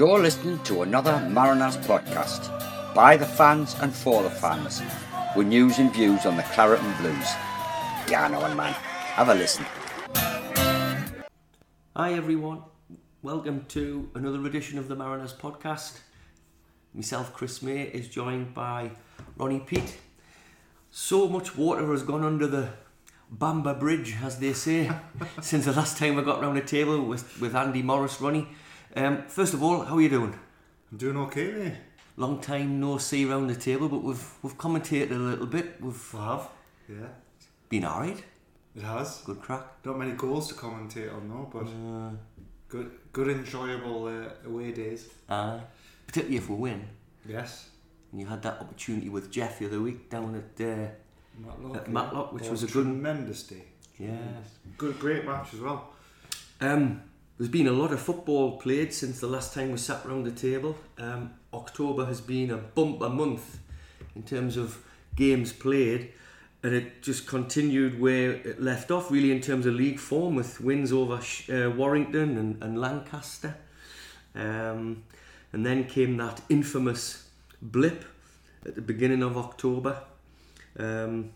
You're 0.00 0.18
listening 0.18 0.58
to 0.60 0.80
another 0.80 1.28
Mariners 1.28 1.76
podcast 1.76 2.48
by 2.94 3.18
the 3.18 3.26
fans 3.26 3.76
and 3.82 3.92
for 3.92 4.22
the 4.22 4.30
fans 4.30 4.80
with 5.36 5.46
news 5.46 5.78
and 5.78 5.92
views 5.92 6.24
on 6.24 6.38
the 6.38 6.42
Claret 6.54 6.80
and 6.80 6.96
Blues. 6.96 7.28
Yeah, 8.08 8.26
no 8.32 8.40
one, 8.40 8.56
man. 8.56 8.72
Have 8.72 9.28
a 9.28 9.34
listen. 9.34 9.66
Hi 11.94 12.14
everyone, 12.14 12.62
welcome 13.20 13.66
to 13.68 14.08
another 14.14 14.42
edition 14.46 14.78
of 14.78 14.88
the 14.88 14.96
Mariners 14.96 15.34
podcast. 15.34 16.00
Myself, 16.94 17.34
Chris 17.34 17.60
May, 17.60 17.82
is 17.82 18.08
joined 18.08 18.54
by 18.54 18.92
Ronnie 19.36 19.60
Pete. 19.60 19.98
So 20.90 21.28
much 21.28 21.58
water 21.58 21.92
has 21.92 22.04
gone 22.04 22.24
under 22.24 22.46
the 22.46 22.70
Bamber 23.30 23.74
Bridge, 23.74 24.16
as 24.24 24.38
they 24.38 24.54
say, 24.54 24.90
since 25.42 25.66
the 25.66 25.72
last 25.72 25.98
time 25.98 26.18
I 26.18 26.22
got 26.22 26.40
round 26.40 26.56
the 26.56 26.62
table 26.62 27.02
with, 27.04 27.38
with 27.38 27.54
Andy 27.54 27.82
Morris, 27.82 28.18
Ronnie. 28.18 28.48
Um, 28.96 29.22
first 29.28 29.54
of 29.54 29.62
all, 29.62 29.82
how 29.84 29.96
are 29.96 30.00
you 30.00 30.08
doing? 30.08 30.38
I'm 30.90 30.98
doing 30.98 31.16
okay, 31.18 31.52
mate. 31.52 31.74
Long 32.16 32.40
time 32.40 32.80
no 32.80 32.98
see 32.98 33.24
round 33.24 33.48
the 33.48 33.54
table, 33.54 33.88
but 33.88 34.02
we've 34.02 34.28
we've 34.42 34.58
commentated 34.58 35.12
a 35.12 35.14
little 35.14 35.46
bit. 35.46 35.80
We've 35.80 36.14
I 36.14 36.24
have. 36.32 36.48
Yeah, 36.88 37.06
been 37.68 37.84
alright. 37.84 38.22
it 38.74 38.82
has. 38.82 39.22
Good 39.24 39.40
crack. 39.40 39.64
Not 39.84 39.98
many 39.98 40.12
goals 40.12 40.48
to 40.48 40.54
commentate 40.54 41.14
on, 41.14 41.28
though, 41.28 41.48
but 41.52 41.66
Uh, 41.68 42.10
good, 42.68 42.90
good, 43.12 43.28
enjoyable 43.28 44.06
uh, 44.06 44.48
away 44.48 44.72
days. 44.72 45.08
uh, 45.28 45.60
particularly 46.06 46.36
if 46.38 46.48
we 46.50 46.56
win. 46.56 46.84
Yes. 47.26 47.68
And 48.10 48.20
you 48.20 48.26
had 48.26 48.42
that 48.42 48.60
opportunity 48.60 49.08
with 49.08 49.30
Jeff 49.30 49.60
the 49.60 49.66
other 49.66 49.80
week 49.80 50.10
down 50.10 50.34
at 50.34 50.60
uh, 50.66 50.88
Matlock. 51.38 51.76
At. 51.76 51.88
Matlock, 51.88 52.32
which 52.32 52.46
Oh, 52.48 52.50
was 52.50 52.64
a 52.64 52.66
good- 52.66 52.72
tremendous 52.84 53.44
day. 53.44 53.64
yeah. 53.98 54.16
Good, 54.76 54.98
great 54.98 55.24
match 55.24 55.54
as 55.54 55.60
well. 55.60 55.90
Um, 56.60 57.02
there's 57.40 57.48
been 57.48 57.68
a 57.68 57.72
lot 57.72 57.90
of 57.90 57.98
football 57.98 58.58
played 58.58 58.92
since 58.92 59.18
the 59.18 59.26
last 59.26 59.54
time 59.54 59.72
we 59.72 59.78
sat 59.78 60.04
round 60.04 60.26
the 60.26 60.30
table. 60.30 60.76
Um, 60.98 61.32
October 61.54 62.04
has 62.04 62.20
been 62.20 62.50
a 62.50 62.58
bumper 62.58 63.08
month 63.08 63.60
in 64.14 64.24
terms 64.24 64.58
of 64.58 64.84
games 65.16 65.50
played, 65.50 66.12
and 66.62 66.74
it 66.74 67.00
just 67.00 67.26
continued 67.26 67.98
where 67.98 68.32
it 68.32 68.60
left 68.60 68.90
off, 68.90 69.10
really, 69.10 69.32
in 69.32 69.40
terms 69.40 69.64
of 69.64 69.72
league 69.72 69.98
form 69.98 70.34
with 70.34 70.60
wins 70.60 70.92
over 70.92 71.14
uh, 71.14 71.70
Warrington 71.70 72.36
and, 72.36 72.62
and 72.62 72.78
Lancaster. 72.78 73.56
Um, 74.34 75.04
and 75.54 75.64
then 75.64 75.84
came 75.84 76.18
that 76.18 76.42
infamous 76.50 77.30
blip 77.62 78.04
at 78.66 78.74
the 78.74 78.82
beginning 78.82 79.22
of 79.22 79.38
October, 79.38 80.02
um, 80.78 81.30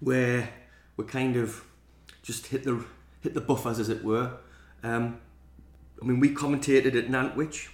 where 0.00 0.50
we 0.96 1.04
kind 1.04 1.36
of 1.36 1.62
just 2.24 2.48
hit 2.48 2.64
the 2.64 2.84
hit 3.20 3.34
the 3.34 3.40
buffers, 3.40 3.78
as 3.78 3.88
it 3.88 4.02
were. 4.02 4.32
Um, 4.82 5.20
I 6.00 6.04
mean, 6.04 6.20
we 6.20 6.34
commentated 6.34 6.94
at 6.96 7.08
Nantwich, 7.08 7.68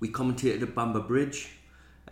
we 0.00 0.08
commentated 0.08 0.62
at 0.62 0.74
Bamber 0.74 1.00
Bridge. 1.00 1.48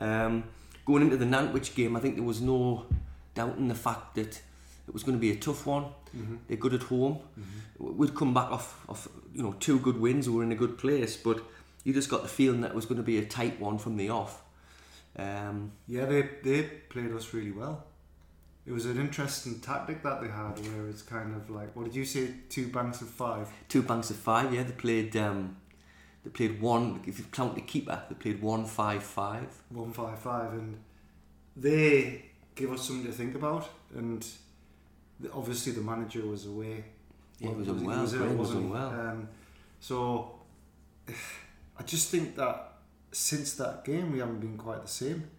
Um, 0.01 0.45
going 0.85 1.03
into 1.03 1.17
the 1.17 1.25
Nantwich 1.27 1.75
game, 1.75 1.97
I 1.97 2.01
think 2.01 2.15
there 2.17 2.25
was 2.25 2.41
no 2.41 2.87
doubting 3.35 3.69
the 3.69 3.75
fact 3.75 4.15
that 4.15 4.41
it 4.87 4.95
was 4.95 5.03
going 5.03 5.17
to 5.17 5.21
be 5.21 5.31
a 5.33 5.37
tough 5.37 5.67
one. 5.67 5.87
They're 6.47 6.57
good 6.57 6.75
at 6.75 6.83
home. 6.85 7.19
We'd 7.79 8.15
come 8.15 8.33
back 8.33 8.51
off, 8.51 8.81
off, 8.89 9.09
you 9.35 9.43
know, 9.43 9.55
two 9.61 9.79
good 9.81 10.01
wins. 10.01 10.29
We 10.29 10.37
were 10.37 10.43
in 10.45 10.53
a 10.53 10.57
good 10.57 10.79
place, 10.79 11.17
but 11.17 11.43
you 11.85 11.93
just 11.93 12.09
got 12.09 12.23
the 12.23 12.29
feeling 12.29 12.61
that 12.63 12.71
it 12.71 12.75
was 12.75 12.87
going 12.87 12.97
to 12.97 13.03
be 13.03 13.19
a 13.19 13.25
tight 13.25 13.61
one 13.61 13.79
from 13.79 13.97
the 13.97 14.09
off. 14.11 14.43
Um, 15.17 15.73
Yeah, 15.87 16.07
they, 16.07 16.23
they 16.43 16.63
played 16.63 17.13
us 17.13 17.35
really 17.35 17.53
well. 17.53 17.85
It 18.69 18.73
was 18.73 18.85
an 18.85 18.99
interesting 19.01 19.61
tactic 19.61 20.03
that 20.03 20.21
they 20.21 20.29
had 20.29 20.59
where 20.69 20.89
it's 20.89 21.01
kind 21.01 21.35
of 21.35 21.49
like, 21.49 21.75
what 21.75 21.85
did 21.87 21.95
you 21.95 22.05
say, 22.05 22.35
two 22.51 22.69
banks 22.69 23.01
of 23.01 23.09
five? 23.09 23.49
two 23.67 23.81
banks 23.83 24.11
of 24.11 24.17
five. 24.17 24.53
Yeah, 24.53 24.65
they 24.65 24.73
played. 24.73 25.17
Um, 25.17 25.57
they 26.23 26.29
played 26.29 26.61
one. 26.61 27.01
If 27.07 27.19
you 27.19 27.25
count 27.33 27.55
the 27.55 27.63
keeper, 27.63 28.03
they 28.11 28.15
played 28.15 28.43
one 28.43 28.67
five 28.67 29.03
five. 29.03 29.49
one 29.71 29.91
five 29.93 30.19
five, 30.19 30.53
and 30.53 30.79
they 31.57 32.27
gave 32.55 32.71
us 32.71 32.83
something 32.87 33.07
to 33.07 33.13
think 33.13 33.35
about. 33.35 33.71
And 33.97 34.27
the, 35.19 35.33
obviously, 35.33 35.73
the 35.73 35.81
manager 35.81 36.27
was 36.27 36.45
away. 36.45 36.85
Yeah, 37.39 37.53
was 37.53 37.69
Well, 37.69 37.77
unwell. 37.79 38.05
ill, 38.05 38.19
Graham 38.19 38.37
was 38.37 38.51
unwell. 38.51 38.89
Um, 38.91 39.29
so 39.81 40.41
I 41.79 41.83
just 41.85 42.11
think 42.11 42.37
that 42.37 42.73
since 43.13 43.55
that 43.55 43.87
game, 43.87 44.13
we 44.13 44.19
haven't 44.19 44.41
been 44.41 44.59
quite 44.59 44.83
the 44.83 44.89
same. 44.89 45.31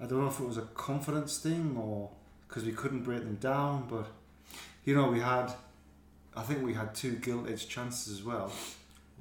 I 0.00 0.06
don't 0.06 0.18
know 0.22 0.26
if 0.26 0.40
it 0.40 0.46
was 0.46 0.58
a 0.58 0.62
confidence 0.62 1.38
thing 1.38 1.76
or 1.78 2.10
because 2.54 2.64
we 2.68 2.72
couldn't 2.72 3.02
break 3.02 3.18
them 3.20 3.34
down, 3.40 3.84
but 3.90 4.06
you 4.84 4.94
know, 4.94 5.08
we 5.10 5.18
had. 5.18 5.52
I 6.36 6.42
think 6.42 6.64
we 6.64 6.72
had 6.74 6.94
two 6.94 7.12
gilt 7.16 7.48
edged 7.48 7.68
chances 7.68 8.12
as 8.12 8.22
well. 8.24 8.52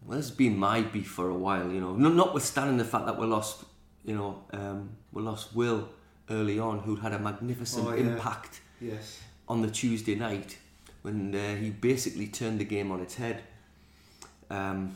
Well, 0.05 0.17
this 0.17 0.27
has 0.29 0.35
been 0.37 0.57
my 0.57 0.81
beef 0.81 1.07
for 1.07 1.29
a 1.29 1.33
while, 1.35 1.71
you 1.71 1.79
know. 1.81 1.93
No- 1.95 2.09
Notwithstanding 2.09 2.77
the 2.77 2.85
fact 2.85 3.05
that 3.07 3.17
we 3.19 3.25
lost, 3.25 3.63
you 4.05 4.15
know, 4.15 4.43
um, 4.51 4.89
we 5.11 5.21
lost 5.23 5.55
Will 5.55 5.89
early 6.29 6.59
on, 6.59 6.79
who'd 6.79 6.99
had 6.99 7.13
a 7.13 7.19
magnificent 7.19 7.87
Oh, 7.87 7.93
yeah. 7.93 8.01
impact 8.13 8.61
Yes. 8.81 9.19
on 9.47 9.61
the 9.61 9.69
Tuesday 9.69 10.15
night 10.15 10.57
when 11.03 11.33
uh, 11.35 11.55
he 11.55 11.69
basically 11.69 12.27
turned 12.27 12.59
the 12.59 12.65
game 12.65 12.91
on 12.91 12.99
its 12.99 13.15
head. 13.15 13.43
Um, 14.49 14.95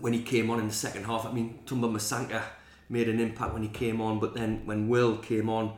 when 0.00 0.12
he 0.12 0.22
came 0.22 0.50
on 0.50 0.58
in 0.60 0.68
the 0.68 0.74
second 0.74 1.04
half, 1.04 1.24
I 1.26 1.32
mean, 1.32 1.60
Tumba 1.66 1.88
Masanka 1.88 2.42
made 2.88 3.08
an 3.08 3.18
impact 3.20 3.52
when 3.54 3.62
he 3.62 3.68
came 3.68 4.00
on, 4.00 4.18
but 4.20 4.34
then 4.34 4.62
when 4.66 4.88
Will 4.88 5.16
came 5.18 5.48
on 5.48 5.74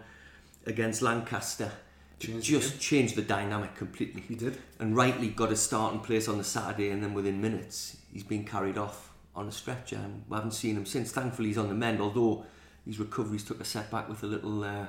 against 0.67 1.03
Lancaster, 1.03 1.71
Changed 2.19 2.47
just 2.47 2.81
changed 2.81 3.17
the 3.17 3.23
dynamic 3.23 3.75
completely. 3.75 4.23
He 4.23 4.37
did. 4.37 4.59
and 4.79 4.97
rightly 4.97 5.29
got 5.29 5.51
a 5.51 5.57
starting 5.57 6.01
place 6.01 6.29
on 6.29 6.39
the 6.39 6.45
Saturday, 6.45 6.91
and 6.91 7.03
then 7.03 7.15
within 7.15 7.41
minutes 7.41 7.97
he's 8.13 8.23
been 8.23 8.45
carried 8.45 8.79
off 8.79 9.13
on 9.35 9.49
a 9.49 9.53
stretcher, 9.53 9.97
and 9.97 10.23
we 10.29 10.37
haven't 10.37 10.53
seen 10.53 10.77
him 10.77 10.87
since. 10.87 11.11
Thankfully, 11.11 11.49
he's 11.49 11.59
on 11.59 11.69
the 11.69 11.75
mend, 11.75 12.01
although 12.01 12.47
his 12.87 13.01
recoveries 13.01 13.45
took 13.45 13.61
a 13.61 13.65
setback 13.65 14.09
with 14.09 14.23
a 14.23 14.27
little 14.27 14.63
uh, 14.63 14.87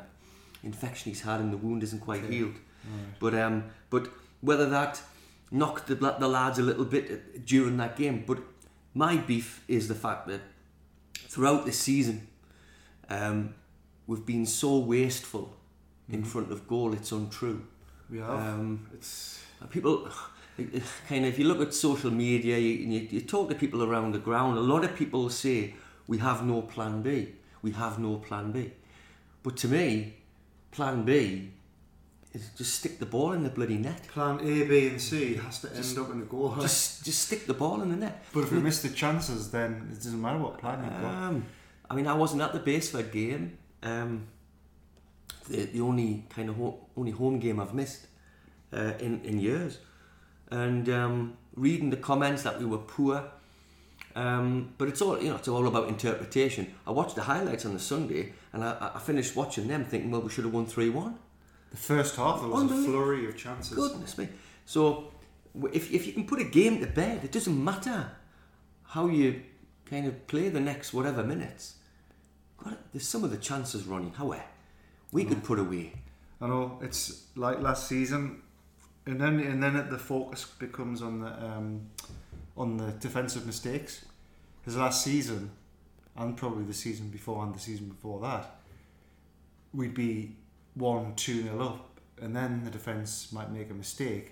infection 0.63 1.11
he's 1.11 1.21
had, 1.21 1.39
and 1.39 1.51
the 1.51 1.57
wound 1.57 1.81
isn't 1.81 2.01
quite 2.01 2.23
healed. 2.25 2.55
But 3.19 3.33
um, 3.33 3.65
but 3.89 4.09
whether 4.41 4.69
that 4.69 5.01
knocked 5.49 5.87
the, 5.87 5.95
the 5.95 6.27
lads 6.27 6.59
a 6.59 6.63
little 6.63 6.85
bit 6.85 7.45
during 7.45 7.77
that 7.77 7.95
game, 7.95 8.25
but 8.27 8.39
my 8.93 9.17
beef 9.17 9.63
is 9.67 9.87
the 9.87 9.95
fact 9.95 10.27
that 10.27 10.41
throughout 11.13 11.65
the 11.65 11.71
season, 11.71 12.27
um, 13.09 13.55
we've 14.05 14.25
been 14.25 14.45
so 14.45 14.77
wasteful 14.77 15.55
in 16.09 16.23
front 16.23 16.51
of 16.51 16.67
goal. 16.67 16.93
It's 16.93 17.11
untrue. 17.11 17.65
We 18.09 18.19
have. 18.19 18.29
Um, 18.29 18.87
it's 18.93 19.43
people 19.69 20.07
kind 21.07 21.25
of 21.25 21.31
if 21.33 21.39
you 21.39 21.45
look 21.45 21.61
at 21.61 21.73
social 21.73 22.11
media 22.11 22.57
you, 22.57 22.69
you, 22.69 23.07
you 23.11 23.21
talk 23.21 23.49
to 23.49 23.55
people 23.55 23.83
around 23.83 24.11
the 24.11 24.19
ground 24.19 24.57
a 24.57 24.61
lot 24.61 24.83
of 24.83 24.95
people 24.95 25.29
say 25.29 25.73
we 26.07 26.17
have 26.17 26.45
no 26.45 26.61
plan 26.61 27.01
b 27.01 27.29
we 27.61 27.71
have 27.71 27.97
no 27.97 28.17
plan 28.17 28.51
b 28.51 28.71
but 29.41 29.55
to 29.57 29.67
me 29.67 30.13
plan 30.71 31.03
b 31.03 31.49
is 32.33 32.49
just 32.57 32.75
stick 32.75 32.99
the 32.99 33.05
ball 33.05 33.31
in 33.31 33.43
the 33.43 33.49
bloody 33.49 33.77
net 33.77 34.07
plan 34.07 34.39
A, 34.41 34.65
B, 34.65 34.87
and 34.87 35.01
C 35.01 35.35
has 35.35 35.61
to 35.61 35.69
end 35.73 35.97
up 35.97 36.11
in 36.11 36.19
the 36.19 36.25
goal. 36.25 36.55
just 36.59 37.05
just 37.05 37.21
stick 37.27 37.45
the 37.45 37.53
ball 37.53 37.81
in 37.81 37.89
the 37.89 37.95
net 37.95 38.23
But 38.33 38.41
if 38.45 38.51
we 38.51 38.59
miss 38.59 38.81
the 38.81 38.89
chances, 38.89 39.51
then 39.51 39.87
it 39.91 39.95
doesn't 39.95 40.21
matter 40.21 40.39
what 40.39 40.57
plan 40.57 40.83
you've 40.83 41.01
got. 41.01 41.13
um, 41.13 41.45
I 41.89 41.95
mean 41.95 42.07
I 42.07 42.13
wasn't 42.13 42.41
at 42.41 42.53
the 42.53 42.59
base 42.59 42.89
for 42.91 42.99
a 42.99 43.03
game 43.03 43.57
um, 43.83 44.27
the, 45.49 45.65
the 45.65 45.81
only 45.81 46.25
kind 46.29 46.49
of 46.49 46.55
ho- 46.55 46.79
only 46.97 47.11
home 47.11 47.39
game 47.39 47.59
I've 47.59 47.73
missed 47.73 48.07
uh, 48.71 48.93
in, 48.99 49.21
in 49.23 49.39
years 49.39 49.79
and 50.51 50.87
um, 50.89 51.37
reading 51.55 51.89
the 51.89 51.97
comments 51.97 52.43
that 52.43 52.59
we 52.59 52.65
were 52.65 52.77
poor 52.79 53.23
um, 54.15 54.73
but 54.77 54.87
it's 54.87 55.01
all 55.01 55.21
you 55.21 55.29
know 55.29 55.35
it's 55.35 55.47
all 55.47 55.67
about 55.67 55.87
interpretation 55.87 56.73
I 56.85 56.91
watched 56.91 57.15
the 57.15 57.23
highlights 57.23 57.65
on 57.65 57.73
the 57.73 57.79
Sunday 57.79 58.33
and 58.51 58.63
I, 58.63 58.91
I 58.95 58.99
finished 58.99 59.35
watching 59.35 59.67
them 59.67 59.85
thinking 59.85 60.11
well 60.11 60.21
we 60.21 60.29
should 60.29 60.45
have 60.45 60.53
won 60.53 60.65
3-1 60.65 61.15
The 61.71 61.77
first 61.77 62.15
half, 62.15 62.39
there 62.41 62.49
was 62.49 62.71
a 62.71 62.83
flurry 62.83 63.27
of 63.27 63.35
chances. 63.35 63.75
Goodness 63.75 64.17
me. 64.17 64.29
So, 64.65 65.11
if, 65.71 65.91
if 65.91 66.05
you 66.05 66.13
can 66.13 66.25
put 66.25 66.39
a 66.39 66.43
game 66.43 66.79
to 66.81 66.87
bed, 66.87 67.23
it 67.23 67.31
doesn't 67.31 67.63
matter 67.63 68.11
how 68.89 69.07
you 69.07 69.41
kind 69.85 70.05
of 70.05 70.27
play 70.27 70.49
the 70.49 70.59
next 70.59 70.93
whatever 70.93 71.23
minutes. 71.23 71.75
God, 72.63 72.77
there's 72.91 73.07
some 73.07 73.23
of 73.23 73.31
the 73.31 73.37
chances, 73.37 73.85
Ronnie. 73.85 74.13
However, 74.15 74.43
we 75.13 75.23
could 75.23 75.43
put 75.43 75.59
away. 75.59 75.93
I 76.41 76.47
know 76.47 76.77
it's 76.81 77.27
like 77.35 77.61
last 77.61 77.87
season, 77.87 78.41
and 79.05 79.21
then 79.21 79.39
and 79.39 79.63
then 79.63 79.75
it, 79.77 79.89
the 79.89 79.97
focus 79.97 80.45
becomes 80.59 81.01
on 81.01 81.21
the 81.21 81.31
um, 81.45 81.87
on 82.57 82.75
the 82.77 82.91
defensive 82.99 83.45
mistakes. 83.45 84.03
Because 84.59 84.77
last 84.77 85.03
season, 85.03 85.51
and 86.17 86.35
probably 86.37 86.63
the 86.65 86.73
season 86.73 87.09
before 87.09 87.43
and 87.43 87.53
the 87.53 87.59
season 87.59 87.87
before 87.87 88.19
that, 88.21 88.55
we'd 89.73 89.93
be 89.93 90.35
one 90.73 91.13
two 91.15 91.43
nil 91.43 91.61
up, 91.61 91.99
and 92.21 92.35
then 92.35 92.63
the 92.65 92.71
defense 92.71 93.31
might 93.31 93.51
make 93.51 93.69
a 93.69 93.73
mistake, 93.73 94.31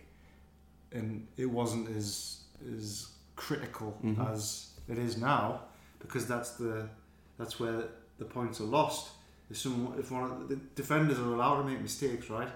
and 0.91 1.27
it 1.37 1.45
wasn't 1.49 1.89
as 1.95 2.41
as 2.75 3.07
critical 3.35 3.97
Mhm. 4.03 4.31
as 4.33 4.69
it 4.87 4.97
is 4.97 5.17
now 5.17 5.61
because 5.99 6.27
that's 6.27 6.51
the 6.51 6.87
that's 7.37 7.59
where 7.59 7.85
the 8.19 8.25
points 8.25 8.59
are 8.59 8.65
lost. 8.79 9.09
If 9.51 9.57
some 9.57 9.93
if 9.99 10.09
one 10.11 10.23
of 10.23 10.49
the 10.49 10.55
defenders 10.75 11.19
are 11.19 11.33
allowed 11.33 11.57
to 11.57 11.63
make 11.63 11.81
mistakes, 11.81 12.29
right? 12.29 12.47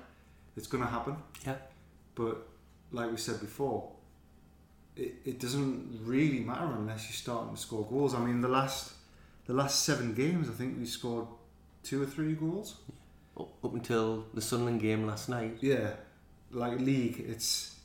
It's 0.57 0.67
going 0.67 0.83
to 0.83 0.89
happen. 0.89 1.17
Yeah. 1.45 1.55
But 2.15 2.47
like 2.91 3.11
we 3.11 3.17
said 3.17 3.41
before, 3.41 3.91
it, 4.95 5.15
it 5.25 5.39
doesn't 5.39 5.99
really 6.03 6.39
matter 6.39 6.65
unless 6.65 7.03
you're 7.05 7.21
starting 7.25 7.53
to 7.53 7.61
score 7.61 7.85
goals. 7.85 8.15
I 8.15 8.19
mean, 8.19 8.39
the 8.39 8.47
last 8.47 8.93
the 9.45 9.53
last 9.53 9.83
seven 9.83 10.13
games, 10.13 10.49
I 10.49 10.53
think 10.53 10.79
we 10.79 10.85
scored 10.85 11.27
two 11.83 12.01
or 12.01 12.05
three 12.05 12.33
goals. 12.33 12.77
Up 13.37 13.49
up 13.63 13.73
until 13.73 14.25
the 14.33 14.41
Sunderland 14.41 14.79
game 14.79 15.05
last 15.05 15.27
night. 15.27 15.57
Yeah, 15.59 15.91
like 16.51 16.79
league, 16.79 17.23
it's 17.27 17.75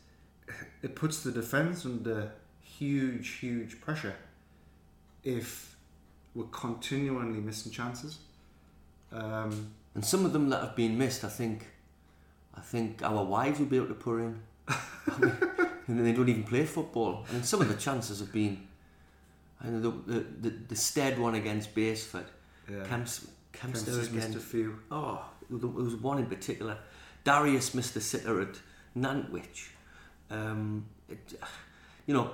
it 0.83 0.95
puts 0.95 1.25
the 1.25 1.33
defence 1.33 1.85
under 1.85 2.33
huge, 2.61 3.29
huge 3.41 3.81
pressure 3.81 4.15
if 5.25 5.77
we're 6.35 6.45
continually 6.45 7.41
missing 7.41 7.73
chances. 7.73 8.19
Um, 9.13 9.73
And 9.95 10.05
some 10.05 10.25
of 10.25 10.33
them 10.33 10.51
that 10.51 10.61
have 10.61 10.77
been 10.77 10.97
missed, 10.97 11.25
I 11.25 11.29
think, 11.29 11.67
I 12.55 12.61
think 12.61 13.03
our 13.03 13.25
wives 13.25 13.59
will 13.59 13.67
be 13.67 13.77
able 13.77 13.89
to 13.89 13.95
pour 13.95 14.21
in. 14.21 14.41
And 15.89 16.07
they 16.07 16.13
don't 16.13 16.29
even 16.29 16.45
play 16.45 16.65
football. 16.67 17.27
I 17.29 17.33
mean, 17.33 17.43
some 17.43 17.61
of 17.61 17.69
the 17.69 17.75
chances 17.75 18.21
have 18.21 18.33
been. 18.33 18.69
I 19.61 19.69
know 19.71 19.81
the 19.81 19.91
the, 20.13 20.27
the, 20.43 20.51
the 20.69 20.77
Stead 20.77 21.19
one 21.19 21.35
against 21.35 21.75
Basford, 21.75 22.27
yeah, 22.71 22.85
Camps, 22.85 23.27
Kempster's 23.53 24.11
missed 24.13 24.37
a 24.37 24.39
few. 24.39 24.79
Oh, 24.93 25.25
there 25.51 25.69
was 25.69 25.97
one 25.97 26.19
in 26.19 26.27
particular. 26.27 26.79
Darius 27.25 27.75
missed 27.75 27.97
a 27.97 28.01
sitter 28.01 28.41
at 28.41 28.61
Nantwich. 28.95 29.71
Um, 30.31 30.87
it, 31.09 31.35
you 32.07 32.15
know, 32.15 32.31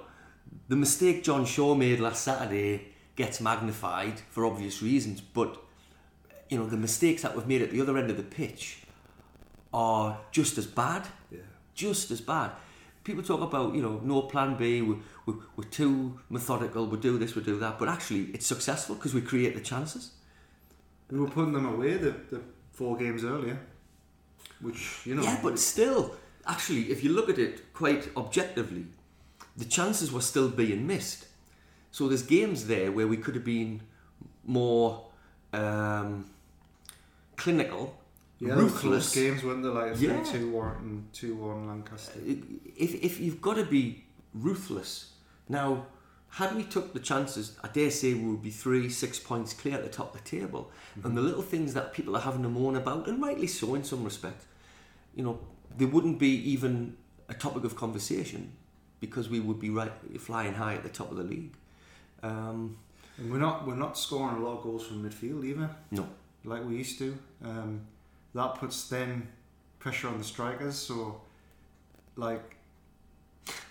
the 0.69 0.77
mistake 0.77 1.25
John 1.25 1.47
Shaw 1.47 1.75
made 1.75 1.99
last 1.99 2.23
Saturday 2.23 2.89
gets 3.17 3.41
magnified 3.41 4.21
for 4.31 4.45
obvious 4.45 4.83
reasons, 4.83 5.23
but 5.23 5.57
you 6.49 6.59
know 6.59 6.67
the 6.67 6.77
mistakes 6.77 7.23
that 7.23 7.35
we've 7.35 7.47
made 7.47 7.63
at 7.63 7.71
the 7.71 7.81
other 7.81 7.97
end 7.99 8.11
of 8.11 8.17
the 8.17 8.23
pitch 8.23 8.79
are 9.73 10.19
just 10.31 10.59
as 10.59 10.67
bad, 10.67 11.07
Yeah, 11.31 11.41
just 11.75 12.11
as 12.11 12.21
bad. 12.21 12.53
People 13.05 13.23
talk 13.23 13.41
about 13.41 13.75
you 13.75 13.83
know 13.83 14.01
no 14.03 14.23
plan 14.23 14.57
B. 14.57 14.83
We, 14.83 14.97
we, 15.27 15.35
we're 15.57 15.65
too 15.71 16.19
methodical. 16.31 16.87
We 16.87 16.99
do 16.99 17.19
this, 17.19 17.35
we 17.35 17.43
do 17.43 17.59
that, 17.59 17.79
but 17.79 17.89
actually 17.89 18.31
it's 18.35 18.47
successful 18.47 18.95
because 18.95 19.15
we 19.15 19.21
create 19.21 19.55
the 19.55 19.61
chances. 19.61 20.13
And 21.09 21.19
we 21.19 21.25
were 21.25 21.31
putting 21.31 21.53
them 21.53 21.67
away 21.67 21.95
the, 21.99 22.11
the 22.31 22.41
four 22.73 22.97
games 22.97 23.25
earlier, 23.25 23.59
which 24.61 25.01
you 25.05 25.15
know. 25.15 25.23
Yeah, 25.23 25.39
but 25.43 25.59
still, 25.59 26.17
actually, 26.47 26.91
if 26.91 27.05
you 27.05 27.13
look 27.13 27.29
at 27.29 27.39
it 27.39 27.73
quite 27.73 28.09
objectively, 28.17 28.87
the 29.57 29.65
chances 29.65 30.13
were 30.13 30.21
still 30.21 30.49
being 30.49 30.87
missed. 30.87 31.27
So 31.91 32.09
there's 32.09 32.23
games 32.23 32.67
there 32.67 32.93
where 32.93 33.07
we 33.07 33.17
could 33.17 33.35
have 33.35 33.45
been 33.45 33.81
more 34.45 35.07
um, 35.53 36.31
clinical, 37.47 37.83
yeah, 38.41 38.55
ruthless. 38.55 39.15
games 39.15 39.41
weren't 39.45 39.63
they 39.63 39.69
like 39.81 40.01
Yeah. 40.01 40.23
two 40.33 40.51
Warrington, 40.51 41.09
two 41.13 41.33
one 41.37 41.69
Lancaster. 41.69 42.19
If, 42.85 42.91
if 43.09 43.21
you've 43.21 43.41
got 43.41 43.55
to 43.63 43.65
be 43.65 43.83
ruthless, 44.35 45.13
now, 45.49 45.87
had 46.41 46.51
we 46.57 46.65
took 46.65 46.93
the 46.93 46.99
chances, 47.11 47.45
I 47.63 47.69
dare 47.69 47.91
say 48.01 48.09
we 48.15 48.29
would 48.33 48.43
be 48.43 48.51
three, 48.65 48.89
six 48.91 49.13
points 49.31 49.53
clear 49.61 49.75
at 49.81 49.85
the 49.89 49.95
top 49.99 50.09
of 50.15 50.23
the 50.25 50.29
table. 50.39 50.63
And 51.05 51.17
the 51.17 51.23
little 51.29 51.43
things 51.53 51.73
that 51.75 51.93
people 51.97 52.17
are 52.19 52.25
having 52.29 52.43
to 52.43 52.49
moan 52.49 52.75
about, 52.77 53.07
and 53.09 53.23
rightly 53.23 53.47
so 53.47 53.75
in 53.77 53.85
some 53.85 54.03
respect, 54.05 54.45
you 55.17 55.23
know, 55.27 55.39
they 55.79 55.85
wouldn't 55.95 56.19
be 56.19 56.33
even 56.55 56.97
a 57.29 57.35
topic 57.35 57.63
of 57.65 57.77
conversation 57.77 58.43
because 59.01 59.29
we 59.35 59.39
would 59.47 59.61
be 59.61 59.71
right 59.71 59.93
flying 60.29 60.55
high 60.55 60.75
at 60.75 60.83
the 60.83 60.95
top 61.01 61.11
of 61.13 61.17
the 61.17 61.23
league. 61.35 61.55
Um, 62.23 62.77
And 63.19 63.31
we're 63.33 63.45
not 63.49 63.57
we're 63.67 63.83
not 63.87 63.97
scoring 64.07 64.37
a 64.37 64.43
lot 64.47 64.55
of 64.59 64.63
goals 64.67 64.85
from 64.87 64.97
midfield 65.07 65.43
either. 65.51 65.69
no, 65.91 66.05
like 66.47 66.65
we 66.65 66.77
used 66.77 66.99
to. 66.99 67.19
Um, 67.45 67.81
that 68.35 68.55
puts 68.57 68.89
then 68.89 69.29
pressure 69.79 70.09
on 70.09 70.19
the 70.19 70.25
strikers. 70.25 70.77
So, 70.77 71.21
like, 72.17 72.57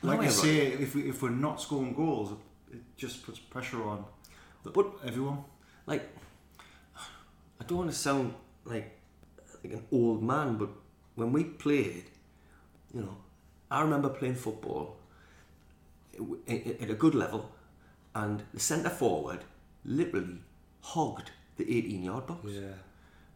like 0.02 0.20
I 0.20 0.28
say, 0.30 0.68
if 0.68 0.96
we 0.96 1.10
if 1.10 1.22
we're 1.22 1.30
not 1.48 1.62
scoring 1.62 1.94
goals, 1.94 2.32
it 2.72 2.82
just 2.98 3.26
puts 3.26 3.40
pressure 3.40 3.84
on 3.84 4.06
the, 4.64 4.72
But- 4.72 4.94
everyone. 5.06 5.44
like 5.88 6.04
I 7.60 7.64
don't 7.66 7.78
want 7.80 7.92
to 7.92 7.96
sound 7.98 8.34
like 8.66 8.98
like 9.64 9.74
an 9.74 9.84
old 9.92 10.22
man, 10.24 10.58
but 10.58 10.70
when 11.16 11.32
we 11.32 11.44
played, 11.44 12.06
you 12.94 13.02
know, 13.02 13.18
I 13.72 13.82
remember 13.82 14.10
playing 14.10 14.36
football 14.36 14.98
at 16.48 16.90
a 16.90 16.94
good 16.94 17.16
level, 17.16 17.52
and 18.14 18.44
the 18.54 18.60
centre 18.60 18.90
forward 18.90 19.40
literally 19.84 20.40
hogged 20.82 21.32
the 21.58 21.78
18 21.78 22.04
yard 22.04 22.28
box, 22.28 22.42
Yeah, 22.46 22.62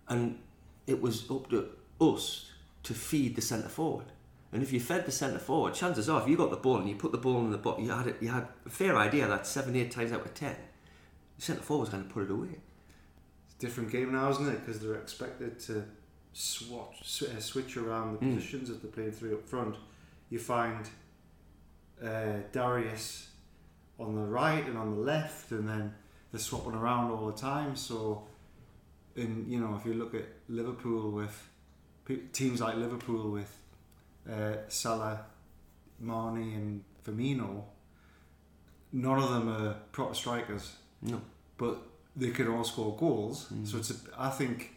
and 0.08 0.40
it 0.88 1.02
was 1.02 1.30
up 1.30 1.50
to 1.50 1.70
us 2.02 2.52
to 2.84 2.94
feed 2.94 3.36
the 3.36 3.42
centre 3.42 3.70
forward. 3.70 4.08
And 4.52 4.64
if 4.64 4.74
you 4.74 4.80
fed 4.80 5.06
the 5.06 5.12
centre 5.12 5.38
forward, 5.40 5.74
chances 5.76 6.10
are, 6.10 6.22
if 6.22 6.28
you 6.28 6.36
got 6.36 6.50
the 6.50 6.58
ball 6.58 6.78
and 6.78 6.90
you 6.90 6.96
put 6.96 7.12
the 7.12 7.18
ball 7.20 7.40
in 7.42 7.52
the 7.52 7.58
box, 7.58 7.82
you 7.84 7.92
had 7.92 8.08
it, 8.08 8.16
you 8.20 8.30
had 8.30 8.48
a 8.66 8.70
fair 8.70 8.96
idea 8.98 9.28
that 9.28 9.46
seven, 9.46 9.76
eight 9.76 9.92
times 9.92 10.12
out 10.12 10.26
of 10.26 10.34
ten, 10.34 10.56
the 11.38 11.42
centre 11.44 11.62
forward 11.62 11.82
was 11.82 11.90
going 11.90 12.04
to 12.08 12.10
put 12.10 12.24
it 12.24 12.32
away. 12.32 12.58
it's 13.46 13.56
a 13.56 13.60
different 13.60 13.92
game 13.92 14.12
now, 14.12 14.30
isn't 14.32 14.48
it? 14.50 14.66
Because 14.66 14.82
they're 14.82 14.96
expected 14.96 15.60
to 15.62 15.84
swatch, 16.34 16.98
sw- 17.04 17.24
uh, 17.24 17.40
switch 17.40 17.78
around 17.78 18.14
the 18.20 18.26
Mm. 18.26 18.36
positions 18.36 18.70
that 18.70 18.82
they're 18.82 18.92
playing 18.92 19.12
through 19.12 19.36
up 19.36 19.48
front. 19.48 19.76
You 20.32 20.40
find 20.40 20.90
uh, 22.04 22.38
Darius 22.52 23.30
on 24.00 24.16
the 24.16 24.22
right 24.22 24.66
and 24.66 24.78
on 24.78 24.92
the 24.96 25.02
left, 25.02 25.52
and 25.52 25.68
then 25.68 25.94
they're 26.32 26.40
swapping 26.40 26.74
around 26.74 27.12
all 27.12 27.28
the 27.28 27.38
time. 27.38 27.76
So, 27.76 28.24
in 29.16 29.46
you 29.48 29.60
know, 29.60 29.76
if 29.80 29.86
you 29.86 29.94
look 29.94 30.14
at 30.16 30.26
Liverpool 30.48 31.12
with 31.12 31.50
teams 32.34 32.62
like 32.62 32.76
Liverpool 32.76 33.32
with 33.32 33.56
uh, 34.30 34.54
Salah, 34.68 35.26
Mané, 36.04 36.56
and 36.56 36.84
Firmino, 37.06 37.64
none 38.92 39.20
of 39.20 39.30
them 39.32 39.50
are 39.50 39.74
proper 39.92 40.14
strikers, 40.14 40.76
No. 41.02 41.22
but 41.58 41.78
they 42.16 42.32
can 42.32 42.48
all 42.48 42.64
score 42.64 42.96
goals. 42.98 43.48
Mm. 43.54 43.68
So 43.68 43.78
it's 43.78 43.92
a, 43.92 43.96
I 44.18 44.30
think, 44.30 44.74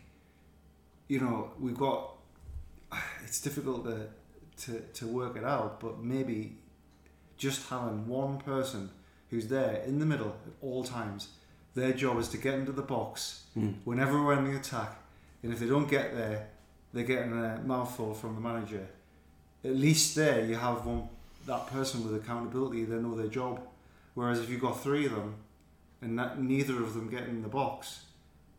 you 1.09 1.21
know, 1.21 1.51
we've 1.61 1.79
got. 1.79 2.11
It's 3.25 3.41
difficult 3.41 3.85
to, 3.85 4.09
to 4.65 4.81
to 4.93 5.07
work 5.07 5.37
it 5.37 5.45
out, 5.45 5.81
but 5.81 6.03
maybe 6.03 6.59
just 7.39 7.69
having 7.71 8.07
one 8.07 8.39
person 8.39 8.91
who's 9.31 9.49
there 9.49 9.83
in 9.87 9.99
the 9.99 10.05
middle 10.05 10.37
at 10.47 10.53
all 10.61 10.85
times. 10.85 11.29
Their 11.75 11.93
job 11.93 12.19
is 12.19 12.29
to 12.29 12.37
get 12.39 12.55
into 12.55 12.73
the 12.73 12.83
box 12.83 13.39
Mm. 13.57 13.75
whenever 13.85 14.23
we're 14.25 14.35
in 14.39 14.45
the 14.45 14.57
attack, 14.57 14.97
and 15.43 15.53
if 15.53 15.59
they 15.59 15.67
don't 15.67 15.89
get 15.89 16.15
there, 16.15 16.49
they're 16.95 17.05
getting 17.05 17.33
a 17.33 17.61
mouthful 17.65 18.15
from 18.15 18.35
the 18.35 18.41
manager. 18.41 18.87
At 19.65 19.77
least 19.77 20.15
there 20.17 20.45
you 20.45 20.57
have 20.57 20.87
one 20.87 21.09
that 21.47 21.67
person 21.69 22.03
with 22.05 22.15
accountability. 22.23 22.85
They 22.85 22.97
know 22.97 23.15
their 23.15 23.27
job. 23.29 23.61
Whereas 24.15 24.39
if 24.41 24.49
you've 24.51 24.61
got 24.61 24.81
three 24.83 25.07
of 25.07 25.13
them, 25.13 25.35
and 26.01 26.19
that, 26.19 26.41
neither 26.41 26.83
of 26.83 26.95
them 26.95 27.09
get 27.11 27.25
in 27.29 27.43
the 27.43 27.49
box, 27.49 28.05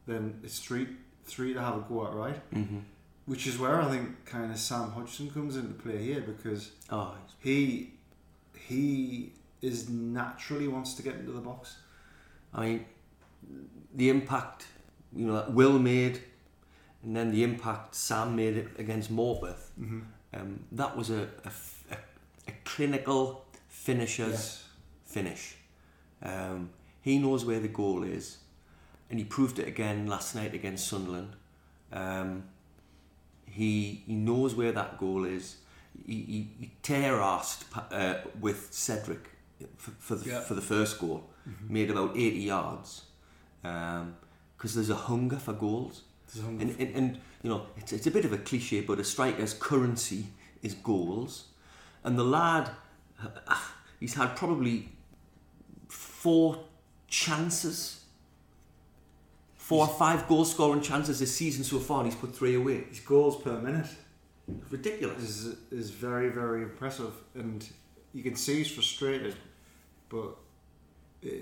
then 0.06 0.40
it's 0.44 0.60
three 0.60 0.88
three 1.26 1.54
to 1.54 1.62
have 1.62 1.78
a 1.78 1.82
go 1.88 2.06
at, 2.08 2.14
right? 2.14 2.52
Mm-hmm. 2.52 2.80
Which 3.26 3.48
is 3.48 3.58
where 3.58 3.82
I 3.82 3.90
think 3.90 4.26
kind 4.26 4.52
of 4.52 4.58
Sam 4.60 4.92
Hodgson 4.92 5.30
comes 5.32 5.56
into 5.56 5.74
play 5.74 6.04
here 6.04 6.22
because 6.22 6.72
Oh, 6.92 7.16
he 7.40 7.94
he 8.68 9.32
is 9.62 9.90
naturally 9.90 10.68
wants 10.68 10.94
to 10.96 11.04
get 11.04 11.16
into 11.16 11.32
the 11.32 11.40
box. 11.42 11.78
I 12.54 12.66
mean, 12.66 12.86
the 13.96 14.10
impact, 14.10 14.66
you 15.16 15.26
know, 15.28 15.34
that 15.34 15.54
Will 15.54 15.80
made, 15.80 16.20
and 17.04 17.16
then 17.16 17.32
the 17.32 17.44
impact 17.44 17.96
Sam 17.96 18.36
made 18.36 18.58
it 18.58 18.68
against 18.80 19.12
Morpeth. 19.12 19.72
Mm-hmm. 19.80 20.00
Um, 20.34 20.60
that 20.72 20.98
was 20.98 21.10
a 21.10 21.28
clinical 22.66 23.46
finisher's 23.68 24.64
finish. 25.06 25.56
Um, 26.22 26.70
he 27.02 27.20
knows 27.20 27.46
where 27.46 27.60
the 27.60 27.68
goal 27.68 28.04
is, 28.04 28.38
and 29.10 29.20
he 29.20 29.26
proved 29.26 29.60
it 29.60 29.68
again 29.68 30.08
last 30.08 30.36
night 30.36 30.54
against 30.54 30.88
Sunderland. 30.88 31.36
Um, 31.92 32.44
he 33.46 34.04
he 34.08 34.16
knows 34.16 34.56
where 34.56 34.72
that 34.72 34.98
goal 34.98 35.26
is. 35.26 35.58
He, 36.08 36.14
he, 36.14 36.48
he 36.60 36.72
tear-assed 36.82 37.66
uh, 37.92 38.28
with 38.40 38.70
Cedric 38.72 39.30
for, 39.78 39.92
for 40.00 40.16
the 40.16 40.30
Yeah. 40.30 40.40
for 40.42 40.56
the 40.56 40.62
first 40.62 40.98
goal, 41.00 41.30
made 41.70 41.92
about 41.92 42.12
eighty 42.18 42.40
yards, 42.48 43.04
because 43.64 44.76
there's 44.76 44.90
a 44.90 44.96
hunger 44.96 45.38
for 45.38 45.54
goals. 45.54 46.04
And, 46.36 46.62
and, 46.62 46.96
and 46.96 47.20
you 47.42 47.50
know, 47.50 47.68
it's, 47.78 47.94
it's 47.94 48.08
a 48.08 48.12
bit 48.12 48.26
of 48.26 48.34
a 48.34 48.38
cliche, 48.38 48.82
but 48.82 49.00
a 49.00 49.04
striker's 49.04 49.54
currency 49.54 50.28
is 50.62 50.74
goals. 50.74 51.46
And 52.04 52.18
the 52.18 52.24
lad, 52.24 52.70
uh, 53.22 53.56
he's 54.00 54.16
had 54.16 54.36
probably 54.36 54.90
four 55.88 56.60
chances, 57.08 58.04
four 59.56 59.86
or 59.86 59.94
five 59.94 60.28
goal 60.28 60.46
scoring 60.46 60.82
chances 60.82 61.20
this 61.20 61.36
season 61.36 61.64
so 61.64 61.80
far, 61.80 62.02
and 62.02 62.12
he's 62.12 62.20
put 62.20 62.36
three 62.36 62.56
away. 62.56 62.86
His 62.90 63.00
goals 63.00 63.42
per 63.42 63.60
minute 63.60 63.88
Ridiculous. 64.70 65.24
is 65.24 65.56
is 65.72 65.90
very 65.90 66.30
very 66.30 66.64
impressive, 66.64 67.14
and 67.34 67.66
you 68.14 68.24
can 68.24 68.36
see 68.36 68.58
he's 68.58 68.72
frustrated, 68.72 69.36
but 70.10 70.36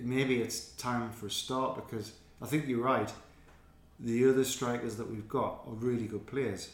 maybe 0.04 0.42
it's 0.42 0.72
time 0.74 1.12
for 1.12 1.28
a 1.28 1.32
start 1.32 1.76
because 1.76 2.14
I 2.42 2.46
think 2.46 2.68
you're 2.68 2.84
right. 2.84 3.12
The 4.00 4.30
other 4.30 4.44
strikers 4.44 4.96
that 4.98 5.10
we've 5.10 5.28
got 5.30 5.62
are 5.68 5.74
really 5.74 6.08
good 6.08 6.26
players, 6.26 6.70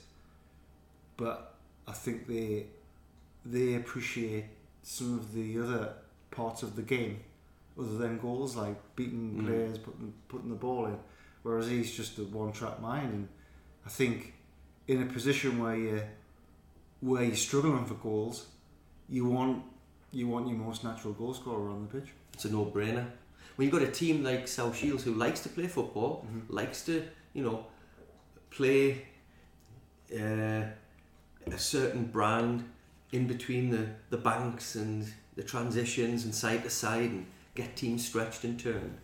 but 1.18 1.56
I 1.88 1.92
think 1.94 2.28
they 2.28 2.68
they 3.46 3.76
appreciate 3.76 4.46
some 4.84 5.14
of 5.20 5.34
the 5.34 5.60
other 5.60 5.94
parts 6.32 6.64
of 6.64 6.76
the 6.76 6.82
game 6.82 7.20
other 7.80 7.98
than 7.98 8.18
goals, 8.20 8.56
like 8.56 8.76
beating 8.96 9.36
Mm. 9.36 9.46
players, 9.46 9.78
putting 9.78 10.14
putting 10.28 10.50
the 10.50 10.56
ball 10.56 10.86
in. 10.86 10.98
Whereas 11.44 11.68
he's 11.68 11.92
just 11.96 12.18
a 12.18 12.24
one 12.24 12.52
track 12.52 12.82
mind, 12.82 13.14
and 13.14 13.28
I 13.86 13.90
think 13.90 14.34
in 14.88 15.02
a 15.02 15.06
position 15.06 15.60
where 15.60 15.76
you 15.76 16.02
where 17.02 17.24
you're 17.24 17.36
struggling 17.36 17.86
for 17.86 17.94
goals, 17.96 18.48
you 19.08 19.26
want 19.28 19.64
you 20.18 20.28
want 20.28 20.48
your 20.48 20.58
most 20.58 20.84
natural 20.84 21.14
goal 21.14 21.34
scorer 21.34 21.70
on 21.70 21.88
the 21.88 22.00
pitch. 22.00 22.10
It's 22.34 22.46
a 22.46 22.52
no-brainer. 22.52 23.06
When 23.56 23.66
you've 23.68 23.72
got 23.72 23.84
a 23.84 23.92
team 23.92 24.24
like 24.24 24.48
South 24.48 24.76
Shields 24.76 25.04
who 25.04 25.14
likes 25.14 25.42
to 25.42 25.50
play 25.50 25.68
football, 25.68 26.26
likes 26.50 26.84
to, 26.86 27.04
you 27.34 27.44
know, 27.44 27.66
play 28.50 29.06
uh, 30.14 30.64
a 31.46 31.58
certain 31.58 32.06
brand 32.06 32.64
in 33.12 33.28
between 33.28 33.70
the, 33.70 33.88
the 34.10 34.18
banks 34.18 34.76
and 34.76 35.12
the 35.36 35.44
transitions 35.44 36.26
and 36.26 36.34
side 36.34 36.64
to 36.64 36.70
side 36.70 37.12
and 37.12 37.26
get 37.56 37.76
teams 37.76 38.08
stretched 38.08 38.44
and 38.44 38.60
turned, 38.60 38.98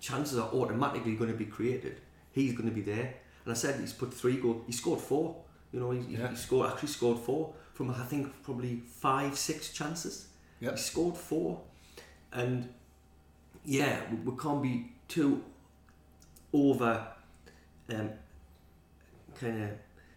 chances 0.00 0.38
are 0.38 0.48
automatically 0.50 1.14
going 1.16 1.30
to 1.30 1.36
be 1.36 1.44
created. 1.46 2.00
He's 2.32 2.52
going 2.52 2.68
to 2.68 2.74
be 2.74 2.80
there. 2.82 3.14
And 3.44 3.52
I 3.52 3.54
said 3.54 3.78
he's 3.80 3.92
put 3.92 4.14
three 4.14 4.36
goals. 4.36 4.62
He 4.66 4.72
scored 4.72 5.00
four. 5.00 5.36
You 5.72 5.80
know, 5.80 5.90
he, 5.90 6.00
he- 6.02 6.14
Yeah. 6.16 6.30
he 6.30 6.36
scored 6.36 6.70
actually 6.70 6.88
scored 6.88 7.18
four 7.18 7.52
from 7.74 7.90
I 7.90 8.04
think 8.04 8.42
probably 8.44 8.82
five, 9.00 9.36
six 9.36 9.72
chances. 9.72 10.28
Yep. 10.64 10.72
He 10.76 10.82
scored 10.82 11.16
four, 11.16 11.60
and 12.32 12.68
yeah, 13.64 14.00
we, 14.10 14.16
we 14.30 14.36
can't 14.40 14.62
be 14.62 14.92
too 15.08 15.42
over 16.52 17.06
um, 17.90 18.10
kind 19.40 19.62
of. 19.64 19.70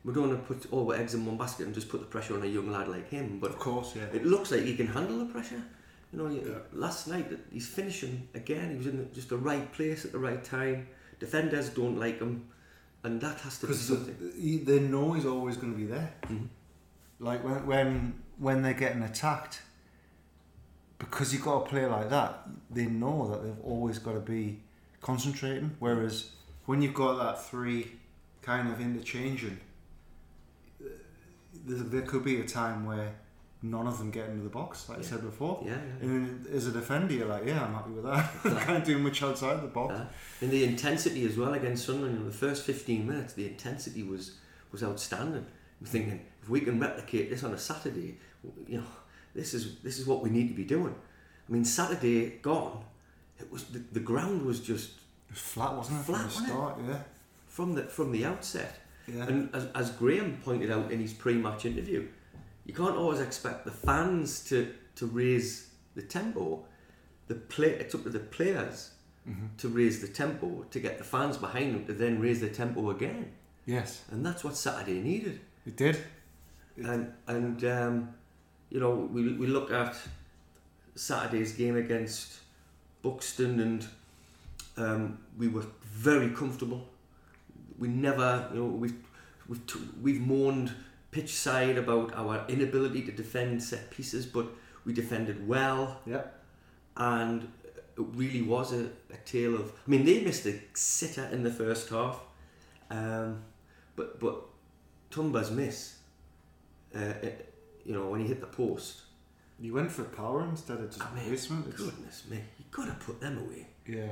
We 0.06 0.14
don't 0.14 0.30
want 0.30 0.48
to 0.48 0.54
put 0.54 0.72
all 0.72 0.90
our 0.92 0.98
eggs 0.98 1.14
in 1.16 1.26
one 1.26 1.38
basket 1.38 1.66
and 1.66 1.76
just 1.76 1.90
put 1.90 2.00
the 2.00 2.06
pressure 2.06 2.34
on 2.36 2.44
a 2.44 2.46
young 2.46 2.72
lad 2.72 2.88
like 2.88 3.10
him. 3.10 3.40
But 3.42 3.52
Of 3.52 3.60
course, 3.60 3.94
yeah. 3.94 4.04
it 4.14 4.26
looks 4.26 4.52
like 4.52 4.62
he 4.62 4.76
can 4.76 4.88
handle 4.88 5.18
the 5.20 5.26
pressure. 5.26 5.62
You 6.14 6.20
know, 6.20 6.28
Yeah. 6.30 6.60
last 6.72 7.08
night 7.10 7.30
he's 7.52 7.68
finishing 7.68 8.30
again. 8.34 8.72
He 8.72 8.78
was 8.78 8.88
in 8.88 8.98
the, 9.00 9.04
just 9.06 9.28
the 9.30 9.38
right 9.38 9.70
place 9.74 10.06
at 10.06 10.14
the 10.14 10.20
right 10.20 10.42
time. 10.42 10.88
Defenders 11.20 11.70
don't 11.72 12.00
like 12.00 12.20
him, 12.20 12.48
and 13.04 13.20
that 13.20 13.40
has 13.42 13.60
to 13.60 13.68
be 13.68 13.74
something. 13.74 14.64
they 14.66 14.80
know 14.80 15.12
he's 15.12 15.26
always 15.26 15.58
going 15.58 15.74
to 15.74 15.78
be 15.78 15.86
there. 15.88 16.14
Mhm. 16.28 16.48
Like 17.20 17.44
when 17.44 17.66
when 17.66 18.14
when 18.38 18.62
they're 18.62 18.74
getting 18.86 19.02
attacked, 19.02 19.62
because 21.00 21.34
you've 21.34 21.44
got 21.44 21.66
to 21.66 21.70
play 21.70 21.86
like 21.86 22.10
that, 22.10 22.48
they 22.70 22.86
know 22.86 23.30
that 23.30 23.44
they've 23.44 23.64
always 23.64 24.00
got 24.00 24.14
to 24.14 24.20
be 24.20 24.60
concentrating. 25.02 25.76
Whereas 25.80 26.32
when 26.66 26.82
you've 26.82 26.94
got 26.94 27.18
that 27.18 27.44
three 27.44 27.92
kind 28.42 28.72
of 28.72 28.82
interchanging, 28.82 29.60
there, 30.80 31.84
there 31.84 32.02
could 32.02 32.24
be 32.24 32.40
a 32.40 32.46
time 32.46 32.86
where 32.86 33.14
none 33.62 33.88
of 33.88 33.98
them 33.98 34.12
get 34.12 34.30
into 34.30 34.44
the 34.44 34.50
box, 34.50 34.90
like 34.90 35.00
I 35.00 35.02
said 35.02 35.22
before. 35.22 35.62
Yeah, 35.66 35.72
yeah. 35.72 36.10
And 36.10 36.48
as 36.48 36.68
a 36.68 36.72
defender, 36.72 37.14
you're 37.14 37.28
like, 37.28 37.46
yeah, 37.46 37.64
I'm 37.64 37.74
happy 37.74 37.92
with 37.92 38.04
that. 38.04 38.32
I 38.46 38.64
can't 38.64 38.86
do 38.86 38.98
much 38.98 39.22
outside 39.24 39.62
the 39.62 39.68
box. 39.68 39.96
Uh, 39.96 40.06
and 40.42 40.52
the 40.52 40.64
intensity 40.64 41.26
as 41.26 41.38
well 41.38 41.54
against 41.54 41.86
Sunderland 41.86 42.18
in 42.18 42.26
the 42.26 42.32
first 42.32 42.64
15 42.64 43.08
minutes, 43.08 43.34
the 43.34 43.48
intensity 43.48 44.04
was 44.04 44.36
was 44.72 44.84
outstanding. 44.84 45.46
I'm 45.80 45.88
thinking 45.88 46.26
if 46.42 46.50
we 46.50 46.60
can 46.62 46.80
replicate 46.80 47.30
this 47.30 47.44
on 47.44 47.54
a 47.54 47.58
Saturday, 47.58 48.18
you 48.68 48.80
know, 48.80 48.84
this 49.38 49.54
is 49.54 49.64
this 49.88 49.98
is 50.00 50.06
what 50.06 50.20
we 50.24 50.30
need 50.38 50.48
to 50.50 50.54
be 50.64 50.66
doing. 50.78 50.96
I 51.48 51.52
mean, 51.54 51.64
Saturday 51.66 52.40
gone, 52.42 52.84
it 53.40 53.50
was 53.52 53.64
the, 53.74 53.80
the 53.98 54.00
ground 54.12 54.42
was 54.50 54.60
just 54.60 54.90
It 55.30 55.34
was 55.36 55.40
flat, 55.54 55.72
wasn't 55.80 56.00
it? 56.02 56.04
Flat, 56.04 56.30
from 56.32 56.44
the 56.44 56.44
it? 56.44 56.48
start, 56.50 56.74
yeah. 56.90 57.02
from 57.48 57.74
the 57.76 57.84
from 57.98 58.12
the 58.12 58.26
outset. 58.26 58.74
Yeah. 59.08 59.28
And 59.30 59.56
as, 59.56 59.66
as 59.82 59.92
Graham 59.92 60.30
pointed 60.44 60.70
out 60.76 60.92
in 60.92 61.00
his 61.00 61.14
pre-match 61.14 61.64
interview, 61.66 62.02
you 62.66 62.74
can't 62.74 62.98
always 62.98 63.22
expect 63.22 63.64
the 63.64 63.72
fans 63.72 64.44
to, 64.50 64.58
to 64.96 65.06
raise 65.06 65.70
the 65.96 66.02
tempo. 66.02 66.66
The 67.30 67.36
play 67.36 67.70
it's 67.82 67.96
up 67.96 68.04
to 68.04 68.10
the 68.10 68.20
players 68.38 68.92
Mhm. 69.30 69.50
to 69.58 69.68
raise 69.68 70.00
the 70.00 70.08
tempo 70.08 70.48
to 70.72 70.80
get 70.80 70.98
the 70.98 71.04
fans 71.04 71.36
behind 71.38 71.76
them 71.76 71.86
to 71.88 71.94
then 71.94 72.14
raise 72.22 72.40
the 72.40 72.50
tempo 72.50 72.92
again. 72.92 73.26
Yes, 73.66 74.04
And 74.12 74.26
that's 74.26 74.42
what 74.46 74.56
Saturday 74.56 75.02
needed. 75.02 75.42
it 75.66 75.76
did. 75.76 75.96
It- 76.78 76.86
And 76.86 77.12
and 77.28 77.64
um, 77.66 77.96
you 78.70 78.80
know 78.80 78.92
we 79.14 79.34
we 79.34 79.48
look 79.48 79.72
at 79.72 79.96
Saturday's 80.96 81.54
game 81.54 81.76
against 81.78 82.40
Buxton 83.02 83.60
and 83.60 83.88
um, 84.78 85.20
we 85.38 85.48
were 85.48 85.66
very 85.84 86.30
comfortable. 86.30 86.88
We 87.80 87.88
never 87.88 88.50
you 88.54 88.60
know 88.60 88.66
we've 88.66 88.96
we've 89.48 89.62
we've 90.02 90.22
moaned 90.22 90.74
pitch 91.12 91.34
side 91.34 91.78
about 91.78 92.14
our 92.16 92.46
inability 92.50 93.02
to 93.04 93.12
defend 93.12 93.64
set 93.64 93.90
pieces, 93.92 94.26
but 94.26 94.48
we 94.86 94.94
defended 94.94 95.48
well 95.48 96.00
Yeah. 96.06 96.22
and 96.96 97.44
it 97.98 98.06
really 98.14 98.42
was 98.42 98.74
a, 98.74 98.86
a 99.12 99.18
tale 99.26 99.56
of. 99.56 99.72
I 99.88 99.90
mean, 99.90 100.06
they 100.06 100.22
missed 100.24 100.46
a 100.46 100.60
sitter 100.74 101.26
in 101.32 101.44
the 101.44 101.50
first 101.52 101.90
half, 101.90 102.20
um, 102.92 103.42
but 103.96 104.20
but 104.20 104.44
Tumba's 105.10 105.50
miss, 105.50 105.98
uh, 106.96 107.00
it, 107.24 107.54
you 107.88 107.94
know, 107.94 108.08
when 108.10 108.20
he 108.22 108.28
hit 108.28 108.42
the 108.42 108.48
post. 108.48 109.02
You 109.60 109.74
went 109.74 109.90
for 109.92 110.04
power 110.04 110.44
instead 110.44 110.78
of 110.82 110.88
just 110.92 111.02
I 111.04 111.16
mean, 111.16 111.30
basement. 111.32 111.66
It's, 111.70 111.78
Goodness 111.82 112.24
me, 112.30 112.38
you 112.60 112.66
got 112.70 112.86
to 112.88 112.94
put 113.06 113.20
them 113.20 113.40
away. 113.40 113.66
yeah. 113.88 114.12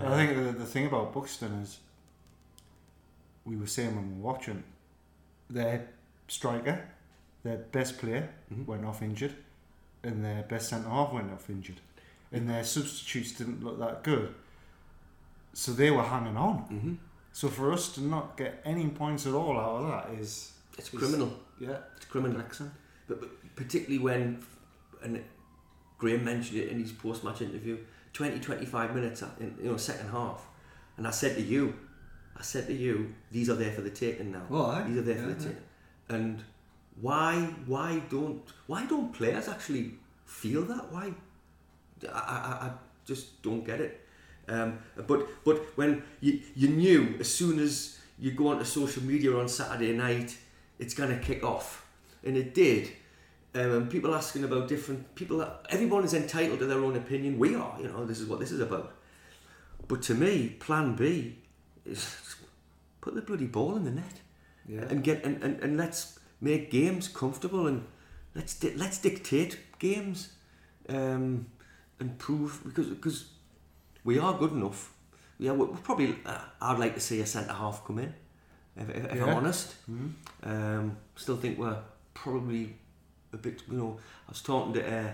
Uh, 0.00 0.12
I 0.12 0.16
think 0.26 0.36
the, 0.36 0.52
the 0.58 0.64
thing 0.66 0.86
about 0.86 1.12
Buxton 1.14 1.52
is, 1.62 1.78
we 3.44 3.56
were 3.56 3.66
saying 3.66 3.94
when 3.96 4.06
we 4.16 4.22
were 4.22 4.32
watching, 4.32 4.62
their 5.50 5.88
striker, 6.28 6.88
their 7.42 7.56
best 7.58 7.98
player 7.98 8.28
Mhm. 8.52 8.66
went 8.66 8.84
off 8.84 9.02
injured, 9.02 9.34
and 10.02 10.24
their 10.24 10.42
best 10.42 10.68
centre 10.70 10.88
half 10.90 11.12
went 11.12 11.30
off 11.32 11.48
injured, 11.50 11.80
and 12.32 12.48
their 12.48 12.64
substitutes 12.64 13.32
didn't 13.32 13.62
look 13.64 13.78
that 13.78 14.02
good. 14.04 14.34
So 15.54 15.72
they 15.72 15.90
were 15.90 16.02
hanging 16.04 16.36
on. 16.36 16.56
hmm 16.74 16.94
So 17.32 17.48
for 17.48 17.72
us 17.72 17.92
to 17.94 18.00
not 18.02 18.36
get 18.36 18.60
any 18.64 18.88
points 18.88 19.26
at 19.26 19.34
all 19.34 19.58
out 19.58 19.82
of 19.82 19.88
that 19.88 20.20
is 20.20 20.52
It's 20.78 20.88
It's- 20.88 20.98
criminal. 21.00 21.30
yeah, 21.58 21.78
It's 21.96 22.06
criminal. 22.06 22.40
excellent. 22.40 22.72
But, 23.08 23.20
but 23.20 23.56
particularly 23.56 23.98
when, 23.98 24.44
and 25.02 25.22
Graham 25.98 26.24
mentioned 26.24 26.60
it 26.60 26.68
in 26.68 26.78
his 26.78 26.92
post-match 26.92 27.40
interview, 27.42 27.78
20, 28.12 28.38
25 28.40 28.94
minutes 28.94 29.22
in 29.40 29.56
you 29.62 29.70
know 29.70 29.76
second 29.76 30.10
half, 30.10 30.46
and 30.96 31.06
I 31.06 31.10
said 31.10 31.36
to 31.36 31.42
you, 31.42 31.74
I 32.36 32.42
said 32.42 32.66
to 32.68 32.72
you, 32.74 33.14
these 33.32 33.48
are 33.50 33.54
there 33.54 33.72
for 33.72 33.80
the 33.80 33.90
taking 33.90 34.30
now. 34.32 34.46
Aye. 34.54 34.84
These 34.88 34.98
are 34.98 35.02
there 35.02 35.16
for 35.16 35.28
Yeah, 35.28 35.34
the 35.34 35.40
yeah. 35.40 35.48
taking. 35.48 35.62
And 36.08 36.42
why 37.00 37.34
why 37.66 38.02
don't 38.10 38.42
why 38.66 38.86
don't 38.86 39.12
players 39.12 39.48
actually 39.48 39.94
feel 40.24 40.62
that? 40.64 40.92
Why? 40.92 41.12
I, 42.12 42.18
I, 42.18 42.66
I 42.66 42.70
just 43.04 43.42
don't 43.42 43.64
get 43.64 43.80
it. 43.80 44.04
Um, 44.48 44.78
but 45.06 45.28
but 45.44 45.58
when 45.76 46.02
you 46.20 46.40
you 46.56 46.68
knew 46.68 47.16
as 47.20 47.32
soon 47.32 47.58
as 47.58 47.98
you 48.18 48.32
go 48.32 48.48
onto 48.48 48.64
social 48.64 49.02
media 49.02 49.36
on 49.36 49.48
Saturday 49.48 49.92
night, 49.92 50.36
it's 50.78 50.94
gonna 50.94 51.18
kick 51.18 51.44
off, 51.44 51.86
and 52.24 52.36
it 52.36 52.54
did. 52.54 52.90
Um, 53.58 53.72
and 53.72 53.90
people 53.90 54.14
asking 54.14 54.44
about 54.44 54.68
different 54.68 55.14
people. 55.14 55.44
Everyone 55.70 56.04
is 56.04 56.14
entitled 56.14 56.58
to 56.60 56.66
their 56.66 56.78
own 56.78 56.96
opinion. 56.96 57.38
We 57.38 57.54
are, 57.54 57.76
you 57.80 57.88
know, 57.88 58.04
this 58.04 58.20
is 58.20 58.28
what 58.28 58.38
this 58.40 58.52
is 58.52 58.60
about. 58.60 58.92
But 59.88 60.02
to 60.02 60.14
me, 60.14 60.50
Plan 60.60 60.94
B 60.94 61.38
is 61.84 62.36
put 63.00 63.14
the 63.14 63.22
bloody 63.22 63.46
ball 63.46 63.76
in 63.76 63.84
the 63.84 63.90
net 63.90 64.20
Yeah. 64.68 64.82
and 64.90 65.02
get 65.02 65.24
and, 65.24 65.42
and, 65.42 65.60
and 65.62 65.76
let's 65.76 66.18
make 66.40 66.70
games 66.70 67.08
comfortable 67.08 67.66
and 67.66 67.84
let's 68.34 68.54
di- 68.54 68.74
let's 68.76 68.98
dictate 68.98 69.58
games 69.78 70.32
um, 70.88 71.46
and 71.98 72.18
prove 72.18 72.60
because 72.64 72.86
because 72.88 73.24
we 74.04 74.18
are 74.18 74.38
good 74.38 74.52
enough. 74.52 74.92
Yeah, 75.38 75.52
we 75.52 75.64
we're 75.66 75.76
probably. 75.82 76.16
Uh, 76.26 76.38
I'd 76.60 76.78
like 76.78 76.94
to 76.94 77.00
see 77.00 77.20
a 77.20 77.26
centre 77.26 77.52
half 77.54 77.84
come 77.86 77.98
in. 78.00 78.14
If, 78.76 78.88
if, 78.90 79.04
if 79.06 79.12
I'm 79.12 79.18
Yeah. 79.28 79.34
honest, 79.34 79.74
Mhm. 79.90 80.12
um, 80.44 80.96
still 81.16 81.36
think 81.36 81.58
we're 81.58 81.78
probably 82.14 82.76
a 83.38 83.42
bit. 83.42 83.62
You 83.70 83.76
know, 83.76 83.98
I 84.26 84.30
was 84.30 84.40
talking 84.42 84.74
to 84.74 84.82
uh, 84.98 85.10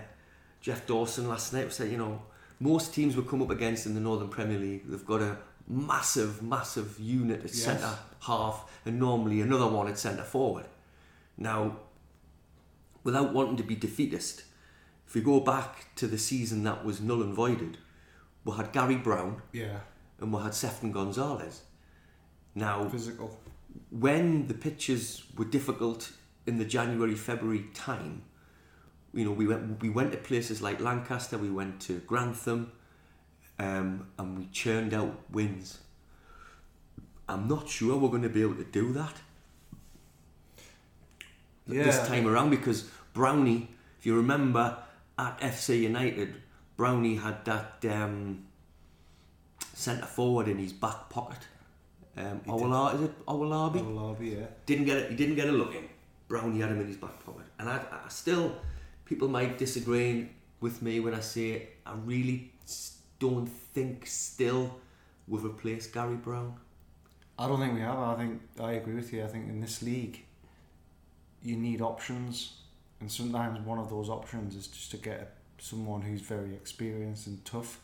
Jeff 0.61 0.85
Dawson 0.87 1.27
last 1.29 1.53
night. 1.53 1.65
We 1.65 1.71
said 1.71 1.91
you 1.91 1.97
know 1.97 2.21
most 2.59 2.93
teams 2.93 3.15
we 3.15 3.23
come 3.23 3.41
up 3.41 3.49
against 3.49 3.85
in 3.85 3.93
the 3.93 3.99
Northern 4.01 4.29
Premier 4.29 4.57
League, 4.59 4.83
they've 4.89 5.05
got 5.05 5.21
a 5.21 5.37
massive, 5.67 6.41
massive 6.41 6.99
unit 6.99 7.39
at 7.39 7.53
Yes. 7.53 7.63
centre 7.63 7.97
half, 8.21 8.71
and 8.85 8.99
normally 8.99 9.41
another 9.41 9.67
one 9.67 9.87
at 9.87 9.97
centre 9.99 10.23
forward. 10.23 10.65
Now, 11.37 11.77
without 13.03 13.33
wanting 13.33 13.57
to 13.57 13.63
be 13.63 13.75
defeatist, 13.75 14.43
if 15.07 15.13
we 15.15 15.21
go 15.21 15.39
back 15.39 15.93
to 15.95 16.07
the 16.07 16.17
season 16.17 16.63
that 16.63 16.83
was 16.85 17.01
null 17.01 17.21
and 17.21 17.33
voided, 17.33 17.77
we 18.43 18.53
had 18.55 18.71
Gary 18.71 18.95
Brown 18.95 19.41
Yeah. 19.51 19.79
and 20.19 20.31
we 20.33 20.41
had 20.41 20.53
Sefton 20.55 20.91
Gonzalez. 20.91 21.61
Now, 22.55 22.87
Physical. 22.89 23.37
when 23.89 24.47
the 24.47 24.53
pitches 24.53 25.23
were 25.37 25.45
difficult 25.45 26.11
in 26.45 26.57
the 26.57 26.65
January 26.65 27.15
February 27.15 27.65
time, 27.73 28.23
you 29.13 29.25
know, 29.25 29.31
we 29.31 29.47
went 29.47 29.81
we 29.81 29.89
went 29.89 30.11
to 30.11 30.17
places 30.17 30.61
like 30.61 30.79
Lancaster, 30.79 31.37
we 31.37 31.49
went 31.49 31.79
to 31.81 31.99
Grantham, 31.99 32.71
um, 33.59 34.07
and 34.17 34.37
we 34.37 34.47
churned 34.47 34.93
out 34.93 35.15
wins. 35.31 35.79
I'm 37.27 37.47
not 37.47 37.67
sure 37.67 37.97
we're 37.97 38.09
going 38.09 38.21
to 38.21 38.29
be 38.29 38.41
able 38.41 38.55
to 38.55 38.63
do 38.63 38.93
that 38.93 39.15
this 41.67 42.07
time 42.07 42.27
around 42.27 42.51
because 42.51 42.89
Brownie, 43.13 43.69
if 43.99 44.05
you 44.05 44.15
remember, 44.15 44.77
at 45.17 45.39
FC 45.39 45.81
United, 45.81 46.35
Brownie 46.77 47.15
had 47.15 47.43
that 47.45 47.83
um, 47.89 48.45
centre 49.73 50.05
forward 50.05 50.47
in 50.47 50.57
his 50.57 50.73
back 50.73 51.09
pocket. 51.09 51.39
Um, 52.17 52.41
Owala, 52.47 52.95
is 52.95 53.01
it 53.01 53.25
Owalabi? 53.25 53.95
Lobby, 53.95 54.29
yeah. 54.29 54.45
Didn't 54.65 54.85
get 54.85 54.97
it. 54.97 55.09
He 55.11 55.15
didn't 55.15 55.35
get 55.35 55.49
a 55.49 55.51
look 55.51 55.73
in. 55.75 55.83
Brownie 56.27 56.59
had 56.59 56.71
him 56.71 56.81
in 56.81 56.87
his 56.87 56.97
back 56.97 57.23
pocket, 57.25 57.45
and 57.59 57.69
I, 57.69 57.77
I 58.05 58.09
still, 58.09 58.55
people 59.05 59.27
might 59.27 59.57
disagree 59.57 60.29
with 60.59 60.81
me 60.81 60.99
when 60.99 61.13
I 61.13 61.19
say 61.19 61.69
I 61.85 61.93
really 62.03 62.51
don't 63.19 63.47
think 63.47 64.07
still 64.07 64.75
we've 65.27 65.43
replaced 65.43 65.93
Gary 65.93 66.15
Brown. 66.15 66.55
I 67.37 67.47
don't 67.47 67.59
think 67.59 67.73
we 67.73 67.81
have. 67.81 67.97
I 67.99 68.15
think 68.15 68.41
I 68.59 68.73
agree 68.73 68.95
with 68.95 69.11
you. 69.13 69.23
I 69.23 69.27
think 69.27 69.49
in 69.49 69.59
this 69.59 69.81
league, 69.81 70.23
you 71.43 71.55
need 71.55 71.81
options, 71.81 72.53
and 72.99 73.11
sometimes 73.11 73.59
one 73.59 73.77
of 73.77 73.89
those 73.89 74.09
options 74.09 74.55
is 74.55 74.67
just 74.67 74.91
to 74.91 74.97
get 74.97 75.35
someone 75.57 76.01
who's 76.01 76.21
very 76.21 76.53
experienced 76.53 77.27
and 77.27 77.43
tough, 77.45 77.79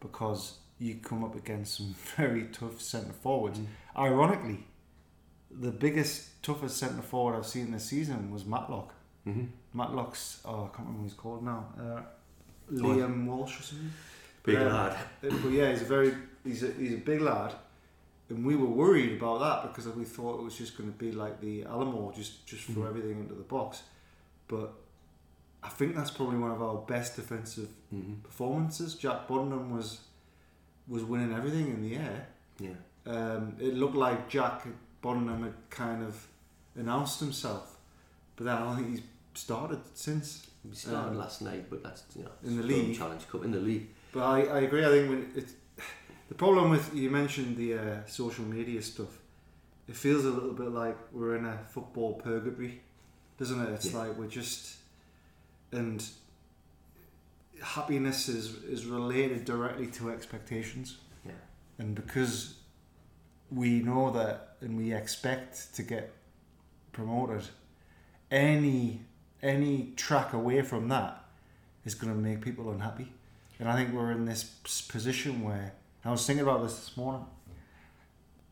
because 0.00 0.58
you 0.78 0.96
come 0.96 1.24
up 1.24 1.34
against 1.36 1.76
some 1.76 1.94
very 2.16 2.44
tough 2.44 2.80
centre 2.80 3.12
forwards. 3.12 3.58
Mm. 3.58 3.66
Ironically, 3.96 4.66
the 5.60 5.70
biggest, 5.70 6.42
toughest 6.42 6.76
centre 6.76 7.02
forward 7.02 7.36
I've 7.36 7.46
seen 7.46 7.70
this 7.70 7.84
season 7.84 8.30
was 8.30 8.44
Matlock. 8.44 8.92
Mm-hmm. 9.26 9.44
Matlock's 9.78 10.40
oh 10.44 10.64
I 10.64 10.76
can't 10.76 10.78
remember 10.80 11.00
what 11.00 11.04
he's 11.04 11.14
called 11.14 11.44
now. 11.44 11.66
Uh, 11.78 12.00
Oh, 12.70 12.72
Liam 12.76 13.26
Walsh 13.26 13.60
or 13.60 13.62
something. 13.62 13.92
Big 14.42 14.54
Yeah. 14.54 14.72
lad. 14.72 14.92
Uh, 15.22 15.36
But 15.42 15.52
yeah, 15.52 15.70
he's 15.70 15.82
a 15.82 15.84
very 15.84 16.14
he's 16.44 16.62
a 16.62 16.72
he's 16.72 16.94
a 16.94 16.96
big 16.96 17.20
lad, 17.20 17.52
and 18.30 18.44
we 18.44 18.56
were 18.56 18.72
worried 18.84 19.12
about 19.20 19.40
that 19.40 19.62
because 19.68 19.86
we 19.94 20.04
thought 20.04 20.38
it 20.40 20.42
was 20.42 20.56
just 20.56 20.76
going 20.78 20.90
to 20.90 20.98
be 20.98 21.12
like 21.12 21.40
the 21.40 21.64
Alamo, 21.64 22.10
just 22.12 22.46
just 22.46 22.64
throw 22.64 22.82
Mhm. 22.84 22.88
everything 22.88 23.18
into 23.20 23.34
the 23.34 23.42
box. 23.56 23.82
But 24.48 24.72
I 25.62 25.68
think 25.68 25.94
that's 25.94 26.10
probably 26.10 26.38
one 26.38 26.50
of 26.52 26.62
our 26.62 26.76
best 26.86 27.16
defensive 27.16 27.68
Mm-hmm. 27.94 28.14
performances. 28.22 28.94
Jack 28.94 29.28
Bunham 29.28 29.70
was 29.70 30.00
was 30.88 31.02
winning 31.04 31.32
everything 31.34 31.68
in 31.68 31.80
the 31.82 31.96
air. 31.96 32.28
Yeah. 32.58 32.76
Um, 33.06 33.56
it 33.58 33.74
looked 33.74 33.94
like 33.96 34.28
Jack 34.28 34.66
Bunham 35.04 35.42
had 35.42 35.54
kind 35.70 36.02
of 36.02 36.26
announced 36.82 37.20
himself, 37.20 37.66
but 38.36 38.44
then 38.46 38.54
I 38.56 38.60
don't 38.64 38.76
think 38.76 38.88
he's 38.90 39.02
started 39.46 39.80
since. 39.94 40.46
We 40.64 40.74
started 40.74 41.10
Um, 41.10 41.18
last 41.24 41.42
night, 41.42 41.64
but 41.70 41.82
that's 41.82 42.02
you 42.16 42.24
know 42.24 42.30
in 42.48 42.56
the 42.56 42.62
league. 42.62 42.96
Challenge 42.96 43.24
Cup 43.30 43.44
in 43.44 43.50
the 43.52 43.60
league. 43.70 43.86
But 44.12 44.22
I, 44.36 44.38
I 44.56 44.58
agree. 44.66 44.82
I 44.88 44.88
think 44.94 45.10
when 45.10 45.22
it, 45.40 45.48
the 46.30 46.34
problem 46.44 46.70
with 46.70 46.84
you 46.94 47.10
mentioned 47.10 47.56
the 47.58 47.70
uh, 47.74 48.06
social 48.06 48.46
media 48.56 48.80
stuff, 48.80 49.12
it 49.90 49.96
feels 50.04 50.24
a 50.24 50.30
little 50.30 50.54
bit 50.62 50.70
like 50.84 50.96
we're 51.12 51.36
in 51.36 51.44
a 51.44 51.58
football 51.74 52.14
purgatory, 52.14 52.80
doesn't 53.38 53.60
it? 53.64 53.70
It's 53.76 53.90
Yeah. 53.92 53.98
like 54.00 54.12
we're 54.18 54.34
just 54.40 54.76
and 55.72 55.98
happiness 57.62 58.28
is 58.28 58.46
is 58.64 58.86
related 58.86 59.44
directly 59.44 59.86
to 59.98 60.10
expectations, 60.10 60.96
Yeah. 61.26 61.32
and 61.78 61.94
because 61.94 62.54
we 63.54 63.80
know 63.80 64.10
that 64.10 64.56
and 64.60 64.76
we 64.76 64.92
expect 64.92 65.74
to 65.76 65.82
get 65.82 66.12
promoted, 66.92 67.42
any 68.30 69.00
any 69.42 69.92
track 69.96 70.32
away 70.32 70.62
from 70.62 70.88
that 70.88 71.22
is 71.84 71.94
going 71.94 72.12
to 72.12 72.18
make 72.18 72.40
people 72.40 72.70
unhappy. 72.70 73.12
And 73.58 73.68
I 73.68 73.76
think 73.76 73.92
we're 73.92 74.10
in 74.10 74.24
this 74.24 74.42
position 74.88 75.42
where 75.42 75.74
I 76.04 76.10
was 76.10 76.26
thinking 76.26 76.42
about 76.42 76.62
this 76.62 76.76
this 76.76 76.96
morning. 76.96 77.26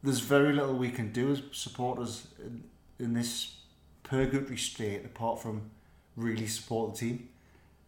There's 0.03 0.21
very 0.21 0.53
little 0.53 0.75
we 0.77 0.91
can 0.91 1.13
do 1.13 1.33
as 1.33 1.43
supporters 1.53 2.27
in, 2.45 2.65
in 2.99 3.15
this 3.15 3.57
purgatory 4.03 4.59
state 4.59 5.05
apart 5.05 5.41
from 5.41 5.71
really 6.17 6.47
support 6.47 6.93
the 6.95 6.99
team. 7.01 7.29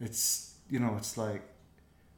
It's 0.01 0.55
you 0.69 0.79
know 0.79 0.95
it's 0.97 1.15
like 1.17 1.41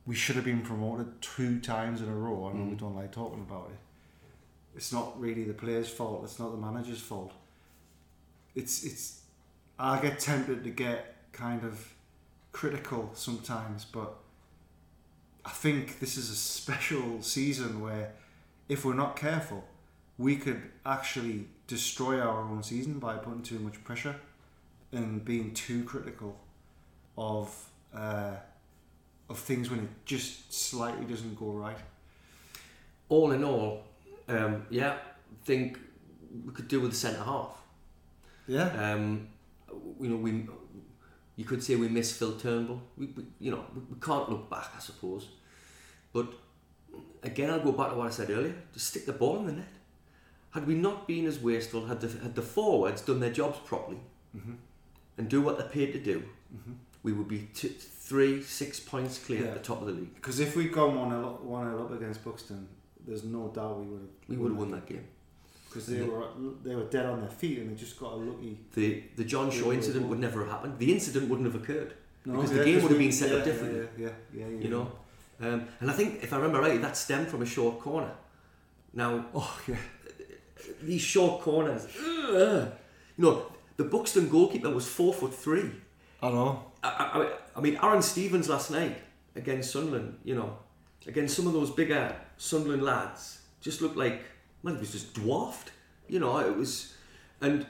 we 0.06 0.16
should 0.16 0.38
have 0.38 0.46
been 0.46 0.62
promoted 0.62 1.22
two 1.22 1.60
times 1.60 2.02
in 2.02 2.08
a 2.08 2.16
row. 2.16 2.50
I 2.50 2.54
know 2.58 2.64
we 2.66 2.76
Mm. 2.76 2.80
don't 2.80 2.96
like 2.96 3.12
talking 3.12 3.42
about 3.42 3.70
it. 3.74 3.80
It's 4.78 4.94
not 4.94 5.20
really 5.20 5.44
the 5.44 5.54
players' 5.54 5.90
fault. 5.90 6.22
It's 6.24 6.40
not 6.40 6.52
the 6.52 6.58
manager's 6.58 7.02
fault. 7.02 7.34
It's 8.56 8.84
it's. 8.84 9.22
I 9.80 10.00
get 10.00 10.20
tempted 10.20 10.64
to 10.64 10.70
get 10.70 11.16
kind 11.34 11.64
of 11.64 11.94
critical 12.52 13.12
sometimes, 13.14 13.86
but 13.86 14.16
I 15.46 15.50
think 15.50 16.00
this 16.00 16.18
is 16.18 16.30
a 16.30 16.36
special 16.36 17.22
season 17.22 17.82
where 17.82 18.14
if 18.70 18.86
we're 18.86 18.94
not 18.94 19.16
careful, 19.16 19.64
we 20.18 20.36
could 20.36 20.62
actually 20.86 21.48
destroy 21.68 22.20
our 22.20 22.42
own 22.42 22.64
season 22.64 23.00
by 23.00 23.18
putting 23.18 23.44
too 23.44 23.60
much 23.60 23.84
pressure 23.84 24.16
and 24.92 25.24
being 25.24 25.54
too 25.54 25.84
critical 25.84 26.38
of 27.18 27.70
uh, 27.96 28.36
of 29.30 29.40
things 29.40 29.70
when 29.70 29.80
it 29.80 29.90
just 30.06 30.54
slightly 30.54 31.06
doesn't 31.06 31.36
go 31.38 31.52
right. 31.52 31.78
All 33.10 33.32
in 33.32 33.44
all, 33.44 33.84
um, 34.28 34.66
yeah, 34.70 34.98
think 35.46 35.80
we 36.46 36.52
could 36.54 36.68
do 36.68 36.80
with 36.82 36.92
the 36.92 36.98
centre 36.98 37.24
half. 37.24 37.52
Yeah. 38.48 38.68
Um, 38.94 39.28
you 40.00 40.10
know, 40.10 40.18
we 40.18 40.46
you 41.36 41.46
could 41.46 41.64
say 41.64 41.76
we 41.76 41.88
miss 41.88 42.16
Phil 42.18 42.34
Turnbull. 42.34 42.82
We, 42.98 43.08
we 43.08 43.24
you 43.40 43.52
know 43.52 43.66
we, 43.76 43.82
we 43.94 44.00
can't 44.02 44.30
look 44.30 44.50
back, 44.50 44.68
I 44.76 44.80
suppose. 44.80 45.28
But 46.14 46.28
again, 47.24 47.50
I'll 47.50 47.60
go 47.60 47.72
back 47.72 47.90
to 47.92 47.96
what 47.96 48.08
I 48.08 48.10
said 48.12 48.30
earlier. 48.30 48.56
Just 48.74 48.88
stick 48.88 49.06
the 49.06 49.14
ball 49.14 49.40
in 49.40 49.46
the 49.48 49.52
net. 49.54 49.68
Had 50.52 50.66
we 50.66 50.74
not 50.76 51.08
been 51.08 51.26
as 51.28 51.40
wasteful, 51.40 51.86
had 51.86 52.02
the 52.02 52.08
had 52.24 52.36
the 52.36 52.42
forwards 52.42 53.02
done 53.02 53.20
their 53.20 53.32
jobs 53.34 53.60
properly 53.66 54.00
hmm 54.34 54.54
and 55.18 55.28
do 55.30 55.42
what 55.42 55.58
they're 55.58 55.68
paid 55.68 55.94
to 55.94 56.00
do, 56.00 56.24
hmm 56.52 56.74
we 57.04 57.12
would 57.14 57.28
be 57.28 57.48
t- 57.54 57.70
three, 57.70 58.42
six 58.44 58.80
points 58.80 59.18
clear 59.20 59.42
Yeah. 59.42 59.48
at 59.50 59.54
the 59.56 59.60
top 59.60 59.82
of 59.82 59.88
the 59.88 59.94
league. 59.94 60.14
Because 60.16 60.40
if 60.40 60.56
we'd 60.56 60.72
gone 60.74 60.96
one 60.96 61.12
one 61.46 61.68
up 61.80 61.92
against 61.92 62.24
Buxton, 62.24 62.68
there's 63.08 63.24
no 63.24 63.48
doubt 63.58 63.80
we 63.80 63.86
would 63.92 64.02
have. 64.02 64.10
We 64.30 64.36
would 64.38 64.52
have 64.52 64.60
won 64.60 64.72
that 64.72 64.86
game. 64.86 65.06
because 65.68 65.86
they 65.88 66.02
were 66.02 66.26
they 66.64 66.76
were 66.76 66.86
dead 66.96 67.06
on 67.06 67.22
their 67.22 67.30
feet 67.42 67.60
and 67.60 67.70
they 67.72 67.76
just 67.86 68.00
got 68.00 68.14
a 68.14 68.16
lucky. 68.16 68.58
The 68.74 69.04
the 69.16 69.24
John 69.24 69.50
Shaw 69.52 69.72
incident 69.72 70.08
would 70.10 70.20
never 70.20 70.40
have 70.44 70.52
happened. 70.56 70.74
The 70.80 70.92
incident 70.98 71.30
wouldn't 71.30 71.48
have 71.52 71.62
occurred. 71.62 71.94
No, 72.26 72.34
Because 72.34 72.52
the 72.52 72.64
game 72.66 72.82
would 72.82 72.92
have 72.92 73.00
been 73.00 73.12
set 73.12 73.32
up 73.32 73.40
yeah, 73.40 73.46
differently. 73.50 73.80
Yeah, 73.98 74.06
yeah, 74.06 74.40
yeah, 74.40 74.48
yeah, 74.54 74.64
You 74.64 74.70
know, 74.76 74.86
um, 75.40 75.60
and 75.80 75.90
I 75.92 75.94
think 75.94 76.24
if 76.26 76.34
I 76.34 76.38
remember 76.38 76.60
right, 76.68 76.82
that 76.82 76.98
stemmed 76.98 77.28
from 77.30 77.42
a 77.42 77.46
short 77.46 77.80
corner. 77.80 78.12
Now 78.94 79.26
Oh 79.34 79.60
yeah. 79.68 79.78
these 80.82 81.02
short 81.02 81.42
corners, 81.42 81.84
ugh, 81.86 82.72
you 83.18 83.24
know, 83.26 83.46
the 83.78 83.84
Buxton 83.84 84.28
goalkeeper 84.30 84.70
was 84.70 84.86
four 84.88 85.14
foot 85.14 85.34
three. 85.34 85.70
I 86.22 86.30
know. 86.32 86.64
I, 86.84 86.90
I, 86.90 87.32
I 87.58 87.62
mean, 87.62 87.78
Aaron 87.82 88.02
Stevens 88.02 88.50
last 88.50 88.72
night 88.72 88.96
against 89.36 89.72
Sunderland, 89.72 90.18
you 90.24 90.36
know, 90.36 90.58
against 91.06 91.36
some 91.36 91.48
of 91.48 91.54
those 91.54 91.72
bigger 91.72 92.16
Sunderland 92.38 92.84
lads, 92.84 93.40
just 93.62 93.82
looked 93.82 93.98
like, 93.98 94.24
well, 94.64 94.74
he 94.74 94.80
was 94.80 94.92
just 94.92 95.14
dwarfed. 95.14 95.72
You 96.08 96.20
know, 96.20 96.38
it 96.40 96.56
was, 96.56 96.94
and 97.42 97.66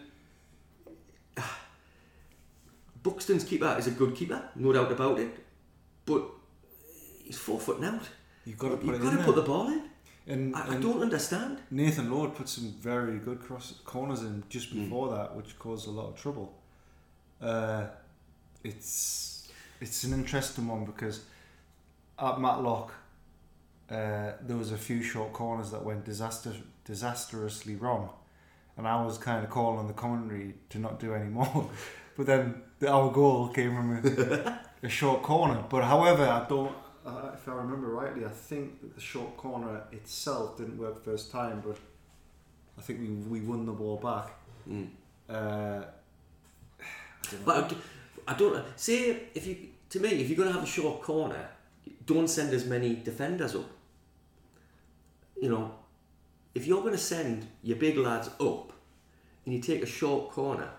ah, 1.37 1.59
Buxton's 3.03 3.43
keeper 3.43 3.75
is 3.79 3.87
a 3.87 3.91
good 3.91 4.15
keeper, 4.15 4.41
no 4.55 4.73
doubt 4.73 4.91
about 4.91 5.19
it, 5.19 5.33
but 6.05 6.23
he's 7.23 7.37
four 7.37 7.59
foot 7.59 7.83
out. 7.83 8.01
You've 8.45 8.57
got 8.57 8.69
to 8.69 8.77
put 8.77 8.85
You've 8.87 9.01
got 9.01 9.17
to 9.17 9.23
put 9.23 9.35
the 9.35 9.41
ball 9.41 9.67
in. 9.67 9.83
and, 10.27 10.55
I, 10.55 10.75
I 10.75 10.77
don't 10.79 11.01
understand. 11.01 11.59
Nathan 11.71 12.11
Lord 12.11 12.35
put 12.35 12.47
some 12.49 12.71
very 12.79 13.17
good 13.19 13.41
cross 13.41 13.73
corners 13.85 14.21
in 14.21 14.43
just 14.49 14.73
Mm. 14.73 14.83
before 14.85 15.09
that, 15.15 15.35
which 15.35 15.57
caused 15.59 15.87
a 15.87 15.91
lot 15.91 16.09
of 16.09 16.15
trouble. 16.21 16.53
Uh, 17.41 17.85
it's 18.63 19.49
it's 19.79 20.03
an 20.03 20.13
interesting 20.13 20.67
one 20.67 20.85
because 20.85 21.21
at 22.19 22.39
Matlock 22.39 22.91
uh, 23.89 24.31
there 24.41 24.57
was 24.57 24.71
a 24.71 24.77
few 24.77 25.01
short 25.01 25.33
corners 25.33 25.71
that 25.71 25.83
went 25.83 26.05
disaster 26.05 26.53
disastrously 26.85 27.75
wrong, 27.75 28.09
and 28.77 28.87
I 28.87 29.03
was 29.03 29.17
kind 29.17 29.43
of 29.43 29.49
calling 29.49 29.79
on 29.79 29.87
the 29.87 29.93
commentary 29.93 30.55
to 30.69 30.79
not 30.79 30.99
do 30.99 31.13
any 31.13 31.29
more. 31.39 31.69
but 32.15 32.25
then 32.25 32.61
the, 32.79 32.89
our 32.89 33.11
goal 33.11 33.49
came 33.49 33.75
from 33.75 33.97
a, 33.97 34.59
a 34.83 34.89
short 34.89 35.23
corner. 35.23 35.63
But 35.69 35.83
however, 35.83 36.25
I 36.25 36.45
don't. 36.47 36.75
Uh, 37.05 37.31
if 37.33 37.47
I 37.47 37.53
remember 37.53 37.87
rightly, 37.87 38.25
I 38.25 38.29
think 38.29 38.81
that 38.81 38.93
the 38.95 39.01
short 39.01 39.37
corner 39.37 39.83
itself 39.93 40.57
didn't 40.57 40.77
work 40.77 41.03
first 41.05 41.31
time, 41.31 41.63
but 41.65 41.77
I 42.77 42.81
think 42.81 42.99
we 42.99 43.07
we 43.07 43.39
won 43.45 43.65
the 43.65 43.71
ball 43.71 43.97
back. 43.97 44.31
Mm. 44.69 44.89
Uh, 45.29 45.33
I 45.33 47.31
don't 47.31 47.39
know. 47.39 47.45
But 47.45 47.63
I 47.63 47.67
d- 47.67 47.77
I 48.27 48.33
don't 48.33 48.65
say 48.77 49.23
if 49.33 49.47
you 49.47 49.55
to 49.89 49.99
me 50.01 50.09
if 50.09 50.27
you're 50.29 50.35
going 50.37 50.49
to 50.49 50.53
have 50.53 50.63
a 50.63 50.71
short 50.71 51.01
corner, 51.01 51.47
don't 52.05 52.27
send 52.27 52.53
as 52.53 52.65
many 52.65 52.95
defenders 52.95 53.55
up. 53.55 53.69
You 55.41 55.49
know, 55.49 55.71
if 56.55 56.65
you're 56.65 56.81
going 56.81 56.93
to 56.93 56.99
send 56.99 57.47
your 57.61 57.77
big 57.77 57.97
lads 57.97 58.29
up 58.39 58.73
and 59.45 59.53
you 59.53 59.61
take 59.61 59.83
a 59.83 59.85
short 59.85 60.31
corner, 60.31 60.69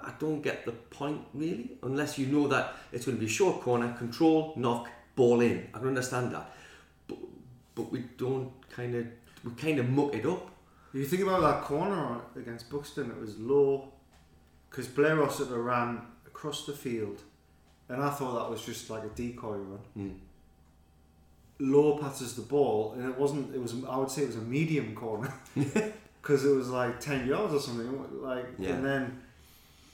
I 0.00 0.12
don't 0.18 0.40
get 0.40 0.64
the 0.64 0.72
point 0.72 1.20
really, 1.34 1.72
unless 1.82 2.18
you 2.18 2.26
know 2.26 2.48
that 2.48 2.74
it's 2.92 3.06
going 3.06 3.16
to 3.16 3.20
be 3.20 3.26
a 3.26 3.34
short 3.34 3.60
corner, 3.60 3.92
control, 3.92 4.54
knock, 4.56 4.88
ball 5.14 5.40
in. 5.40 5.68
I 5.74 5.78
can 5.78 5.88
understand 5.88 6.32
that, 6.32 6.50
but 7.06 7.18
but 7.74 7.92
we 7.92 8.04
don't 8.16 8.50
kind 8.70 8.94
of 8.94 9.06
we 9.44 9.52
kind 9.52 9.78
of 9.78 9.88
muck 9.88 10.14
it 10.14 10.26
up. 10.26 10.50
You 10.92 11.04
think 11.04 11.22
about 11.22 11.42
that 11.42 11.62
corner 11.62 12.20
against 12.36 12.68
Buxton, 12.70 13.10
it 13.10 13.20
was 13.20 13.38
low 13.38 13.92
because 14.68 14.88
Blairos 14.88 15.38
had 15.38 15.50
ran 15.50 16.00
across 16.26 16.66
the 16.66 16.72
field 16.72 17.22
and 17.88 18.02
I 18.02 18.10
thought 18.10 18.34
that 18.34 18.50
was 18.50 18.64
just 18.64 18.88
like 18.88 19.04
a 19.04 19.08
decoy 19.08 19.56
run. 19.56 19.80
Mm. 19.98 20.14
Low 21.60 21.98
passes 21.98 22.34
the 22.34 22.42
ball, 22.42 22.94
and 22.96 23.08
it 23.08 23.16
wasn't. 23.18 23.54
It 23.54 23.60
was. 23.60 23.74
I 23.88 23.96
would 23.98 24.10
say 24.10 24.22
it 24.22 24.28
was 24.28 24.36
a 24.36 24.40
medium 24.40 24.94
corner 24.94 25.32
because 26.22 26.44
it 26.44 26.54
was 26.54 26.68
like 26.70 27.00
ten 27.00 27.26
yards 27.26 27.52
or 27.54 27.60
something. 27.60 28.22
Like, 28.22 28.46
Yeah. 28.58 28.70
and 28.70 28.84
then 28.84 29.20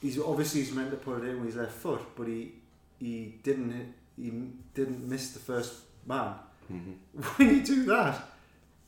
he's 0.00 0.18
obviously 0.18 0.60
he's 0.62 0.72
meant 0.72 0.90
to 0.92 0.96
put 0.96 1.22
it 1.24 1.28
in 1.28 1.36
with 1.40 1.46
his 1.46 1.56
left 1.56 1.72
foot, 1.72 2.02
but 2.16 2.26
he 2.28 2.52
he 3.00 3.34
didn't. 3.42 3.94
He 4.16 4.30
didn't 4.74 5.06
miss 5.08 5.32
the 5.32 5.40
first 5.40 5.74
man. 6.06 6.34
Mm-hmm. 6.72 6.92
When 7.36 7.54
you 7.56 7.62
do 7.62 7.84
that, 7.86 8.22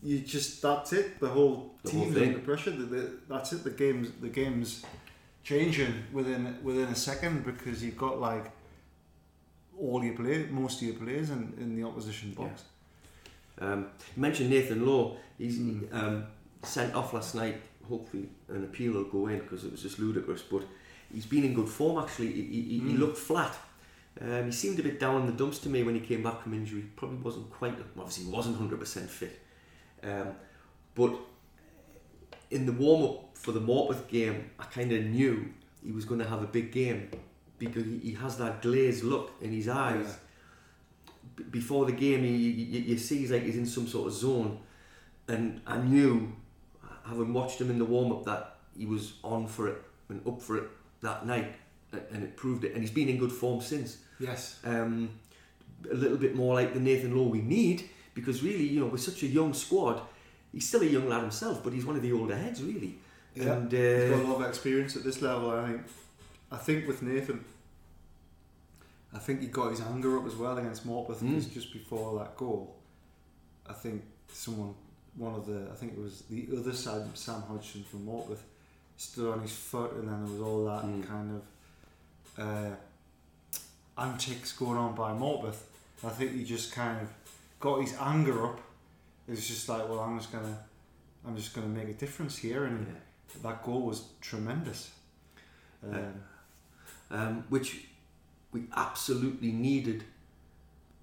you 0.03 0.21
just 0.21 0.63
that's 0.63 0.93
it. 0.93 1.19
The 1.21 1.29
whole 1.29 1.75
The 1.83 1.91
team's 1.91 2.15
thing. 2.15 2.29
under 2.29 2.39
pressure. 2.39 2.71
The, 2.71 2.85
the, 2.85 3.11
that's 3.29 3.53
it. 3.53 3.65
The 3.65 3.71
game's 3.71 4.11
the 4.21 4.29
game's 4.29 4.85
changing 5.43 5.95
within 6.13 6.59
within 6.63 6.89
a 6.89 6.95
second 6.95 7.45
because 7.45 7.83
you've 7.83 7.97
got 7.97 8.21
like 8.21 8.53
all 9.81 10.03
your 10.05 10.15
play, 10.15 10.47
most 10.51 10.81
of 10.83 10.89
your 10.89 10.97
players 10.97 11.31
in, 11.31 11.55
in 11.59 11.77
the 11.77 11.85
opposition 11.87 12.33
box. 12.33 12.65
Um, 13.61 13.87
you 14.17 14.21
mentioned 14.23 14.51
Nathan 14.51 14.85
Law. 14.87 15.17
He's 15.37 15.59
Mm. 15.59 15.93
um, 15.95 16.27
sent 16.63 16.95
off 16.95 17.13
last 17.13 17.35
night. 17.35 17.61
Hopefully, 17.89 18.29
an 18.49 18.65
appeal 18.65 18.93
will 18.93 19.05
go 19.05 19.27
in 19.29 19.39
because 19.39 19.65
it 19.65 19.73
was 19.73 19.83
just 19.83 19.99
ludicrous. 19.99 20.43
But 20.43 20.63
he's 21.13 21.27
been 21.27 21.45
in 21.45 21.55
good 21.55 21.69
form 21.69 22.03
actually. 22.03 22.33
He, 22.33 22.43
he, 22.43 22.63
he 22.81 22.81
Mm. 22.81 22.99
looked 22.99 23.19
flat. 23.19 23.57
Um, 24.21 24.47
he 24.47 24.53
seemed 24.53 24.79
a 24.81 24.83
bit 24.83 24.99
down 25.01 25.21
in 25.23 25.27
the 25.27 25.33
dumps 25.33 25.59
to 25.61 25.69
me 25.69 25.83
when 25.85 25.95
he 25.95 26.01
came 26.01 26.23
back 26.23 26.43
from 26.43 26.53
injury. 26.55 26.83
Probably 26.97 27.19
wasn't 27.19 27.51
quite. 27.51 27.75
Obviously, 27.97 28.25
he 28.25 28.31
wasn't 28.31 28.57
hundred 28.57 28.81
percent 28.81 29.09
fit. 29.09 29.39
Um, 30.03 30.29
but 30.95 31.15
in 32.51 32.67
the 32.67 32.73
warm 32.73 33.03
up 33.05 33.31
for 33.35 33.53
the 33.53 33.61
Morpeth 33.61 34.09
game, 34.09 34.51
I 34.59 34.65
kind 34.65 34.93
of 34.93 35.05
knew 35.05 35.53
he 35.85 35.93
was 35.93 36.05
going 36.05 36.21
to 36.21 36.27
have 36.29 36.43
a 36.43 36.47
big 36.47 36.73
game 36.73 37.11
because 37.59 37.85
he, 37.85 37.99
he 37.99 38.13
has 38.15 38.37
that 38.39 38.63
glazed 38.63 39.05
look 39.05 39.33
in 39.41 39.53
his 39.53 39.69
eyes. 39.69 40.17
B- 41.37 41.45
before 41.51 41.87
the 41.87 41.93
game, 41.93 42.25
you, 42.25 42.31
you, 42.31 42.81
you 42.81 42.99
see 42.99 43.19
he's 43.19 43.33
like 43.33 43.43
he's 43.43 43.57
in 43.57 43.67
some 43.67 43.87
sort 43.87 44.09
of 44.09 44.13
zone, 44.13 44.59
and 45.27 45.61
I 45.67 45.79
knew, 45.79 46.33
having 47.07 47.33
watched 47.33 47.61
him 47.61 47.71
in 47.71 47.79
the 47.79 47.85
warm 47.85 48.13
up, 48.13 48.25
that 48.25 48.57
he 48.77 48.87
was 48.87 49.15
on 49.23 49.47
for 49.47 49.69
it 49.69 49.83
and 50.09 50.27
up 50.27 50.41
for 50.41 50.57
it 50.57 50.65
that 51.03 51.27
night, 51.27 51.55
and 51.93 52.23
it 52.23 52.37
proved 52.37 52.65
it. 52.65 52.73
And 52.73 52.83
he's 52.83 52.91
been 52.91 53.09
in 53.09 53.19
good 53.19 53.33
form 53.33 53.61
since. 53.61 53.99
Yes. 54.19 54.59
Um, 54.65 55.11
a 55.91 55.95
little 55.95 56.17
bit 56.17 56.35
more 56.35 56.55
like 56.55 56.75
the 56.75 56.81
Nathan 56.81 57.17
Law 57.17 57.29
we 57.29 57.41
need 57.41 57.89
because 58.15 58.43
really, 58.43 58.65
you 58.65 58.81
know, 58.81 58.87
with 58.87 59.01
such 59.01 59.23
a 59.23 59.27
young 59.27 59.55
squad, 59.55 60.01
he's 60.53 60.67
still 60.67 60.83
a 60.83 60.87
young 60.87 61.09
lad 61.09 61.21
himself, 61.21 61.63
but 61.63 61.73
he's 61.73 61.87
one 61.87 61.95
of 61.95 62.03
the 62.03 62.13
older 62.13 62.37
heads, 62.37 62.63
really. 62.63 62.99
Yeah. 63.35 63.53
And 63.53 63.71
He's 63.71 64.11
got 64.11 64.21
a 64.21 64.25
uh, 64.25 64.29
lot 64.29 64.43
of 64.43 64.49
experience 64.49 64.97
at 64.97 65.05
this 65.05 65.23
level. 65.23 65.51
I 65.51 65.69
think. 65.69 65.83
I 66.51 66.57
think 66.57 66.87
with 66.87 67.03
Nathan, 67.03 67.45
I 69.13 69.19
think 69.19 69.41
he 69.41 69.47
got 69.47 69.71
his 69.71 69.81
anger 69.81 70.19
up 70.19 70.27
as 70.27 70.37
well 70.37 70.57
against 70.59 70.87
Morpeth 70.87 71.19
Mm. 71.23 71.53
just 71.53 71.73
before 71.73 72.19
that 72.19 72.37
goal, 72.37 72.77
I 73.67 73.73
think 73.73 74.03
someone, 74.33 74.75
one 75.17 75.35
of 75.35 75.47
the, 75.47 75.69
I 75.71 75.75
think 75.75 75.93
it 75.93 75.99
was 75.99 76.23
the 76.31 76.49
other 76.57 76.73
side, 76.73 77.07
Sam 77.17 77.43
Hodgson 77.43 77.85
from 77.85 78.07
Morpeth, 78.07 78.43
stood 78.97 79.33
on 79.33 79.41
his 79.41 79.53
foot, 79.53 79.93
and 79.95 80.09
then 80.09 80.25
there 80.25 80.33
was 80.33 80.41
all 80.43 80.65
that 80.67 80.85
Mm. 80.85 81.07
kind 81.07 81.31
of 81.37 81.43
uh, 82.45 82.77
antics 83.97 84.53
going 84.53 84.79
on 84.79 84.95
by 84.95 85.13
Morpeth. 85.13 85.63
I 86.05 86.11
think 86.11 86.33
he 86.33 86.45
just 86.45 86.73
kind 86.73 87.01
of 87.03 87.09
got 87.61 87.81
his 87.81 87.95
anger 87.99 88.47
up. 88.47 88.61
It 89.27 89.33
was 89.33 89.47
just 89.47 89.69
like, 89.69 89.89
well, 89.89 90.01
I'm 90.01 90.19
just 90.19 90.31
gonna, 90.33 90.59
I'm 91.27 91.37
just 91.37 91.53
gonna 91.55 91.67
make 91.69 91.89
a 91.89 91.95
difference 91.95 92.39
here, 92.39 92.65
and 92.65 92.87
yeah. 92.87 93.43
that 93.51 93.65
goal 93.65 93.83
was 93.83 94.05
tremendous. 94.21 94.91
Um, 95.85 96.23
um, 97.11 97.45
which 97.49 97.85
we 98.53 98.65
absolutely 98.77 99.53
needed 99.53 100.05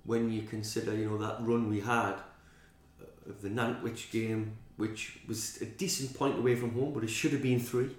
when 0.04 0.32
you 0.32 0.44
consider, 0.44 0.96
you 0.96 1.10
know, 1.10 1.18
that 1.18 1.38
run 1.42 1.70
we 1.70 1.80
had 1.82 2.16
of 3.28 3.42
the 3.42 3.50
Nantwich 3.50 4.12
game, 4.12 4.54
which 4.78 5.20
was 5.28 5.60
a 5.62 5.66
decent 5.66 6.14
point 6.18 6.38
away 6.38 6.56
from 6.56 6.72
home, 6.74 6.94
but 6.94 7.04
it 7.04 7.10
should 7.10 7.32
have 7.32 7.42
been 7.42 7.60
three. 7.60 7.90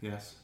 yes. 0.00 0.36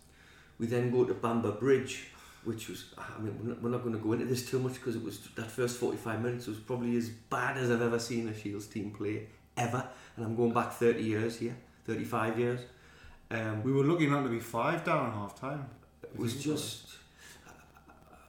We 0.59 0.67
then 0.67 0.91
go 0.91 1.07
to 1.07 1.15
Bamber 1.15 1.53
Bridge, 1.53 2.09
which 2.45 2.69
was, 2.69 2.93
I 2.99 3.19
mean, 3.19 3.35
we're 3.41 3.49
not, 3.49 3.63
we're 3.63 3.71
not 3.71 3.83
going 3.83 3.95
to 3.95 4.01
go 4.01 4.13
into 4.13 4.27
this 4.27 4.45
too 4.47 4.59
much 4.59 4.75
because 4.75 4.95
it 4.95 5.03
was 5.03 5.19
that 5.37 5.51
first 5.51 5.79
45 5.79 6.21
minutes 6.21 6.47
was 6.49 6.59
probably 6.59 6.99
as 6.99 7.09
bad 7.09 7.57
as 7.57 7.71
I've 7.71 7.81
ever 7.81 7.99
seen 7.99 8.29
a 8.29 8.35
Shields 8.39 8.67
team 8.67 8.91
play, 8.91 9.27
ever. 9.57 9.89
And 10.17 10.27
I'm 10.27 10.37
going 10.37 10.53
back 10.53 10.73
30 10.73 11.03
years 11.03 11.39
here, 11.39 11.57
35 11.87 12.39
years. 12.39 12.61
Um, 13.31 13.63
We 13.63 13.73
were 13.73 13.85
lucky 13.85 14.07
not 14.07 14.23
to 14.25 14.29
be 14.29 14.41
five 14.41 14.85
down 14.85 15.07
at 15.07 15.15
half 15.15 15.41
time. 15.41 15.65
It 16.15 16.19
was 16.19 16.43
just, 16.43 16.87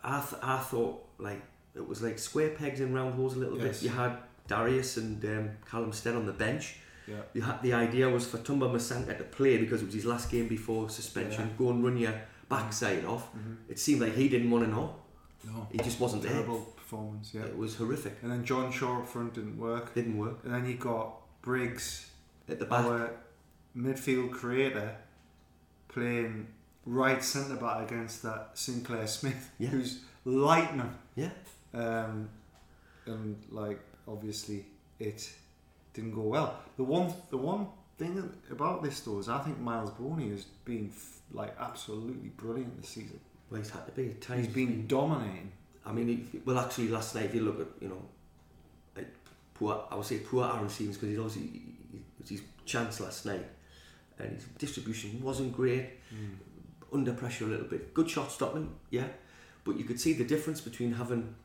I, 0.04 0.20
th- 0.28 0.41
I 0.41 0.58
thought, 0.60 1.04
like, 1.17 1.41
it 1.76 1.88
was 1.88 2.02
like 2.02 2.20
square 2.20 2.50
pegs 2.50 2.80
in 2.82 2.94
round 2.94 3.15
holes 3.15 3.36
a 3.36 3.39
little 3.39 3.58
Yes. 3.58 3.82
bit. 3.82 3.84
You 3.89 3.96
had 3.96 4.17
Darius 4.48 4.98
and 4.98 5.24
um, 5.26 5.50
Callum 5.70 5.94
Stead 5.94 6.15
on 6.15 6.26
the 6.26 6.34
bench. 6.34 6.76
Yeah. 7.08 7.15
You 7.34 7.41
had 7.41 7.62
the 7.62 7.74
idea 7.74 8.10
was 8.10 8.28
for 8.28 8.38
Tumba 8.39 8.67
Masanka 8.70 9.17
to 9.17 9.24
play 9.24 9.58
because 9.58 9.82
it 9.82 9.86
was 9.86 9.94
his 9.96 10.06
last 10.06 10.30
game 10.30 10.48
before 10.48 10.89
suspension. 10.89 11.48
Yeah. 11.48 11.54
Go 11.58 11.70
and 11.72 11.84
run 11.84 11.98
your 11.98 12.13
backside 12.50 13.06
off. 13.06 13.28
Mm-hmm. 13.36 13.54
It 13.72 13.80
seemed 13.80 14.02
like 14.02 14.15
he 14.15 14.28
didn't 14.30 14.52
want 14.52 14.65
to 14.65 14.70
know. 14.72 14.96
No. 15.46 15.67
He 15.72 15.78
just 15.80 16.00
wasn't 16.00 16.24
there. 16.24 16.34
Terrible 16.34 16.60
performance, 16.76 17.32
yeah. 17.34 17.41
It 17.44 17.58
was 17.58 17.76
horrific. 17.76 18.17
And 18.22 18.32
then 18.32 18.46
John 18.46 18.72
Shaw 18.72 19.00
up 19.00 19.08
front 19.08 19.34
didn't 19.34 19.58
work. 19.58 19.94
Didn't 19.96 20.17
work 20.17 20.39
And 20.44 20.54
then 20.54 20.65
you 20.67 20.76
got 20.76 21.13
Briggs, 21.41 22.10
at 22.48 22.60
the 22.60 22.65
back. 22.65 22.86
our 22.86 23.12
midfield 23.76 24.32
creator, 24.32 24.96
playing 25.88 26.48
right 26.86 27.24
centre 27.24 27.56
back 27.56 27.89
against 27.89 28.24
that 28.24 28.52
Sinclair 28.54 29.08
Smith, 29.08 29.52
Yeah. 29.60 29.70
who's 29.70 30.02
lightning. 30.26 30.94
Yeah. 31.15 31.30
Um, 31.74 32.30
and 33.06 33.36
like 33.50 33.80
obviously 34.08 34.65
it 35.00 35.32
didn't 35.94 36.13
go 36.13 36.22
well. 36.22 36.60
The 36.78 36.84
one, 36.84 37.13
the 37.30 37.38
one 37.38 37.67
thing 37.98 38.32
about 38.50 38.84
this 38.84 39.00
though 39.02 39.20
is 39.20 39.30
I 39.30 39.39
think 39.39 39.60
Miles 39.60 39.91
Boney 39.91 40.30
has 40.30 40.46
been 40.65 40.91
f- 40.96 41.20
like 41.32 41.56
absolutely 41.60 42.30
brilliant 42.30 42.80
this 42.82 42.89
season. 42.89 43.20
Well, 43.50 43.60
he's 43.62 43.70
had 43.70 43.86
to 43.86 43.91
be. 43.91 44.15
He's 44.36 44.48
been 44.48 44.88
dominating. 44.88 45.52
I 45.86 45.91
mean, 45.91 46.08
he, 46.32 46.39
well, 46.46 46.60
actually, 46.60 46.88
last 46.89 47.15
night 47.15 47.26
if 47.26 47.36
you 47.36 47.41
look 47.41 47.60
at 47.60 47.67
you 47.82 47.89
know, 47.89 48.02
like 48.96 49.08
poor. 49.56 49.84
I 49.91 49.96
would 49.96 50.06
say 50.06 50.20
poor 50.20 50.46
Aaron 50.46 50.70
Stevens 50.70 50.98
because 50.98 51.10
he's 51.10 51.20
obviously 51.20 51.62
it 51.94 52.02
was 52.22 52.30
his 52.30 52.41
chance 52.65 53.00
last 53.02 53.26
night, 53.26 53.46
and 54.20 54.36
his 54.36 54.46
distribution 54.58 55.22
wasn't 55.22 55.54
great. 55.54 55.89
Under 56.93 57.13
pressure 57.13 57.45
a 57.45 57.47
little 57.47 57.67
bit. 57.67 57.93
Good 57.93 58.10
shot 58.10 58.32
stopping, 58.32 58.69
yeah, 58.89 59.08
but 59.63 59.77
you 59.77 59.86
could 59.86 59.99
see 59.99 60.13
the 60.13 60.25
difference 60.25 60.60
between 60.62 60.93
having 60.93 61.36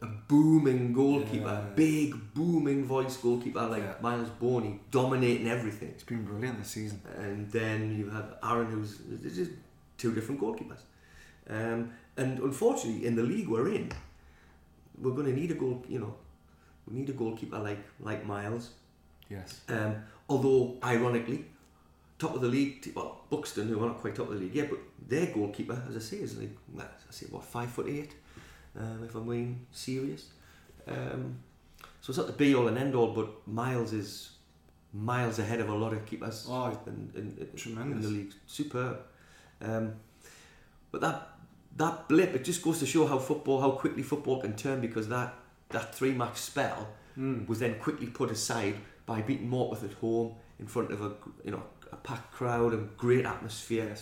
a 0.00 0.06
booming 0.28 0.92
goalkeeper, 0.92 1.64
Yeah. 1.68 1.74
big 1.76 2.14
booming 2.34 2.84
voice 2.84 3.16
goalkeeper 3.16 3.64
like 3.66 3.82
Yeah. 3.82 3.94
Miles 4.00 4.30
Boney 4.30 4.80
dominating 4.90 5.46
everything. 5.48 5.88
It's 5.90 6.04
been 6.04 6.24
brilliant 6.24 6.58
this 6.58 6.68
season. 6.70 7.00
and 7.16 7.50
then 7.50 7.96
you 7.98 8.10
have 8.10 8.36
Aaron, 8.42 8.66
who's 8.70 8.98
just 9.22 9.52
two 9.98 10.12
different 10.12 10.40
goalkeepers. 10.40 10.82
Um, 11.48 11.90
and 12.16 12.38
unfortunately, 12.40 13.06
in 13.06 13.14
the 13.16 13.22
league 13.22 13.48
we're 13.48 13.68
in, 13.72 13.90
we're 14.98 15.12
going 15.18 15.26
to 15.26 15.32
need 15.40 15.50
a 15.50 15.54
goal. 15.54 15.84
You 15.88 16.00
know, 16.00 16.14
we 16.86 16.94
need 16.98 17.08
a 17.08 17.12
goalkeeper 17.12 17.58
like 17.58 17.82
like 18.00 18.24
Miles. 18.26 18.70
Yes. 19.30 19.60
Um, 19.68 19.94
although, 20.28 20.76
ironically, 20.84 21.44
top 22.22 22.34
of 22.34 22.40
the 22.40 22.48
league, 22.56 22.74
well, 22.96 23.10
Buxton, 23.30 23.68
who 23.68 23.76
are 23.82 23.86
not 23.92 23.98
quite 24.02 24.14
top 24.14 24.28
of 24.28 24.34
the 24.34 24.40
league 24.44 24.54
yet, 24.54 24.68
but 24.70 24.78
their 25.12 25.26
goalkeeper, 25.36 25.78
as 25.88 25.94
I 25.96 26.00
say, 26.10 26.16
is 26.26 26.36
like 26.38 26.56
well, 26.72 26.86
I 27.08 27.12
say 27.18 27.26
what 27.30 27.44
five 27.44 27.70
foot 27.70 27.88
eight, 27.88 28.12
um, 28.80 29.00
if 29.06 29.14
I'm 29.14 29.26
being 29.28 29.66
serious. 29.72 30.22
Um, 30.86 31.38
so 32.00 32.10
it's 32.10 32.18
not 32.18 32.26
the 32.26 32.32
be 32.44 32.54
all 32.54 32.66
and 32.68 32.76
end 32.78 32.94
all, 32.94 33.12
but 33.20 33.28
Miles 33.46 33.92
is 33.92 34.30
miles 34.92 35.38
ahead 35.38 35.60
of 35.60 35.68
a 35.68 35.74
lot 35.74 35.92
of 35.94 36.04
keepers 36.04 36.46
Oh, 36.50 36.66
in, 36.86 37.10
in, 37.14 37.26
in, 37.40 37.48
Tremendous. 37.56 37.96
in 37.96 38.12
the 38.12 38.18
league. 38.18 38.32
Superb. 38.46 38.96
Um, 39.62 39.94
but 40.90 41.00
that 41.00 41.28
that 41.76 42.08
blip, 42.08 42.34
it 42.34 42.44
just 42.44 42.60
goes 42.62 42.78
to 42.80 42.86
show 42.86 43.06
how 43.06 43.18
football, 43.18 43.60
how 43.60 43.70
quickly 43.70 44.02
football 44.02 44.40
can 44.40 44.54
turn 44.54 44.80
because 44.82 45.08
that, 45.08 45.32
that 45.70 45.94
three 45.94 46.12
match 46.12 46.36
spell 46.38 46.88
Mm. 47.18 47.46
was 47.46 47.58
then 47.58 47.74
quickly 47.78 48.06
put 48.06 48.30
aside 48.30 48.74
by 49.04 49.20
beating 49.20 49.50
Morpeth 49.50 49.84
at 49.84 49.92
home 50.00 50.34
in 50.58 50.66
front 50.66 50.90
of 50.92 51.02
a 51.02 51.10
you 51.44 51.50
know 51.50 51.62
a 51.92 51.96
packed 51.96 52.32
crowd 52.32 52.72
and 52.72 52.96
great 52.96 53.24
atmosphere, 53.24 53.94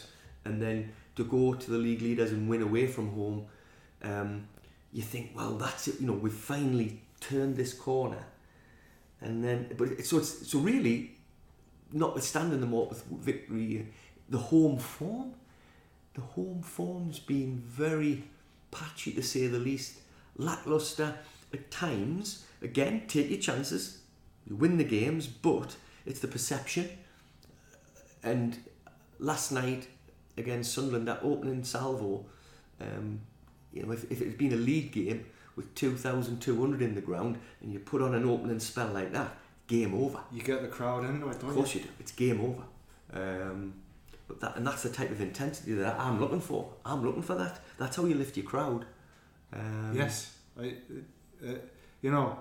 and 0.45 0.63
then 0.63 0.93
to 1.17 1.25
go 1.25 1.55
to 1.55 1.71
the 1.71 1.79
league 1.79 2.03
leaders 2.03 2.33
and 2.33 2.49
win 2.49 2.63
away 2.63 2.87
from 2.87 3.11
home, 3.11 3.47
um, 4.03 4.49
you 4.93 5.03
think, 5.03 5.33
well, 5.35 5.57
that's 5.57 5.89
it. 5.89 6.01
You 6.01 6.07
know, 6.07 6.15
we've 6.15 6.33
finally 6.33 7.03
turned 7.21 7.57
this 7.57 7.75
corner, 7.75 8.25
and 9.21 9.45
then 9.45 9.75
but 9.77 9.89
it, 9.89 10.07
so 10.07 10.19
it's 10.19 10.51
so 10.51 10.59
really, 10.61 11.17
notwithstanding 11.93 12.61
the 12.61 12.67
Morpeth 12.67 13.03
victory, 13.05 13.87
the 14.29 14.39
home 14.39 14.79
form, 14.79 15.35
the 16.15 16.21
home 16.21 16.63
form's 16.63 17.19
been 17.19 17.63
very 17.67 18.25
patchy 18.71 19.13
to 19.13 19.23
say 19.23 19.47
the 19.47 19.59
least, 19.59 19.99
lackluster 20.37 21.15
at 21.53 21.71
times. 21.71 22.45
Again, 22.63 23.05
take 23.09 23.31
your 23.31 23.41
chances, 23.41 23.99
you 24.47 24.55
win 24.55 24.77
the 24.77 24.85
games, 24.85 25.27
but 25.27 25.77
it's 26.07 26.21
the 26.21 26.29
perception. 26.29 26.89
And 28.23 28.59
last 29.19 29.53
night 29.53 29.89
against 30.37 30.73
Sunderland, 30.75 31.09
that 31.09 31.21
opening 31.23 31.65
salvo, 31.65 32.27
um, 32.81 33.21
You 33.73 33.85
know, 33.85 33.93
if, 33.93 34.11
if 34.11 34.21
it 34.21 34.27
had 34.27 34.39
been 34.39 34.53
a 34.53 34.57
league 34.57 34.93
game 34.93 35.25
with 35.57 35.75
2,200 35.75 36.83
in 36.83 36.95
the 36.95 37.01
ground 37.01 37.39
and 37.61 37.73
you 37.73 37.79
put 37.79 38.03
on 38.03 38.15
an 38.15 38.25
opening 38.29 38.59
spell 38.61 38.89
like 38.89 39.13
that, 39.13 39.37
game 39.67 39.95
over. 39.95 40.19
You 40.33 40.43
get 40.43 40.63
the 40.63 40.69
crowd 40.69 41.05
into 41.05 41.29
it, 41.29 41.39
don't 41.41 41.43
you? 41.43 41.49
Of 41.51 41.55
course 41.57 41.75
you 41.75 41.83
do. 41.83 41.89
It's 42.01 42.13
game 42.13 42.41
over. 42.41 42.65
Um, 43.13 43.75
but 44.27 44.41
that 44.41 44.57
and 44.57 44.67
that's 44.67 44.83
the 44.83 44.91
type 44.91 45.11
of 45.11 45.21
intensity 45.21 45.75
that 45.75 45.99
I'm 45.99 46.21
looking 46.21 46.41
for. 46.41 46.69
I'm 46.85 47.05
looking 47.05 47.23
for 47.23 47.35
that. 47.37 47.61
That's 47.79 47.97
how 47.97 48.05
you 48.07 48.15
lift 48.15 48.37
your 48.37 48.47
crowd. 48.47 48.85
Um, 49.53 49.93
Yes, 49.95 50.37
I, 50.59 50.75
uh, 51.47 51.55
you 52.03 52.11
know, 52.11 52.39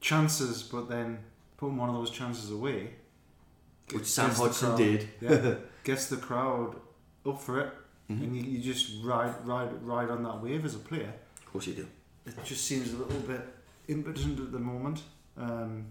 chances, 0.00 0.62
but 0.64 0.88
then 0.88 1.18
putting 1.56 1.76
one 1.76 1.88
of 1.88 1.94
those 1.94 2.10
chances 2.10 2.50
away, 2.50 2.90
Which 3.90 4.06
Sam 4.06 4.30
Hodgson 4.30 4.76
did. 4.76 5.08
Yeah, 5.20 5.54
gets 5.84 6.06
the 6.06 6.16
crowd 6.16 6.76
up 7.26 7.40
for 7.40 7.60
it, 7.60 7.72
Mhm. 8.10 8.22
and 8.22 8.36
you, 8.36 8.42
you 8.42 8.58
just 8.60 9.02
ride, 9.04 9.34
ride, 9.46 9.70
ride 9.82 10.10
on 10.10 10.22
that 10.22 10.40
wave 10.42 10.64
as 10.64 10.74
a 10.74 10.78
player. 10.78 11.12
Of 11.38 11.46
course 11.52 11.66
you 11.66 11.74
do. 11.74 11.88
It 12.24 12.34
just 12.44 12.64
seems 12.64 12.92
a 12.92 12.96
little 12.96 13.20
bit 13.20 13.42
impotent 13.88 14.38
at 14.40 14.52
the 14.52 14.58
moment. 14.58 15.02
Um, 15.36 15.86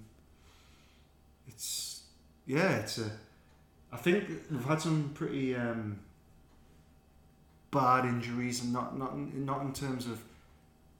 it's 1.47 2.03
yeah, 2.45 2.77
it's 2.77 2.97
a. 2.97 3.11
I 3.91 3.97
think 3.97 4.29
we've 4.49 4.63
had 4.65 4.81
some 4.81 5.11
pretty 5.13 5.55
um, 5.55 5.99
bad 7.71 8.05
injuries, 8.05 8.63
and 8.63 8.73
not 8.73 8.97
not 8.97 9.13
in- 9.13 9.45
not 9.45 9.61
in 9.61 9.73
terms 9.73 10.07
of 10.07 10.21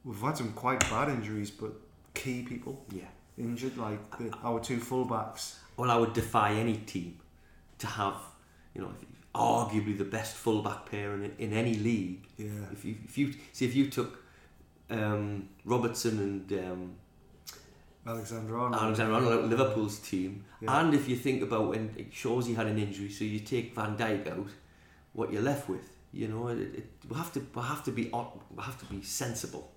we've 0.03 0.19
had 0.19 0.37
some 0.37 0.51
quite 0.53 0.79
bad 0.89 1.09
injuries, 1.09 1.49
but 1.51 1.71
key 2.13 2.41
people 2.43 2.85
Yeah. 2.91 3.07
injured, 3.37 3.77
like 3.77 4.17
the, 4.17 4.33
our 4.43 4.59
two 4.59 4.77
fullbacks. 4.79 5.55
Well, 5.77 5.89
I 5.89 5.95
would 5.95 6.13
defy 6.13 6.53
any 6.53 6.77
team 6.77 7.17
to 7.79 7.87
have, 7.87 8.15
you 8.75 8.81
know, 8.81 8.93
arguably 9.33 9.97
the 9.97 10.03
best 10.03 10.35
fullback 10.35 10.85
pair 10.91 11.13
in, 11.15 11.31
in 11.37 11.53
any 11.53 11.75
league. 11.75 12.27
Yeah, 12.37 12.49
If 12.71 12.85
you, 12.85 12.95
if 13.05 13.17
you 13.17 13.33
see, 13.53 13.65
if 13.65 13.75
you 13.75 13.89
took 13.89 14.23
um, 14.89 15.49
Robertson 15.65 16.19
and 16.19 16.53
um, 16.65 16.95
Alexander 18.05 18.57
Arnold. 18.57 18.81
Alexander 18.81 19.13
Arnold 19.13 19.49
Liverpool's 19.49 19.99
team, 19.99 20.43
Yeah. 20.59 20.79
and 20.81 20.93
if 20.93 21.07
you 21.07 21.15
think 21.15 21.41
about 21.43 21.69
when 21.69 21.89
Shawsey 22.11 22.55
had 22.55 22.67
an 22.67 22.77
injury, 22.77 23.09
so 23.09 23.23
you 23.23 23.39
take 23.39 23.75
Van 23.75 23.95
Dijk 23.95 24.27
out, 24.31 24.49
what 25.13 25.31
you're 25.31 25.41
left 25.41 25.69
with, 25.69 25.87
you 26.11 26.27
know, 26.27 26.47
it, 26.49 26.59
it, 26.59 26.87
we 27.09 27.15
have 27.15 27.31
to 27.33 27.39
we 27.55 27.61
have 27.61 27.83
to 27.83 27.91
be 27.91 28.03
we 28.55 28.63
have 28.63 28.77
to 28.79 28.85
be 28.85 29.01
sensible 29.01 29.71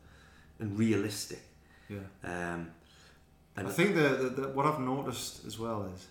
and 0.59 0.78
realistic. 0.78 1.42
Yeah. 1.88 1.98
Um, 2.24 2.70
and 3.56 3.68
I 3.68 3.70
think 3.70 3.94
that 3.94 4.20
the, 4.20 4.28
the, 4.42 4.48
what 4.48 4.66
I've 4.66 4.80
noticed 4.80 5.44
as 5.46 5.58
well 5.58 5.88
is 5.94 6.06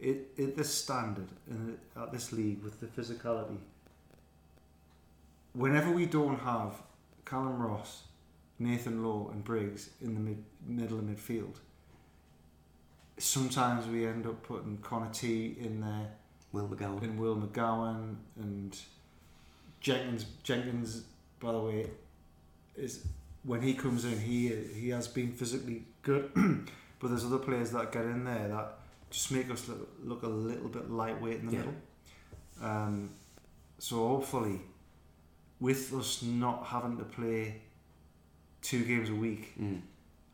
it, 0.00 0.28
it 0.36 0.56
this 0.56 0.72
standard 0.72 1.28
in, 1.48 1.78
at 1.96 2.12
this 2.12 2.32
league 2.32 2.62
with 2.62 2.80
the 2.80 2.86
physicality. 2.86 3.58
Whenever 5.52 5.90
we 5.90 6.06
don't 6.06 6.40
have 6.40 6.74
Callum 7.24 7.60
Ross, 7.60 8.04
Nathan 8.58 9.04
Lowe, 9.04 9.30
and 9.32 9.44
Briggs 9.44 9.90
in 10.00 10.14
the 10.14 10.20
mid, 10.20 10.42
middle 10.66 10.98
of 10.98 11.04
midfield, 11.04 11.56
sometimes 13.18 13.86
we 13.86 14.06
end 14.06 14.26
up 14.26 14.42
putting 14.42 14.78
Connor 14.78 15.10
T 15.12 15.56
in 15.60 15.80
there 15.80 16.08
Will 16.52 16.68
McGowan. 16.68 17.02
and 17.02 17.18
Will 17.18 17.36
McGowan 17.36 18.16
and 18.36 18.78
Jenkins. 19.80 20.26
Jenkins, 20.42 21.04
by 21.40 21.52
the 21.52 21.58
way, 21.58 21.90
is 22.76 23.06
when 23.44 23.62
he 23.62 23.74
comes 23.74 24.04
in, 24.04 24.18
he 24.18 24.48
he 24.48 24.90
has 24.90 25.08
been 25.08 25.32
physically 25.32 25.84
good, 26.02 26.30
but 27.00 27.08
there's 27.08 27.24
other 27.24 27.38
players 27.38 27.70
that 27.72 27.92
get 27.92 28.04
in 28.04 28.24
there 28.24 28.48
that 28.48 28.78
just 29.10 29.30
make 29.30 29.50
us 29.50 29.68
look, 29.68 29.88
look 30.02 30.22
a 30.22 30.28
little 30.28 30.68
bit 30.68 30.90
lightweight 30.90 31.40
in 31.40 31.46
the 31.46 31.52
Yeah. 31.52 31.58
middle. 31.58 31.74
Um, 32.62 33.10
so 33.78 33.96
hopefully, 34.08 34.60
with 35.60 35.92
us 35.94 36.22
not 36.22 36.66
having 36.66 36.96
to 36.98 37.04
play 37.04 37.62
two 38.62 38.84
games 38.84 39.08
a 39.10 39.14
week, 39.14 39.54
Mm. 39.58 39.82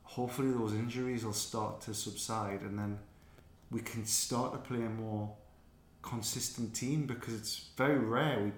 hopefully 0.03 0.51
those 0.53 0.73
injuries 0.75 1.25
will 1.25 1.33
start 1.33 1.81
to 1.83 1.95
subside 1.95 2.63
and 2.63 2.79
then 2.79 2.99
we 3.71 3.81
can 3.81 4.05
start 4.07 4.53
to 4.53 4.59
play 4.59 4.83
a 4.83 4.89
more 4.89 5.35
consistent 6.03 6.75
team 6.75 7.07
because 7.07 7.35
it's 7.35 7.71
very 7.77 7.99
rare 7.99 8.43
we 8.45 8.53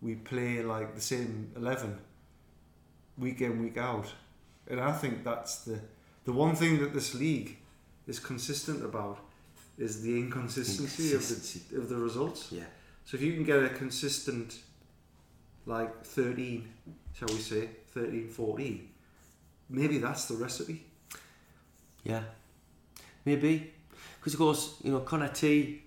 we 0.00 0.14
play 0.14 0.62
like 0.62 0.94
the 0.94 1.00
same 1.00 1.50
11 1.56 1.98
week 3.16 3.40
in 3.40 3.60
week 3.62 3.76
out 3.76 4.12
and 4.68 4.78
I 4.80 4.92
think 4.92 5.24
that's 5.24 5.64
the 5.64 5.80
the 6.28 6.34
one 6.44 6.54
thing 6.60 6.78
that 6.82 6.92
this 6.92 7.14
league 7.14 7.50
is 8.06 8.18
consistent 8.20 8.84
about 8.90 9.18
is 9.78 10.02
the 10.02 10.14
inconsistency, 10.22 11.04
Inconsistency. 11.12 11.60
of 11.60 11.70
the 11.70 11.78
of 11.80 11.88
the 11.92 11.96
results 12.08 12.40
Yeah. 12.58 12.68
so 13.06 13.16
if 13.16 13.22
you 13.26 13.32
can 13.36 13.44
get 13.52 13.58
a 13.70 13.70
consistent 13.82 14.48
like 15.74 15.92
13 16.04 16.68
shall 17.16 17.28
we 17.36 17.40
say 17.50 17.62
13 17.94 18.28
14 18.28 18.88
maybe 19.80 19.98
that's 20.06 20.24
the 20.30 20.34
recipe 20.46 20.78
Yeah, 22.04 22.22
maybe 23.24 23.52
because 24.18 24.34
of 24.34 24.40
course 24.44 24.62
you 24.84 24.90
know 24.92 25.00
Connor 25.10 25.32
T 25.40 25.82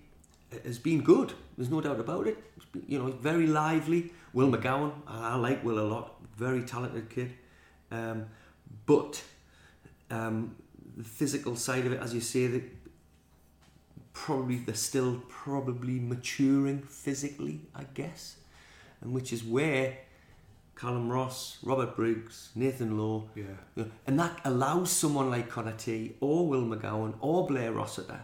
has 0.64 0.78
been 0.78 1.00
good. 1.02 1.32
There's 1.56 1.70
no 1.70 1.80
doubt 1.80 1.98
about 2.00 2.26
it. 2.26 2.36
Been, 2.72 2.84
you 2.92 2.98
know, 2.98 3.10
very 3.30 3.46
lively. 3.46 4.00
Will 4.34 4.50
McGowan, 4.54 4.92
I, 5.06 5.30
I 5.32 5.34
like 5.46 5.64
Will 5.64 5.78
a 5.78 5.88
lot. 5.94 6.06
Very 6.36 6.62
talented 6.62 7.08
kid, 7.14 7.30
um, 7.90 8.26
but 8.86 9.22
um, 10.12 10.54
the 10.96 11.04
physical 11.04 11.56
side 11.56 11.86
of 11.86 11.92
it, 11.92 12.00
as 12.00 12.12
you 12.14 12.20
say, 12.20 12.46
that 12.48 12.62
probably 14.12 14.56
they're 14.56 14.74
still 14.74 15.22
probably 15.28 15.98
maturing 15.98 16.82
physically, 16.82 17.60
I 17.74 17.84
guess, 17.94 18.36
and 19.00 19.12
which 19.12 19.32
is 19.32 19.42
where 19.42 19.96
Callum 20.76 21.10
Ross, 21.10 21.58
Robert 21.62 21.96
Briggs, 21.96 22.50
Nathan 22.54 22.98
Lowe, 22.98 23.28
yeah 23.34 23.44
you 23.76 23.84
know, 23.84 23.90
and 24.06 24.18
that 24.18 24.40
allows 24.44 24.90
someone 24.90 25.30
like 25.30 25.48
Connor 25.48 25.72
T 25.76 26.14
or 26.20 26.46
Will 26.46 26.62
McGowan 26.62 27.14
or 27.20 27.46
Blair 27.46 27.72
Rossiter 27.72 28.20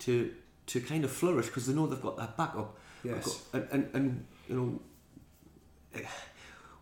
to 0.00 0.32
to 0.66 0.80
kind 0.80 1.04
of 1.04 1.10
flourish 1.10 1.46
because 1.46 1.66
they 1.66 1.74
know 1.74 1.86
they've 1.86 2.02
got 2.02 2.16
that 2.16 2.36
backup. 2.36 2.76
yes 3.04 3.24
Got- 3.52 3.62
And, 3.72 3.84
and, 3.84 3.94
and 3.94 4.26
you 4.48 4.54
know, 4.56 4.80
eh, 5.94 6.00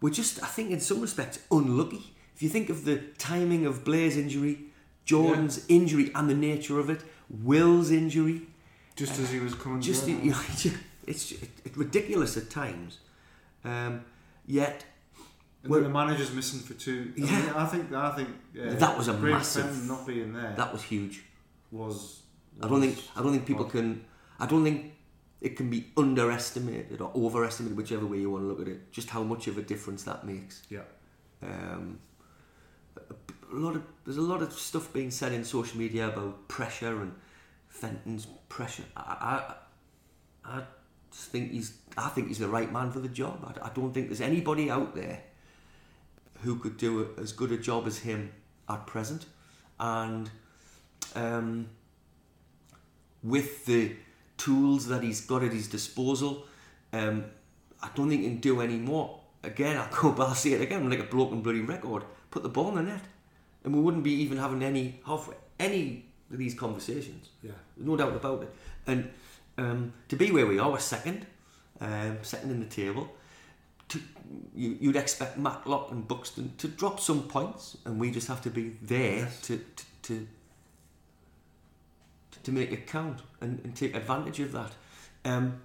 we're 0.00 0.10
just, 0.10 0.42
I 0.42 0.46
think, 0.46 0.70
in 0.70 0.80
some 0.80 1.00
respects, 1.02 1.38
unlucky. 1.50 2.13
If 2.34 2.42
you 2.42 2.48
think 2.48 2.68
of 2.68 2.84
the 2.84 2.96
timing 3.18 3.64
of 3.66 3.84
Blair's 3.84 4.16
injury, 4.16 4.58
Jordan's 5.04 5.64
injury, 5.68 6.10
and 6.14 6.28
the 6.28 6.34
nature 6.34 6.78
of 6.80 6.90
it, 6.90 7.00
Will's 7.30 7.90
injury, 7.90 8.42
just 8.96 9.18
as 9.20 9.30
he 9.30 9.38
was 9.40 9.54
coming 9.54 9.80
just 9.80 10.06
down. 10.06 10.20
you 10.24 10.30
know, 10.32 10.40
it's, 10.50 10.66
it's 11.06 11.76
ridiculous 11.76 12.36
at 12.36 12.50
times. 12.50 12.98
Um, 13.64 14.04
yet 14.46 14.84
Well- 15.66 15.82
the 15.82 15.88
manager's 15.88 16.32
missing 16.32 16.60
for 16.60 16.74
two. 16.74 17.12
I, 17.16 17.20
Yeah. 17.20 17.40
mean, 17.40 17.50
I 17.50 17.66
think 17.66 17.92
I 17.92 18.10
think 18.16 18.28
yeah, 18.52 18.70
That 18.74 18.98
was 18.98 19.08
a 19.08 19.14
massive- 19.14 19.86
not 19.86 20.06
being 20.06 20.32
there 20.32 20.54
that 20.56 20.72
was 20.72 20.82
huge. 20.82 21.22
was. 21.70 22.22
I 22.62 22.68
don't 22.68 22.80
think 22.80 22.98
I 23.16 23.22
don't 23.22 23.32
think 23.32 23.46
people 23.46 23.64
was- 23.64 23.72
can. 23.72 24.04
I 24.38 24.46
don't 24.46 24.64
think 24.64 24.92
it 25.40 25.56
can 25.56 25.70
be 25.70 25.86
underestimated 25.96 27.00
or 27.00 27.10
overestimated, 27.14 27.76
whichever 27.76 28.06
way 28.06 28.18
you 28.18 28.30
want 28.30 28.42
to 28.44 28.48
look 28.48 28.60
at 28.60 28.68
it. 28.68 28.92
Just 28.92 29.10
how 29.10 29.22
much 29.22 29.46
of 29.46 29.56
a 29.58 29.62
difference 29.62 30.02
that 30.04 30.26
makes. 30.26 30.62
Yeah. 30.70 30.80
Um, 31.42 31.98
a 33.52 33.56
lot 33.56 33.76
of 33.76 33.82
there's 34.04 34.16
a 34.16 34.22
lot 34.22 34.42
of 34.42 34.52
stuff 34.52 34.92
being 34.92 35.10
said 35.10 35.32
in 35.32 35.44
social 35.44 35.78
media 35.78 36.08
about 36.08 36.48
pressure 36.48 37.00
and 37.02 37.12
Fenton's 37.68 38.26
pressure. 38.48 38.84
I 38.96 39.54
I, 40.44 40.58
I 40.58 40.62
think 41.12 41.52
he's 41.52 41.78
I 41.96 42.08
think 42.08 42.28
he's 42.28 42.38
the 42.38 42.48
right 42.48 42.70
man 42.72 42.90
for 42.90 43.00
the 43.00 43.08
job. 43.08 43.44
I, 43.44 43.66
I 43.66 43.70
don't 43.74 43.92
think 43.92 44.08
there's 44.08 44.20
anybody 44.20 44.70
out 44.70 44.94
there 44.94 45.22
who 46.42 46.56
could 46.56 46.76
do 46.76 47.08
a, 47.16 47.20
as 47.20 47.32
good 47.32 47.52
a 47.52 47.58
job 47.58 47.86
as 47.86 47.98
him 47.98 48.32
at 48.68 48.86
present, 48.86 49.26
and 49.78 50.30
um, 51.14 51.68
with 53.22 53.66
the 53.66 53.92
tools 54.36 54.86
that 54.88 55.02
he's 55.02 55.20
got 55.20 55.42
at 55.42 55.52
his 55.52 55.68
disposal, 55.68 56.46
um, 56.92 57.24
I 57.82 57.88
don't 57.94 58.08
think 58.08 58.22
he 58.22 58.28
can 58.28 58.38
do 58.40 58.60
any 58.60 58.76
more. 58.76 59.20
Again, 59.42 59.76
I'll 59.76 59.88
go 60.02 60.12
back, 60.12 60.28
I'll 60.28 60.34
say 60.34 60.52
it 60.52 60.60
again, 60.60 60.82
I'm 60.82 60.90
like 60.90 61.00
a 61.00 61.04
broken 61.04 61.42
bloody 61.42 61.60
record. 61.60 62.04
Put 62.34 62.42
the 62.42 62.48
ball 62.48 62.70
in 62.70 62.74
the 62.74 62.82
net, 62.82 63.02
and 63.62 63.72
we 63.72 63.80
wouldn't 63.80 64.02
be 64.02 64.10
even 64.10 64.38
having 64.38 64.60
any 64.64 65.00
half 65.06 65.30
any 65.60 66.04
of 66.32 66.36
these 66.36 66.52
conversations. 66.52 67.28
Yeah. 67.44 67.52
No 67.76 67.96
doubt 67.96 68.16
about 68.16 68.42
it. 68.42 68.52
And 68.88 69.08
um, 69.56 69.92
to 70.08 70.16
be 70.16 70.32
where 70.32 70.44
we 70.44 70.58
are, 70.58 70.68
we're 70.68 70.80
second, 70.80 71.26
um, 71.80 72.18
second 72.22 72.50
in 72.50 72.58
the 72.58 72.66
table. 72.66 73.08
To, 73.90 74.00
you, 74.52 74.76
you'd 74.80 74.96
expect 74.96 75.38
Matlock 75.38 75.92
and 75.92 76.08
Buxton 76.08 76.54
to 76.58 76.66
drop 76.66 76.98
some 76.98 77.22
points, 77.28 77.76
and 77.84 78.00
we 78.00 78.10
just 78.10 78.26
have 78.26 78.42
to 78.42 78.50
be 78.50 78.74
there 78.82 79.18
Yes. 79.18 79.40
to, 79.42 79.58
to, 79.76 79.84
to 80.02 80.26
to 82.42 82.50
make 82.50 82.72
it 82.72 82.88
count 82.88 83.20
and, 83.40 83.60
and 83.62 83.76
take 83.76 83.94
advantage 83.94 84.40
of 84.40 84.50
that. 84.50 84.72
Um, 85.24 85.60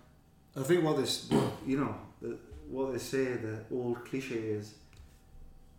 I 0.56 0.62
think 0.62 0.84
what 0.84 0.98
this, 0.98 1.30
you 1.66 1.80
know, 1.80 1.96
the, 2.22 2.38
what 2.70 2.94
they 2.94 3.00
say, 3.00 3.24
the 3.34 3.62
old 3.72 4.06
cliche 4.06 4.36
is, 4.36 4.76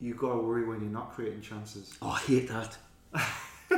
you 0.01 0.15
got 0.15 0.33
to 0.33 0.39
worry 0.39 0.65
when 0.65 0.81
you're 0.81 0.91
not 0.91 1.13
creating 1.15 1.41
chances. 1.43 1.97
oh, 2.03 2.11
I 2.11 2.19
hate 2.21 2.49
that. 2.49 2.77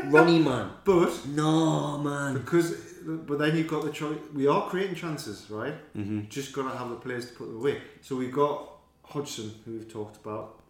Ronnie, 0.05 0.39
man. 0.39 0.71
But 0.85 1.27
No, 1.27 1.99
man. 1.99 2.35
because, 2.35 2.73
but 3.05 3.39
then 3.39 3.57
you've 3.57 3.69
got 3.69 3.85
the 3.85 3.91
choice. 3.91 4.19
We 4.35 4.47
are 4.47 4.69
creating 4.69 4.95
chances, 4.95 5.51
right? 5.51 5.75
Mm-hmm. 5.97 6.29
Just 6.29 6.53
got 6.53 6.71
to 6.71 6.77
have 6.79 6.89
the 6.89 6.97
players 6.97 7.27
to 7.29 7.33
put 7.35 7.47
them 7.49 7.57
away. 7.57 7.83
So 8.01 8.17
we've 8.17 8.33
got 8.33 8.71
Hodgson, 9.05 9.53
who 9.65 9.73
we've 9.73 9.89
talked 9.93 10.17
about, 10.17 10.61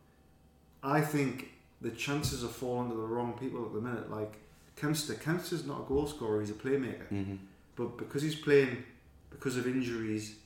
I 0.83 1.01
think 1.01 1.51
the 1.81 1.91
chances 1.91 2.43
are 2.43 2.49
falling 2.49 2.91
to 2.91 2.97
the 2.97 3.03
wrong 3.03 3.35
people 3.39 3.65
at 3.65 3.73
the 3.73 3.81
minute. 3.81 4.11
Like 4.11 4.35
Kempster, 4.77 5.15
Kempster's 5.15 5.65
not 5.65 5.83
a 5.83 5.85
goal 5.85 6.07
scorer; 6.07 6.41
he's 6.41 6.51
a 6.51 6.55
playmaker. 6.55 7.09
Mm-hmm. 7.13 7.37
But 7.77 7.97
because 7.99 8.23
he's 8.23 8.35
playing 8.35 8.83
because 9.31 9.57
of 9.57 9.67
injuries 9.67 10.37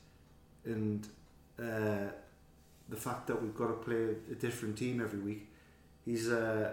and 0.65 1.07
uh, 1.59 2.06
the 2.89 2.97
fact 2.97 3.27
that 3.27 3.41
we've 3.43 3.55
got 3.55 3.69
to 3.69 3.75
play 3.75 4.15
a 4.31 4.35
different 4.35 4.77
team 4.79 5.01
every 5.01 5.19
week, 5.19 5.49
he's 6.05 6.29
uh, 6.29 6.73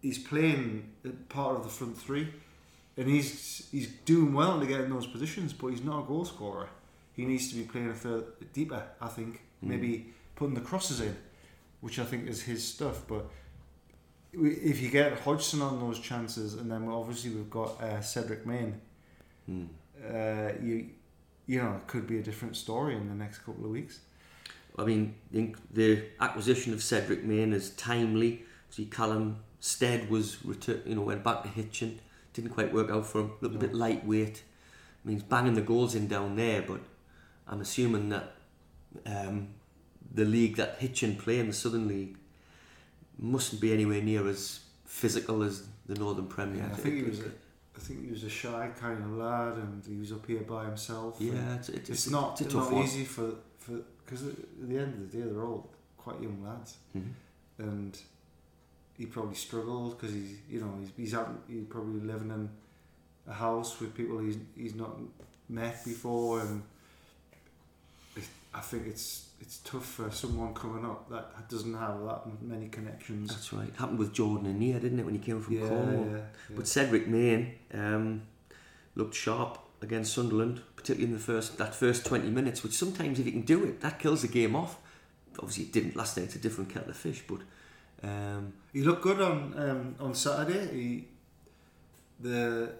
he's 0.00 0.18
playing 0.18 0.90
part 1.28 1.56
of 1.56 1.62
the 1.62 1.68
front 1.68 1.96
three, 1.98 2.28
and 2.96 3.08
he's 3.08 3.68
he's 3.70 3.88
doing 4.04 4.32
well 4.32 4.58
to 4.60 4.66
get 4.66 4.80
in 4.80 4.90
those 4.90 5.06
positions. 5.06 5.52
But 5.52 5.68
he's 5.68 5.84
not 5.84 6.04
a 6.04 6.06
goal 6.06 6.24
scorer. 6.24 6.68
He 7.12 7.24
needs 7.24 7.50
to 7.50 7.56
be 7.56 7.62
playing 7.64 7.90
a 7.90 7.94
further 7.94 8.24
deeper. 8.52 8.82
I 9.00 9.08
think 9.08 9.42
Mm. 9.62 9.68
maybe 9.68 10.06
putting 10.36 10.54
the 10.54 10.62
crosses 10.62 11.00
in, 11.02 11.14
which 11.82 11.98
I 11.98 12.04
think 12.06 12.26
is 12.28 12.40
his 12.42 12.64
stuff. 12.66 13.02
But 13.06 13.26
if 14.32 14.80
you 14.80 14.90
get 14.90 15.18
Hodgson 15.20 15.60
on 15.60 15.78
those 15.80 15.98
chances, 15.98 16.54
and 16.54 16.70
then 16.70 16.88
obviously 16.88 17.30
we've 17.30 17.50
got 17.50 17.80
uh, 17.82 18.00
Cedric 18.00 18.46
Main 18.46 18.80
Mm. 19.50 19.68
uh, 20.08 20.52
you 20.62 20.90
you 21.46 21.60
know 21.60 21.74
it 21.76 21.86
could 21.88 22.06
be 22.06 22.18
a 22.18 22.22
different 22.22 22.56
story 22.56 22.94
in 22.94 23.08
the 23.08 23.14
next 23.14 23.38
couple 23.40 23.64
of 23.64 23.70
weeks. 23.70 24.00
I 24.80 24.84
mean, 24.84 25.14
think 25.30 25.58
the 25.72 26.04
acquisition 26.20 26.72
of 26.72 26.82
Cedric 26.82 27.22
Main 27.22 27.52
is 27.52 27.70
timely. 27.70 28.42
See, 28.70 28.86
Callum 28.86 29.40
Stead 29.60 30.08
was 30.08 30.44
return, 30.44 30.80
you 30.86 30.94
know, 30.94 31.02
went 31.02 31.22
back 31.22 31.42
to 31.42 31.48
Hitchin. 31.48 32.00
Didn't 32.32 32.50
quite 32.50 32.72
work 32.72 32.90
out 32.90 33.06
for 33.06 33.20
him. 33.20 33.32
Looked 33.40 33.56
a 33.56 33.58
bit 33.58 33.74
lightweight. 33.74 34.42
I 35.04 35.08
mean, 35.08 35.16
he's 35.18 35.24
banging 35.24 35.54
the 35.54 35.60
goals 35.60 35.94
in 35.94 36.06
down 36.06 36.36
there, 36.36 36.62
but 36.62 36.80
I'm 37.46 37.60
assuming 37.60 38.08
that 38.10 38.32
um, 39.04 39.48
the 40.12 40.24
league 40.24 40.56
that 40.56 40.76
Hitchin 40.78 41.16
play 41.16 41.38
in 41.40 41.48
the 41.48 41.52
Southern 41.52 41.88
League 41.88 42.16
mustn't 43.18 43.60
be 43.60 43.72
anywhere 43.72 44.00
near 44.00 44.26
as 44.28 44.60
physical 44.84 45.42
as 45.42 45.64
the 45.86 45.94
Northern 45.94 46.26
Premier. 46.26 46.62
Yeah, 46.62 46.72
I 46.72 46.76
think 46.76 46.94
he 46.96 47.02
was 47.02 47.20
a, 47.20 47.30
I 47.76 47.80
think 47.80 48.04
he 48.04 48.10
was 48.10 48.24
a 48.24 48.30
shy 48.30 48.70
kind 48.78 49.02
of 49.02 49.10
lad, 49.12 49.56
and 49.56 49.84
he 49.86 49.96
was 49.96 50.12
up 50.12 50.26
here 50.26 50.40
by 50.40 50.64
himself. 50.64 51.16
Yeah, 51.18 51.56
it's, 51.56 51.68
it's, 51.68 51.90
it's, 51.90 52.10
not 52.10 52.32
it's 52.32 52.42
a 52.42 52.44
it's 52.44 52.54
not 52.54 52.72
one. 52.72 52.84
easy 52.84 53.04
for 53.04 53.34
for 53.58 53.80
because 54.10 54.26
at 54.26 54.34
the 54.68 54.76
end 54.78 54.94
of 54.94 55.10
the 55.12 55.18
day 55.18 55.24
they're 55.24 55.44
all 55.44 55.68
quite 55.96 56.20
young 56.20 56.42
lads, 56.42 56.78
Mhm. 56.96 57.12
and 57.58 57.98
he 58.98 59.06
probably 59.06 59.34
struggled 59.36 59.96
because 59.98 60.14
he's 60.14 60.38
you 60.50 60.60
know 60.60 60.72
he's 60.80 60.90
he's, 60.96 61.14
out, 61.14 61.28
he's 61.48 61.64
probably 61.68 62.00
living 62.00 62.30
in 62.30 62.50
a 63.28 63.32
house 63.32 63.78
with 63.80 63.94
people 63.94 64.18
he's 64.18 64.38
he's 64.56 64.74
not 64.74 64.98
met 65.48 65.84
before, 65.84 66.40
and 66.40 66.62
it, 68.16 68.24
I 68.54 68.60
think 68.60 68.86
it's 68.86 69.28
it's 69.40 69.58
tough 69.58 69.86
for 69.86 70.10
someone 70.10 70.52
coming 70.54 70.84
up 70.84 71.08
that 71.08 71.48
doesn't 71.48 71.72
have 71.74 72.04
that 72.04 72.42
many 72.42 72.68
connections. 72.68 73.30
That's 73.30 73.52
right. 73.52 73.68
It 73.68 73.76
Happened 73.76 73.98
with 73.98 74.12
Jordan 74.12 74.46
and 74.46 74.58
Nia, 74.58 74.78
didn't 74.80 74.98
it, 74.98 75.04
when 75.04 75.14
he 75.14 75.20
came 75.20 75.40
from 75.40 75.54
yeah, 75.54 75.68
Cornwall? 75.68 76.06
yeah, 76.10 76.16
yeah. 76.18 76.56
But 76.56 76.66
Cedric 76.68 77.06
Main 77.08 77.54
um, 77.72 78.22
looked 78.96 79.14
sharp 79.14 79.58
against 79.80 80.12
Sunderland, 80.12 80.60
particularly 80.80 81.12
in 81.12 81.18
the 81.18 81.24
first 81.32 81.58
that 81.58 81.74
first 81.74 82.04
20 82.06 82.30
minutes, 82.30 82.62
which 82.64 82.72
sometimes 82.74 83.18
if 83.20 83.26
you 83.26 83.32
can 83.32 83.42
do 83.54 83.64
it, 83.64 83.80
that 83.80 83.98
kills 83.98 84.22
the 84.22 84.28
game 84.28 84.54
off. 84.56 84.72
Obviously 85.38 85.64
it 85.64 85.72
didn't 85.72 85.94
last 85.96 86.16
night, 86.16 86.26
it's 86.26 86.36
a 86.36 86.38
different 86.46 86.68
kettle 86.74 86.90
of 86.90 86.96
fish, 86.96 87.22
but 87.28 87.40
um, 88.02 88.52
He 88.72 88.82
looked 88.82 89.02
good 89.02 89.20
on 89.20 89.54
um, 89.64 89.94
on 90.00 90.14
Saturday. 90.14 90.62
He 90.74 91.04
the 92.20 92.72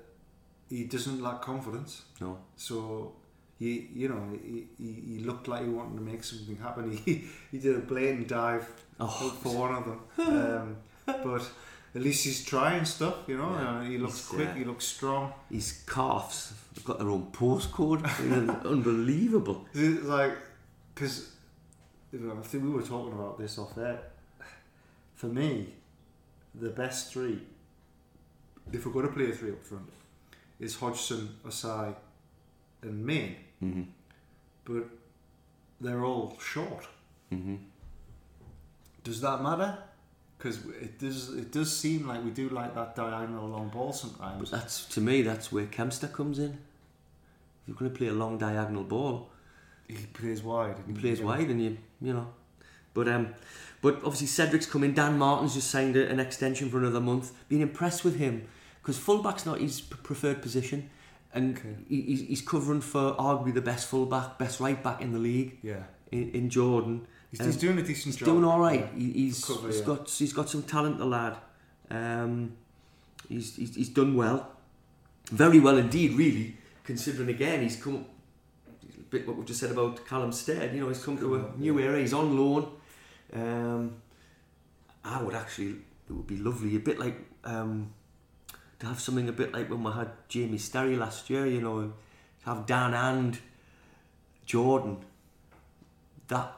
he 0.68 0.84
doesn't 0.84 1.20
lack 1.22 1.40
confidence. 1.42 2.02
no. 2.20 2.38
So 2.56 3.12
he 3.58 3.88
you 3.94 4.08
know 4.08 4.22
he, 4.42 4.66
he, 4.78 4.92
he 5.12 5.18
looked 5.24 5.46
like 5.48 5.62
he 5.62 5.68
wanted 5.68 5.96
to 5.96 6.02
make 6.12 6.22
something 6.24 6.56
happen. 6.56 6.84
He 7.04 7.24
he 7.50 7.58
did 7.58 7.76
a 7.76 7.80
blatant 7.80 8.28
dive 8.28 8.66
Oh, 9.02 9.06
for 9.42 9.52
one 9.64 9.74
of 9.74 9.84
them. 9.88 10.00
Um, 10.18 10.76
but 11.06 11.42
at 11.94 12.02
least 12.02 12.24
he's 12.24 12.44
trying 12.44 12.84
stuff, 12.84 13.16
you 13.26 13.36
know. 13.36 13.50
Yeah, 13.50 13.80
and 13.80 13.90
he 13.92 13.98
looks 13.98 14.18
he's, 14.18 14.26
quick. 14.26 14.48
uh, 14.48 14.54
he 14.54 14.64
looks 14.64 14.84
strong. 14.84 15.32
These 15.50 15.84
calves 15.86 16.52
have 16.74 16.84
got 16.84 16.98
their 16.98 17.08
own 17.08 17.28
postcode. 17.32 18.04
Unbelievable. 18.64 19.66
It's 19.74 20.04
like 20.04 20.32
because 20.94 21.30
I 22.14 22.42
think 22.42 22.64
we 22.64 22.70
were 22.70 22.82
talking 22.82 23.12
about 23.12 23.38
this 23.38 23.58
off 23.58 23.74
there. 23.74 23.98
For 25.14 25.26
me, 25.26 25.74
the 26.54 26.70
best 26.70 27.12
three, 27.12 27.40
if 28.72 28.86
we're 28.86 28.92
going 28.92 29.06
to 29.06 29.12
play 29.12 29.30
a 29.30 29.32
three 29.32 29.50
up 29.52 29.62
front, 29.62 29.88
is 30.58 30.76
Hodgson, 30.76 31.36
Osai, 31.46 31.94
and 32.82 33.04
Main. 33.04 33.36
hmm 33.58 33.82
But 34.64 34.84
they're 35.80 36.04
all 36.04 36.38
short. 36.40 36.86
hmm 37.30 37.56
Does 39.04 39.20
that 39.20 39.42
matter? 39.42 39.78
Because 40.40 40.64
it 40.80 40.98
does. 40.98 41.34
It 41.34 41.52
does 41.52 41.70
seem 41.76 42.08
like 42.08 42.24
we 42.24 42.30
do 42.30 42.48
like 42.48 42.74
that 42.74 42.96
diagonal 42.96 43.46
long 43.48 43.68
ball 43.68 43.88
But 43.88 43.96
sometimes. 43.96 44.50
that's 44.50 44.86
to 44.86 45.00
me, 45.02 45.20
that's 45.20 45.52
where 45.52 45.66
Kempster 45.66 46.10
comes 46.10 46.38
in. 46.38 46.52
If 46.52 47.68
you're 47.68 47.76
going 47.76 47.90
to 47.90 47.96
play 47.98 48.06
a 48.08 48.12
long 48.14 48.38
diagonal 48.38 48.84
ball, 48.84 49.28
He 49.86 49.96
plays 50.06 50.42
wide. 50.42 50.76
He 50.86 50.94
plays 50.94 51.20
wide, 51.20 51.48
and 51.50 51.62
you 51.62 51.76
you 52.00 52.14
know, 52.14 52.28
but 52.94 53.06
um, 53.08 53.34
but 53.82 53.96
obviously 53.96 54.28
Cedric's 54.28 54.64
coming. 54.66 54.94
Dan 54.94 55.18
Martin's 55.18 55.52
just 55.54 55.70
signed 55.70 55.94
a, 55.96 56.08
an 56.08 56.18
extension 56.20 56.70
for 56.70 56.78
another 56.78 57.00
month. 57.00 57.32
Been 57.50 57.60
impressed 57.60 58.02
with 58.02 58.16
him 58.16 58.46
because 58.80 58.96
fullback's 58.96 59.44
not 59.44 59.58
his 59.60 59.82
preferred 59.82 60.40
position, 60.40 60.88
and 61.34 61.58
Okay. 61.58 61.74
he, 61.88 62.00
he's, 62.02 62.20
he's 62.22 62.40
covering 62.42 62.80
for 62.80 63.12
arguably 63.18 63.52
the 63.52 63.60
best 63.60 63.88
fullback, 63.88 64.38
best 64.38 64.58
right 64.58 64.82
back 64.82 65.02
in 65.02 65.12
the 65.12 65.18
league 65.18 65.58
Yeah, 65.62 65.82
in, 66.10 66.30
in 66.30 66.48
Jordan. 66.48 67.06
He's, 67.30 67.40
Um, 67.40 67.46
he's 67.46 67.56
doing 67.56 67.78
a 67.78 67.82
decent 67.82 68.14
He's 68.14 68.16
job. 68.16 68.26
doing 68.26 68.44
all 68.44 68.60
right. 68.60 68.88
Yeah. 68.94 68.98
He, 68.98 69.12
he's, 69.12 69.44
Cover, 69.44 69.66
he's 69.68 69.80
yeah. 69.80 69.86
got 69.86 70.10
he's 70.10 70.32
got 70.32 70.48
some 70.48 70.62
talent, 70.62 70.98
the 70.98 71.06
lad. 71.06 71.36
Um, 71.90 72.52
he's, 73.28 73.56
he's 73.56 73.74
he's 73.74 73.88
done 73.88 74.14
well, 74.16 74.50
very 75.30 75.60
well 75.60 75.76
indeed. 75.78 76.12
Really, 76.14 76.56
considering 76.84 77.28
again 77.28 77.62
he's 77.62 77.76
come. 77.76 78.06
A 78.82 79.02
bit 79.10 79.26
what 79.26 79.36
we 79.36 79.44
just 79.44 79.60
said 79.60 79.72
about 79.72 80.06
Callum 80.06 80.30
Stead. 80.32 80.72
You 80.74 80.80
know, 80.82 80.88
he's 80.88 81.02
come 81.04 81.18
to 81.18 81.34
a 81.36 81.52
new 81.56 81.78
era. 81.80 81.98
He's 81.98 82.12
on 82.14 82.36
loan. 82.38 82.70
Um, 83.32 83.94
I 85.04 85.22
would 85.22 85.34
actually. 85.34 85.76
It 86.08 86.12
would 86.12 86.26
be 86.26 86.36
lovely. 86.36 86.76
A 86.76 86.80
bit 86.80 86.98
like 86.98 87.16
um, 87.44 87.92
to 88.78 88.86
have 88.86 89.00
something 89.00 89.28
a 89.28 89.32
bit 89.32 89.52
like 89.52 89.68
when 89.70 89.82
we 89.82 89.92
had 89.92 90.10
Jamie 90.28 90.58
Sterry 90.58 90.96
last 90.96 91.28
year. 91.30 91.46
You 91.46 91.60
know, 91.60 91.82
to 91.82 91.92
have 92.44 92.66
Dan 92.66 92.94
and 92.94 93.38
Jordan. 94.46 94.98
That 96.28 96.52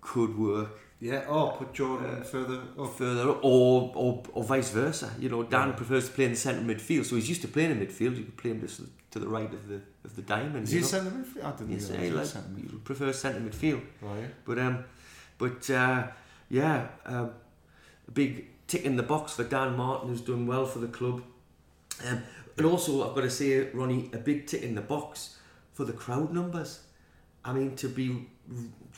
could 0.00 0.36
work 0.38 0.70
Yeah. 1.00 1.24
Oh, 1.28 1.50
put 1.56 1.72
Jordan 1.74 2.10
Uh, 2.10 2.24
further 2.24 2.60
up. 2.76 2.90
further 2.98 3.30
up, 3.30 3.38
or, 3.44 3.92
or 3.94 4.22
or 4.32 4.42
vice 4.42 4.70
versa. 4.70 5.08
You 5.20 5.28
know, 5.28 5.42
Dan 5.44 5.68
Yeah. 5.68 5.76
prefers 5.76 6.06
to 6.08 6.12
play 6.16 6.24
in 6.24 6.32
the 6.32 6.36
centre 6.36 6.62
midfield, 6.74 7.04
so 7.04 7.14
he's 7.16 7.28
used 7.28 7.42
to 7.42 7.48
playing 7.48 7.70
in 7.70 7.78
midfield. 7.78 8.16
You 8.16 8.24
could 8.24 8.36
play 8.36 8.50
him 8.50 8.60
just 8.60 8.80
to 9.12 9.18
the 9.20 9.28
right 9.28 9.52
of 9.58 9.68
the 9.68 9.80
of 10.04 10.16
the 10.16 10.22
diamond. 10.22 10.64
Is 10.64 10.72
he 10.72 10.80
know? 10.80 10.86
centre 10.86 11.10
midfield? 11.18 11.44
I 11.44 11.50
didn't 11.56 11.70
Yes, 11.72 11.88
he 11.88 11.96
he 12.06 12.10
like, 12.10 12.26
centre 12.26 12.48
midfield. 12.56 12.70
he 12.72 12.78
prefers 12.90 13.16
centre 13.24 13.40
midfield. 13.48 13.82
Right. 14.02 14.30
But 14.44 14.58
um, 14.58 14.76
but 15.38 15.70
uh, 15.70 16.08
yeah, 16.50 16.88
um, 17.06 17.30
a 18.08 18.10
big 18.10 18.32
tick 18.66 18.82
in 18.84 18.96
the 18.96 19.04
box 19.14 19.34
for 19.36 19.44
Dan 19.44 19.76
Martin, 19.76 20.08
who's 20.08 20.20
done 20.32 20.46
well 20.48 20.66
for 20.66 20.80
the 20.80 20.88
club. 20.98 21.22
Um, 22.08 22.22
and 22.56 22.66
also, 22.66 23.08
I've 23.08 23.14
got 23.14 23.22
to 23.22 23.30
say, 23.30 23.70
Ronnie, 23.70 24.10
a 24.12 24.18
big 24.18 24.46
tick 24.48 24.62
in 24.62 24.74
the 24.74 24.80
box 24.94 25.36
for 25.74 25.84
the 25.84 25.92
crowd 25.92 26.32
numbers. 26.32 26.80
I 27.44 27.52
mean, 27.52 27.76
to 27.76 27.88
be 27.88 28.26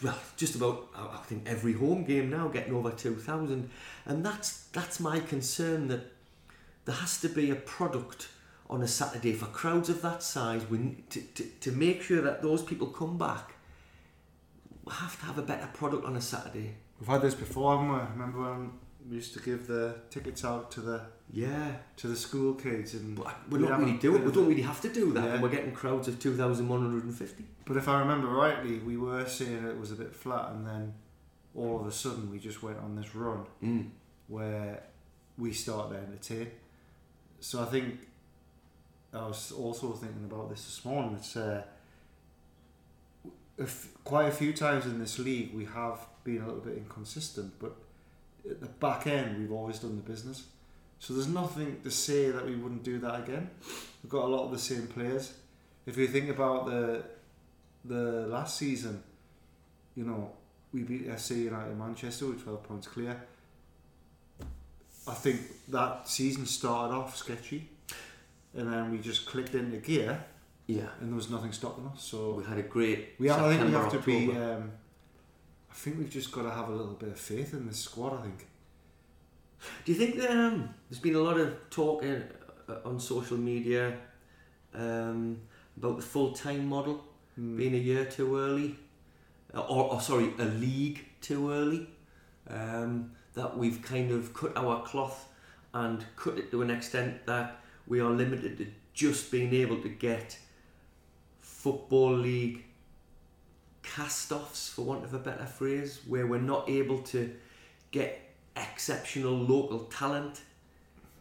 well, 0.03 0.19
just 0.37 0.55
about 0.55 0.89
I 0.95 1.19
I 1.19 1.23
think 1.25 1.43
every 1.47 1.73
home 1.73 2.05
game 2.05 2.31
now 2.31 2.49
getting 2.49 2.75
over 2.75 2.91
two 2.91 3.17
thousand, 3.17 3.71
and 4.07 4.25
that's 4.25 4.65
that's 4.73 5.01
my 5.01 5.21
concern 5.21 5.89
that 5.89 6.13
there 6.85 6.95
has 6.95 7.21
to 7.21 7.29
be 7.29 7.51
a 7.51 7.57
product 7.57 8.29
on 8.69 8.83
a 8.83 8.89
Saturday 8.89 9.33
for 9.33 9.47
crowds 9.47 9.89
of 9.89 10.01
that 10.03 10.23
size. 10.23 10.69
We 10.71 11.05
to, 11.11 11.21
to, 11.21 11.45
to 11.45 11.73
make 11.73 12.03
sure 12.03 12.23
that 12.23 12.43
those 12.43 12.63
people 12.63 12.87
come 12.87 13.19
back. 13.19 13.55
We 14.85 14.93
have 14.93 15.19
to 15.21 15.27
have 15.27 15.39
a 15.39 15.43
better 15.43 15.69
product 15.75 16.05
on 16.05 16.17
a 16.17 16.21
Saturday. 16.21 16.75
We've 16.99 17.09
had 17.09 17.23
this 17.23 17.35
before, 17.35 17.77
haven't 17.77 17.93
we? 17.93 18.01
Remember 18.13 18.41
when 18.51 18.73
we 19.09 19.17
used 19.17 19.33
to 19.35 19.41
give 19.41 19.67
the 19.67 19.95
tickets 20.11 20.45
out 20.45 20.71
to 20.73 20.81
the 20.81 21.01
Yeah, 21.33 21.73
to 21.97 22.09
the 22.09 22.17
school 22.17 22.55
kids 22.55 22.95
and 22.95 23.17
but 23.17 23.35
we're 23.51 23.59
not 23.61 23.79
really 23.81 23.99
doing. 23.99 24.25
We 24.25 24.33
don't 24.33 24.49
really 24.49 24.63
have 24.63 24.81
to 24.83 24.89
do 24.93 25.13
that, 25.13 25.25
Yeah. 25.25 25.33
and 25.35 25.43
we're 25.43 25.49
getting 25.59 25.73
crowds 25.73 26.09
of 26.09 26.19
two 26.19 26.37
thousand 26.37 26.69
one 26.69 26.81
hundred 26.83 27.05
and 27.05 27.15
fifty. 27.15 27.45
But 27.65 27.77
if 27.77 27.87
I 27.89 28.01
remember 28.01 28.29
rightly, 28.29 28.79
we 28.81 28.97
were 28.97 29.27
saying 29.27 29.65
it 29.65 29.79
was 29.79 29.93
a 29.93 29.95
bit 29.95 30.15
flat, 30.15 30.51
and 30.53 30.67
then 30.67 30.95
all 31.55 31.81
of 31.81 31.87
a 31.87 31.93
sudden 31.93 32.31
we 32.31 32.39
just 32.39 32.63
went 32.63 32.79
on 32.79 32.97
this 32.97 33.15
run 33.15 33.45
Mm. 33.63 33.91
where 34.29 34.83
we 35.39 35.53
started 35.53 35.95
to 35.95 36.01
entertain. 36.07 36.51
So 37.41 37.63
I 37.63 37.67
think 37.67 37.87
I 39.15 39.27
was 39.27 39.53
also 39.53 39.93
thinking 39.93 40.25
about 40.31 40.51
this 40.51 40.65
this 40.65 40.85
morning. 40.85 41.15
It's 41.17 41.37
uh, 41.37 41.63
if 43.59 43.89
quite 44.05 44.27
a 44.29 44.33
few 44.33 44.53
times 44.53 44.87
in 44.87 44.99
this 44.99 45.19
league 45.19 45.55
we 45.55 45.65
have 45.67 45.99
been 46.25 46.43
a 46.43 46.47
little 46.47 46.61
bit 46.61 46.77
inconsistent, 46.77 47.53
but 47.59 47.77
at 48.49 48.61
the 48.61 48.67
back 48.67 49.07
end 49.07 49.39
we've 49.39 49.53
always 49.53 49.79
done 49.79 49.97
the 49.97 50.03
business. 50.03 50.45
So 50.99 51.15
there's 51.15 51.29
nothing 51.29 51.81
to 51.83 51.91
say 51.91 52.31
that 52.31 52.45
we 52.45 52.57
wouldn't 52.57 52.83
do 52.83 52.99
that 52.99 53.21
again. 53.21 53.51
We've 54.03 54.11
got 54.11 54.25
a 54.25 54.29
lot 54.29 54.45
of 54.45 54.51
the 54.51 54.59
same 54.59 54.87
players. 54.87 55.33
If 55.87 55.97
you 55.97 56.07
think 56.07 56.29
about 56.29 56.67
the 56.67 57.03
the 57.85 58.27
last 58.29 58.59
season, 58.59 59.03
you 59.97 60.05
know, 60.05 60.31
we 60.73 60.83
beat 60.83 61.09
FC 61.09 61.45
United 61.45 61.77
Manchester 61.79 62.27
with 62.27 62.43
12 62.45 62.63
points 62.65 62.87
clear. 62.87 63.17
I 65.09 65.15
think 65.15 65.41
that 65.69 66.07
season 66.09 66.45
started 66.47 66.95
off 66.95 67.17
sketchy, 67.17 67.69
and 68.55 68.71
then 68.73 68.91
we 68.91 68.99
just 68.99 69.25
clicked 69.27 69.55
into 69.55 69.79
gear, 69.79 70.23
Yeah. 70.67 70.89
and 71.01 71.09
there 71.09 71.17
was 71.17 71.31
nothing 71.31 71.53
stopping 71.53 71.87
us. 71.87 72.03
So 72.03 72.35
We 72.35 72.45
had 72.45 72.59
a 72.59 72.63
great 72.63 73.15
we 73.19 73.29
have, 73.29 73.41
I 73.41 73.57
think 73.57 73.69
we 73.69 73.73
have 73.73 73.91
to 73.93 73.99
be. 74.01 74.31
Um, 74.37 74.73
I 75.71 75.75
think 75.75 75.99
we've 75.99 76.11
just 76.11 76.33
got 76.33 76.43
to 76.43 76.51
have 76.51 76.69
a 76.69 76.73
little 76.73 76.95
bit 76.95 77.11
of 77.11 77.19
faith 77.19 77.55
in 77.55 77.67
this 77.67 77.79
squad. 77.79 78.19
I 78.19 78.23
think. 78.23 78.47
Do 79.85 79.93
you 79.93 79.99
think 79.99 80.17
that, 80.17 80.31
um, 80.31 80.75
there's 80.89 81.01
been 81.01 81.15
a 81.15 81.21
lot 81.21 81.39
of 81.39 81.55
talk 81.71 82.03
in, 82.03 82.25
uh, 82.69 82.77
on 82.85 82.99
social 82.99 83.37
media 83.37 83.97
um, 84.75 85.39
about 85.77 85.97
the 85.97 86.03
full 86.03 86.33
time 86.33 86.67
model 86.67 87.05
Mm. 87.39 87.57
being 87.57 87.75
a 87.75 87.79
year 87.79 88.05
too 88.05 88.37
early, 88.39 88.77
Uh, 89.55 89.61
or, 89.61 89.93
or 89.95 90.01
sorry, 90.01 90.33
a 90.39 90.45
league 90.45 91.07
too 91.21 91.51
early? 91.53 91.89
Um, 92.49 93.13
that 93.35 93.57
we've 93.57 93.81
kind 93.83 94.11
of 94.11 94.35
cut 94.35 94.57
our 94.57 94.83
cloth 94.85 95.29
and 95.73 96.05
cut 96.17 96.39
it 96.39 96.51
to 96.51 96.63
an 96.63 96.71
extent 96.71 97.25
that 97.27 97.61
we 97.87 98.01
are 98.01 98.11
limited 98.11 98.59
to 98.59 98.67
just 98.95 99.31
being 99.31 99.55
able 99.55 99.81
to 99.83 99.89
get 99.89 100.39
football 101.41 102.13
league 102.13 102.65
cast 103.83 104.33
offs, 104.33 104.69
for 104.69 104.83
want 104.83 105.05
of 105.05 105.15
a 105.15 105.19
better 105.19 105.47
phrase, 105.47 106.01
where 106.07 106.27
we're 106.27 106.41
not 106.41 106.69
able 106.69 106.99
to 106.99 107.35
get 107.91 108.21
exceptional 108.57 109.33
local 109.33 109.81
talent 109.85 110.43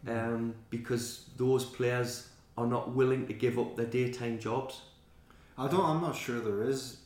um, 0.07 0.55
because 0.69 1.25
those 1.37 1.65
players 1.65 2.29
are 2.57 2.67
not 2.67 2.91
willing 2.93 3.27
to 3.27 3.33
give 3.33 3.57
up 3.59 3.75
their 3.75 3.85
daytime 3.85 4.39
jobs. 4.39 4.81
I 5.57 5.67
don't. 5.67 5.83
I'm 5.83 6.01
not 6.01 6.15
sure 6.15 6.39
there 6.39 6.63
is 6.63 6.97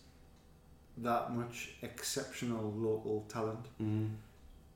that 0.97 1.33
much 1.33 1.71
exceptional 1.81 2.71
local 2.75 3.25
talent. 3.27 3.65
Mm. 3.81 4.11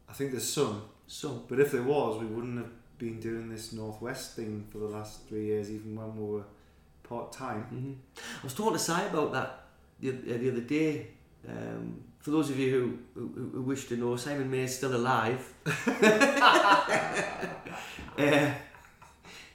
I 0.09 0.13
think 0.13 0.32
there's 0.32 0.49
some, 0.49 0.84
So, 1.05 1.43
but 1.47 1.59
if 1.59 1.71
there 1.71 1.84
was, 1.84 2.19
we 2.19 2.25
wouldn't 2.25 2.57
have 2.57 2.71
been 2.97 3.19
doing 3.19 3.49
this 3.49 3.73
northwest 3.73 4.36
thing 4.36 4.65
for 4.71 4.80
the 4.80 4.88
last 4.88 5.28
three 5.28 5.45
years, 5.45 5.69
even 5.69 5.95
when 5.95 6.15
we 6.17 6.36
were 6.38 6.43
part 7.03 7.32
time. 7.32 7.65
mhm. 7.71 8.17
I 8.41 8.43
was 8.43 8.53
talking 8.53 8.73
to 8.73 8.80
Si 8.80 8.91
about 8.91 9.32
that 9.34 9.66
the, 9.99 10.09
uh, 10.09 10.37
the 10.37 10.49
other 10.51 10.61
day. 10.61 11.07
Um, 11.47 12.01
for 12.19 12.31
those 12.31 12.49
of 12.49 12.59
you 12.59 12.99
who, 13.15 13.21
who, 13.21 13.49
who 13.53 13.61
wish 13.61 13.85
to 13.87 13.95
know, 13.97 14.15
Simon 14.17 14.49
May 14.51 14.63
is 14.63 14.75
still 14.75 14.95
alive. 14.95 15.53
uh, 18.17 18.51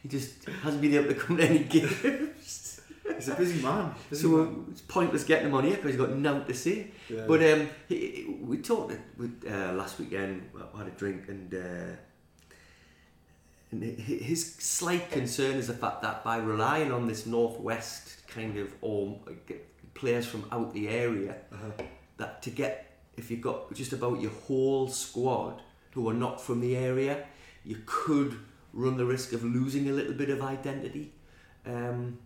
he 0.02 0.08
just 0.08 0.44
hasn't 0.62 0.80
been 0.82 0.94
able 0.94 1.08
to 1.08 1.14
come 1.14 1.36
to 1.36 1.44
any 1.48 1.60
games. 1.60 2.80
He's 3.16 3.28
a 3.28 3.34
busy 3.34 3.62
man. 3.62 3.94
Busy 4.10 4.22
So 4.22 4.28
man. 4.28 4.64
it's 4.70 4.80
pointless 4.82 5.24
getting 5.24 5.48
him 5.48 5.54
on 5.54 5.64
here 5.64 5.76
because 5.76 5.90
he's 5.92 6.00
got 6.00 6.10
nothing 6.16 6.44
to 6.46 6.54
say. 6.54 6.90
Yeah. 7.08 7.24
But 7.26 7.42
um, 7.52 7.68
he, 7.88 7.96
he- 7.96 8.24
we 8.40 8.58
talked 8.58 8.96
with 9.18 9.44
uh, 9.48 9.72
last 9.74 9.98
weekend. 9.98 10.48
I 10.74 10.78
had 10.78 10.86
a 10.88 10.90
drink, 10.92 11.28
and 11.28 11.52
uh, 11.54 11.96
and 13.72 13.82
his 13.82 14.54
slight 14.56 15.10
concern 15.10 15.56
is 15.56 15.66
the 15.66 15.74
fact 15.74 16.02
that 16.02 16.22
by 16.22 16.36
relying 16.36 16.92
on 16.92 17.06
this 17.06 17.26
northwest 17.26 18.26
kind 18.28 18.58
of 18.58 18.72
or 18.82 19.18
players 19.94 20.26
from 20.26 20.44
out 20.52 20.72
the 20.74 20.88
area, 20.88 21.36
Uh-huh. 21.52 21.84
that 22.18 22.42
to 22.42 22.50
get 22.50 22.88
if 23.16 23.30
you've 23.30 23.40
got 23.40 23.72
just 23.74 23.92
about 23.92 24.20
your 24.20 24.30
whole 24.30 24.88
squad 24.88 25.62
who 25.92 26.08
are 26.08 26.14
not 26.14 26.40
from 26.40 26.60
the 26.60 26.76
area, 26.76 27.26
you 27.64 27.78
could 27.84 28.38
run 28.72 28.96
the 28.96 29.04
risk 29.04 29.32
of 29.32 29.44
losing 29.44 29.88
a 29.88 29.92
little 29.92 30.14
bit 30.14 30.30
of 30.30 30.40
identity. 30.40 31.12
Um, 31.66 32.18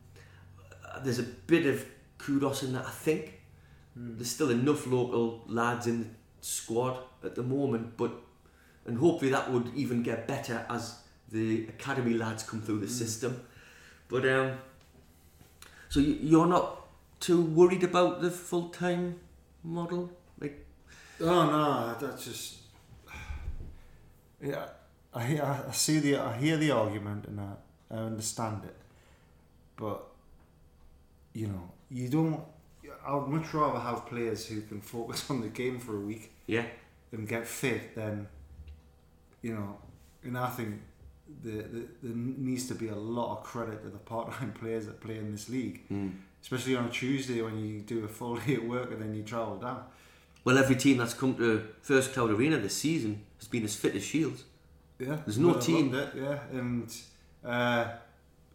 there's 1.02 1.18
a 1.18 1.24
bit 1.24 1.66
of 1.66 1.84
kudos 2.18 2.62
in 2.62 2.72
that, 2.72 2.86
I 2.86 2.90
think. 2.90 3.40
Hmm. 3.94 4.16
There's 4.16 4.30
still 4.30 4.50
enough 4.50 4.86
local 4.86 5.42
lads 5.46 5.86
in 5.86 6.02
the 6.02 6.08
squad 6.40 6.98
at 7.24 7.34
the 7.34 7.42
moment, 7.42 7.96
but 7.96 8.12
and 8.86 8.98
hopefully 8.98 9.32
that 9.32 9.50
would 9.50 9.72
even 9.74 10.02
get 10.02 10.28
better 10.28 10.64
as 10.70 11.00
the 11.30 11.66
academy 11.68 12.14
lads 12.14 12.42
come 12.44 12.62
through 12.62 12.80
the 12.80 12.86
Mm. 12.86 12.98
system. 12.98 13.40
But 14.08 14.26
um, 14.28 14.58
so 15.88 16.00
you, 16.00 16.14
you're 16.20 16.46
not 16.46 16.86
too 17.20 17.42
worried 17.42 17.82
about 17.84 18.20
the 18.22 18.30
full 18.30 18.68
time 18.68 19.18
model, 19.64 20.10
like 20.40 20.64
Oh 21.20 21.46
no, 21.50 21.96
that's 22.00 22.24
just. 22.24 22.56
Yeah, 24.40 24.66
I 25.14 25.24
hear, 25.24 25.42
I 25.68 25.72
see 25.72 25.98
the, 25.98 26.18
I 26.18 26.36
hear 26.36 26.56
the 26.58 26.70
argument 26.70 27.24
and 27.26 27.40
I, 27.40 27.52
I 27.90 27.96
understand 27.98 28.64
it, 28.64 28.76
but 29.76 30.06
you 31.32 31.46
know, 31.48 31.70
you 31.90 32.08
don't. 32.08 32.40
I 33.04 33.14
would 33.14 33.28
much 33.28 33.52
rather 33.54 33.78
have 33.78 34.06
players 34.06 34.46
who 34.46 34.60
can 34.62 34.80
focus 34.80 35.30
on 35.30 35.40
the 35.40 35.48
game 35.48 35.78
for 35.78 35.96
a 35.96 36.00
week 36.00 36.32
yeah, 36.46 36.66
and 37.12 37.26
get 37.26 37.46
fit 37.46 37.94
than, 37.94 38.28
you 39.42 39.54
know, 39.54 39.78
and 40.22 40.36
I 40.36 40.48
think 40.50 40.80
the, 41.42 41.62
the, 41.62 41.86
there 42.02 42.16
needs 42.16 42.66
to 42.68 42.74
be 42.74 42.88
a 42.88 42.94
lot 42.94 43.38
of 43.38 43.44
credit 43.44 43.82
to 43.82 43.88
the 43.88 43.98
part-time 43.98 44.52
players 44.60 44.86
that 44.86 45.00
play 45.00 45.18
in 45.18 45.32
this 45.32 45.48
league, 45.48 45.88
mm. 45.90 46.12
especially 46.42 46.76
on 46.76 46.86
a 46.86 46.90
Tuesday 46.90 47.42
when 47.42 47.58
you 47.58 47.80
do 47.80 48.04
a 48.04 48.08
full 48.08 48.36
day 48.46 48.54
at 48.54 48.66
work 48.66 48.90
and 48.92 49.02
then 49.02 49.14
you 49.14 49.22
travel 49.22 49.56
down. 49.56 49.82
Well, 50.44 50.58
every 50.58 50.76
team 50.76 50.98
that's 50.98 51.14
come 51.14 51.34
to 51.36 51.66
First 51.82 52.12
Cloud 52.12 52.30
Arena 52.30 52.58
this 52.58 52.76
season 52.76 53.24
has 53.38 53.48
been 53.48 53.64
as 53.64 53.74
fit 53.74 53.96
as 53.96 54.04
Shields. 54.04 54.44
Yeah, 54.98 55.18
There's 55.26 55.38
no 55.38 55.54
team. 55.54 55.92
It, 55.94 56.10
yeah, 56.14 56.38
and 56.52 56.94
uh, 57.44 57.88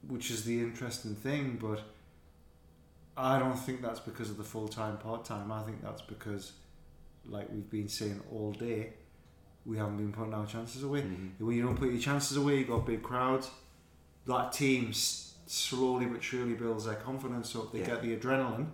which 0.07 0.31
is 0.31 0.43
the 0.43 0.59
interesting 0.59 1.15
thing, 1.15 1.59
but 1.61 1.81
I 3.15 3.37
don't 3.37 3.57
think 3.57 3.81
that's 3.81 3.99
because 3.99 4.29
of 4.29 4.37
the 4.37 4.43
full 4.43 4.67
time 4.67 4.97
part 4.97 5.25
time. 5.25 5.51
I 5.51 5.61
think 5.63 5.83
that's 5.83 6.01
because, 6.01 6.53
like 7.27 7.47
we've 7.51 7.69
been 7.69 7.89
saying 7.89 8.21
all 8.31 8.53
day, 8.53 8.93
we 9.65 9.77
haven't 9.77 9.97
been 9.97 10.11
putting 10.11 10.33
our 10.33 10.45
chances 10.45 10.83
away. 10.83 11.01
Mhm. 11.01 11.31
When 11.39 11.55
you 11.55 11.63
don't 11.63 11.75
put 11.77 11.89
your 11.91 11.99
chances 12.01 12.37
away, 12.37 12.59
you 12.59 12.65
got 12.65 12.85
big 12.85 13.03
crowds. 13.03 13.49
That 14.25 14.51
team 14.53 14.89
s- 14.89 15.33
slowly 15.47 16.05
but 16.05 16.23
surely 16.23 16.53
builds 16.53 16.85
their 16.85 16.95
confidence 16.95 17.55
up. 17.55 17.71
They 17.71 17.79
Yeah. 17.79 17.85
get 17.87 18.01
the 18.01 18.15
adrenaline, 18.17 18.67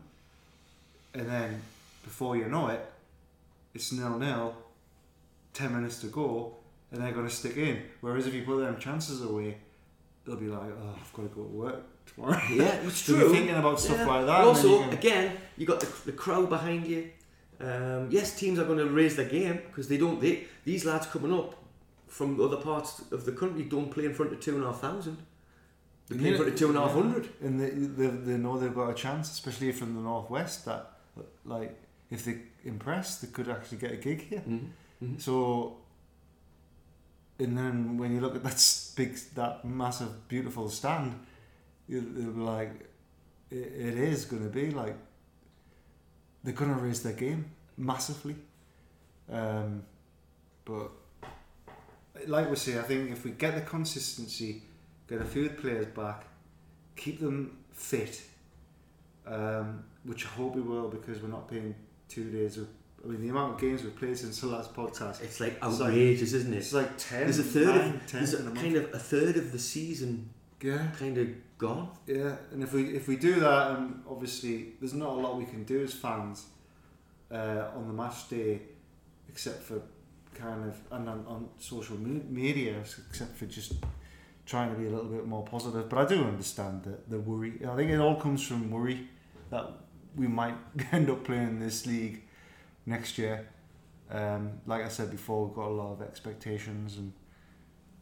and 1.14 1.28
then 1.30 1.62
before 2.04 2.36
you 2.38 2.46
know 2.48 2.68
it, 2.68 2.86
it's 3.74 3.92
nil 3.92 4.18
nil. 4.18 4.56
Ten 5.54 5.74
minutes 5.74 6.00
to 6.02 6.08
go, 6.08 6.56
and 6.92 7.02
they're 7.02 7.12
going 7.14 7.28
to 7.28 7.34
stick 7.34 7.58
in. 7.58 7.82
Whereas 8.02 8.28
if 8.28 8.34
you 8.34 8.44
put 8.44 8.58
them 8.60 8.78
chances 8.80 9.22
away, 9.24 9.58
they'll 10.26 10.36
be 10.36 10.48
like, 10.48 10.70
"Oh, 10.70 10.96
I've 11.02 11.14
got 11.14 11.24
to 11.24 11.30
go 11.30 11.44
to 11.44 11.50
work 11.50 11.84
tomorrow." 12.06 12.40
Yeah, 12.52 12.66
it's 12.86 12.98
So 13.06 13.14
true. 13.14 13.24
you're 13.24 13.34
thinking 13.34 13.56
about 13.56 13.80
stuff 13.80 13.98
Yeah. 13.98 14.06
like 14.06 14.26
that. 14.28 14.42
also, 14.42 14.68
you 14.70 14.84
can- 14.84 14.94
again, 14.94 15.38
you 15.58 15.66
got 15.66 15.80
the, 15.80 15.88
the 16.06 16.12
crowd 16.12 16.48
behind 16.50 16.86
you. 16.86 17.10
Um, 17.60 18.10
yes, 18.12 18.38
teams 18.40 18.60
are 18.60 18.66
going 18.66 18.78
to 18.78 18.86
raise 18.88 19.16
their 19.16 19.28
game 19.28 19.62
because 19.68 19.88
they 19.88 19.98
don't. 19.98 20.22
They, 20.22 20.46
these 20.64 20.86
lads 20.86 21.08
coming 21.08 21.34
up 21.34 21.56
from 22.08 22.40
other 22.40 22.58
parts 22.58 23.02
of 23.12 23.26
the 23.26 23.32
country 23.32 23.64
don't 23.64 23.92
play 23.92 24.06
in 24.06 24.14
front 24.14 24.32
of 24.32 24.40
two 24.40 24.56
and 24.56 24.64
a 24.64 24.68
half 24.68 24.80
thousand. 24.82 25.18
They 26.08 26.18
play 26.18 26.30
in 26.30 26.36
front 26.36 26.52
of 26.54 26.58
two 26.58 26.68
and 26.70 26.78
a 26.78 26.82
half 26.82 26.92
hundred. 26.94 27.30
and 27.42 27.60
they, 27.60 27.70
they, 27.72 28.08
they 28.08 28.38
know 28.38 28.58
they've 28.58 28.74
got 28.74 28.90
a 28.90 28.94
chance, 28.94 29.32
especially 29.32 29.72
from 29.72 29.96
the 29.96 30.02
northwest. 30.02 30.66
That 30.66 30.92
like 31.46 31.78
if 32.10 32.24
they 32.26 32.38
impress, 32.64 33.18
they 33.18 33.28
could 33.28 33.50
actually 33.50 33.80
get 33.80 33.92
a 33.92 33.98
gig 33.98 34.22
here. 34.30 34.44
Mhm. 34.48 35.20
So, 35.20 35.78
and 37.40 37.58
then 37.58 37.98
when 37.98 38.14
you 38.14 38.22
look 38.22 38.36
at 38.36 38.44
that 38.44 38.80
big, 38.96 39.18
that 39.36 39.66
massive, 39.66 40.28
beautiful 40.28 40.70
stand, 40.70 41.20
you'll 41.88 42.04
be 42.04 42.22
like, 42.40 42.72
it, 43.52 43.56
it 43.58 43.98
is 43.98 44.26
going 44.26 44.44
to 44.44 44.50
be 44.50 44.72
like 44.72 44.96
they're 46.48 46.56
going 46.56 46.74
to 46.74 46.80
raise 46.82 47.04
their 47.04 47.12
game 47.12 47.44
massively. 47.78 48.34
Um, 49.30 49.84
but 50.64 50.92
like 52.26 52.50
we 52.50 52.56
say, 52.56 52.80
I 52.80 52.84
think 52.84 53.12
if 53.12 53.26
we 53.26 53.32
get 53.32 53.54
the 53.56 53.62
consistency, 53.62 54.62
get 55.10 55.20
a 55.22 55.26
few 55.26 55.48
of 55.48 55.56
the 55.58 55.62
players 55.62 55.88
back, 55.88 56.24
keep 56.96 57.20
them 57.20 57.58
fit, 57.74 58.22
um, 59.26 59.84
which 60.06 60.26
I 60.26 60.30
hope 60.30 60.56
we 60.56 60.62
will 60.62 60.88
because 60.88 61.22
we're 61.22 61.28
not 61.28 61.50
playing 61.50 61.76
two 62.08 62.32
days 62.32 62.56
of. 62.58 62.70
I 63.04 63.10
mean, 63.10 63.22
the 63.24 63.30
amount 63.30 63.56
of 63.56 63.60
games 63.60 63.84
we've 63.84 63.96
played 63.96 64.18
since 64.18 64.40
the 64.40 64.48
last 64.48 64.74
podcast, 64.74 65.22
It's 65.22 65.42
like 65.42 65.58
It's 65.62 65.80
like- 65.82 65.94
isn't 65.94 66.54
it? 66.54 66.58
it's 66.58 66.72
like 66.74 66.98
10, 66.98 67.20
There's 67.24 67.40
a 67.40 67.44
third 67.44 67.68
nine, 67.68 67.96
of 67.96 68.08
10 68.08 68.20
there's 68.22 68.34
a 68.36 68.52
kind 68.52 68.76
of 68.78 68.94
a 68.94 69.00
third 69.00 69.36
of 69.36 69.52
the 69.52 69.60
season 69.60 70.30
Yeah, 70.62 70.88
kind 70.98 71.18
of 71.18 71.28
gone. 71.58 71.90
yeah, 72.08 72.36
and 72.52 72.64
if 72.64 72.74
we 72.74 72.96
if 72.96 73.08
we 73.08 73.16
do 73.16 73.40
that, 73.40 73.72
um, 73.72 74.04
obviously 74.10 74.74
there's 74.80 74.94
not 74.94 75.10
a 75.10 75.20
lot 75.20 75.38
we 75.38 75.46
can 75.46 75.64
do 75.64 75.84
as 75.84 75.94
fans 75.94 76.48
uh, 77.32 77.66
on 77.76 77.88
the 77.88 77.94
match 77.94 78.30
day, 78.30 78.62
except 79.30 79.64
for 79.64 79.82
kind 80.34 80.66
of 80.68 80.76
and 80.92 81.10
on, 81.10 81.26
on 81.28 81.50
social 81.60 81.98
me- 81.98 82.24
media, 82.30 82.80
except 82.80 83.38
for 83.38 83.46
just 83.46 83.74
trying 84.46 84.72
to 84.72 84.80
be 84.80 84.88
a 84.88 84.90
little 84.90 85.10
bit 85.12 85.28
more 85.28 85.44
positive. 85.44 85.90
But 85.90 86.00
I 86.00 86.06
do 86.06 86.24
understand 86.24 86.84
the 86.84 86.98
the 87.08 87.20
worry. 87.20 87.62
I 87.68 87.76
think 87.76 87.92
it 87.92 88.00
all 88.00 88.16
comes 88.16 88.46
from 88.46 88.72
worry 88.72 89.08
that 89.52 89.70
we 90.16 90.28
might 90.28 90.56
end 90.92 91.10
up 91.10 91.24
playing 91.24 91.60
this 91.60 91.86
league 91.86 92.24
next 92.86 93.18
year. 93.20 93.48
Um, 94.10 94.62
like 94.66 94.84
I 94.84 94.88
said 94.88 95.12
before, 95.12 95.46
we've 95.46 95.56
got 95.56 95.68
a 95.68 95.78
lot 95.82 95.92
of 95.92 96.02
expectations, 96.02 96.98
and 96.98 97.14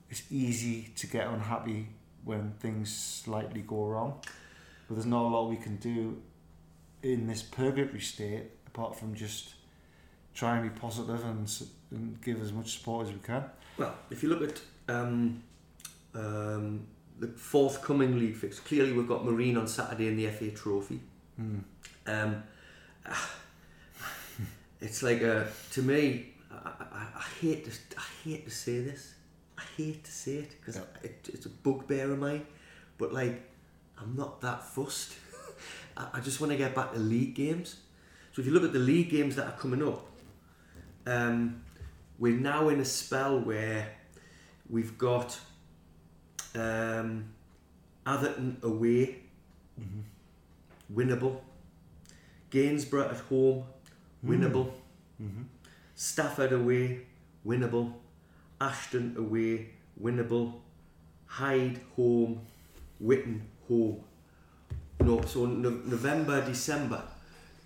it's 0.10 0.24
easy 0.32 0.94
to 0.96 1.08
get 1.08 1.28
unhappy 1.28 1.88
when 2.26 2.54
things 2.60 2.94
slightly 2.94 3.62
go 3.62 3.86
wrong. 3.86 4.20
But 4.88 4.96
there's 4.96 5.06
not 5.06 5.24
a 5.24 5.30
lot 5.30 5.50
we 5.50 5.56
can 5.56 5.78
do 5.78 6.22
in 7.02 7.28
this 7.28 7.42
purgatory 7.42 8.02
state 8.02 8.44
apart 8.68 8.98
from 9.00 9.16
just 9.16 9.54
try 10.34 10.58
and 10.58 10.74
be 10.74 10.80
positive 10.80 11.24
and, 11.24 11.50
and 11.92 12.22
give 12.22 12.42
as 12.42 12.52
much 12.52 12.78
support 12.78 13.08
as 13.08 13.14
we 13.14 13.20
can. 13.20 13.44
Well, 13.78 13.96
if 14.10 14.22
you 14.22 14.30
look 14.30 14.44
at 14.44 14.62
um, 14.94 15.42
um, 16.14 16.86
the 17.20 17.28
forthcoming 17.28 18.20
league 18.20 18.36
fix, 18.36 18.60
clearly 18.60 18.92
we've 18.92 19.08
got 19.08 19.24
Marine 19.24 19.56
on 19.58 19.68
Saturday 19.68 20.08
in 20.08 20.18
the 20.18 20.28
FA 20.28 20.52
Trophy. 20.52 21.00
Mm. 21.40 21.64
Um, 22.08 22.44
it's 24.82 25.02
like 25.02 25.22
a, 25.22 25.48
to 25.72 25.82
me, 25.82 26.34
I, 26.52 26.70
I, 26.92 27.08
I 27.18 27.24
hate 27.40 27.66
to, 27.66 27.72
I 27.98 28.04
hate 28.24 28.46
to 28.46 28.52
say 28.52 28.82
this. 28.82 29.14
I 29.58 29.62
hate 29.78 30.04
to 30.04 30.12
say 30.12 30.38
it 30.38 30.52
because 30.60 30.76
Yeah. 30.76 30.84
it, 31.04 31.30
it's 31.34 31.46
a 31.46 31.50
bugbear 31.50 32.12
of 32.12 32.20
mine. 32.20 32.46
But 32.98 33.14
like, 33.14 33.42
I'm 34.00 34.16
not 34.16 34.42
that 34.42 34.64
fussed. 34.64 35.14
I, 35.98 36.08
I 36.16 36.20
just 36.20 36.40
want 36.42 36.52
to 36.52 36.58
get 36.58 36.76
back 36.76 36.94
to 36.94 37.00
league 37.00 37.36
games. 37.36 37.78
So 38.34 38.42
if 38.42 38.46
you 38.48 38.54
look 38.54 38.64
at 38.64 38.74
the 38.74 38.80
league 38.80 39.10
games 39.10 39.36
that 39.38 39.48
are 39.48 39.58
coming 39.58 39.82
up, 39.88 40.06
um, 41.08 41.62
we're 42.20 42.38
now 42.38 42.70
in 42.70 42.80
a 42.80 42.86
spell 42.86 43.40
where 43.40 43.88
we've 44.70 44.98
got 44.98 45.40
um, 46.56 47.26
Atherton 48.06 48.58
away, 48.62 49.18
winnable. 50.94 51.40
Gainsborough 52.50 53.10
at 53.10 53.18
home, 53.18 53.66
winnable. 54.26 54.72
Mm-hmm. 55.22 55.44
Stafford 55.96 56.54
away, 56.54 57.02
winnable. 57.46 57.94
Ashton 58.60 59.16
away, 59.18 59.70
winnable. 60.02 60.54
Hyde 61.26 61.82
home, 61.96 62.42
Witton 63.00 63.42
home. 63.68 64.04
No, 65.02 65.22
so 65.22 65.46
no, 65.46 65.70
November, 65.70 66.46
December. 66.46 67.04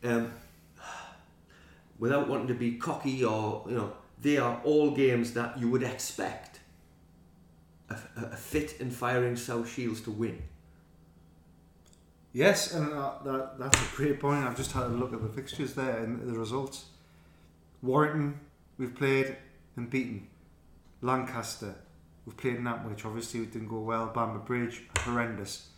Um, 0.03 0.31
without 1.99 2.27
wanting 2.27 2.47
to 2.47 2.53
be 2.53 2.73
cocky 2.77 3.23
or 3.23 3.65
you 3.67 3.75
know, 3.75 3.93
they 4.21 4.37
are 4.37 4.59
all 4.63 4.91
games 4.91 5.33
that 5.33 5.59
you 5.59 5.69
would 5.69 5.83
expect 5.83 6.59
a, 7.89 7.93
a, 7.93 8.25
a 8.31 8.35
fit 8.35 8.79
and 8.79 8.93
firing 8.93 9.35
South 9.35 9.69
Shields 9.69 10.01
to 10.01 10.11
win. 10.11 10.41
Yes, 12.31 12.73
and 12.73 12.93
uh, 12.93 13.13
that, 13.25 13.59
that's 13.59 13.77
a 13.77 13.95
great 13.95 14.19
point. 14.19 14.45
I've 14.45 14.55
just 14.55 14.71
had 14.71 14.83
a 14.83 14.89
look 14.89 15.13
at 15.13 15.21
the 15.21 15.29
fixtures 15.29 15.73
there 15.73 15.97
and 16.03 16.21
the 16.21 16.37
results. 16.37 16.85
Warrington, 17.81 18.39
we've 18.77 18.95
played 18.95 19.35
and 19.75 19.89
beaten. 19.89 20.27
Lancaster, 21.01 21.75
we've 22.25 22.35
played 22.37 22.55
in 22.55 22.63
that, 22.65 22.87
which 22.87 23.05
obviously 23.05 23.45
didn't 23.45 23.67
go 23.69 23.79
well. 23.79 24.07
Bamber 24.07 24.39
Bridge, 24.39 24.83
horrendous. 24.99 25.69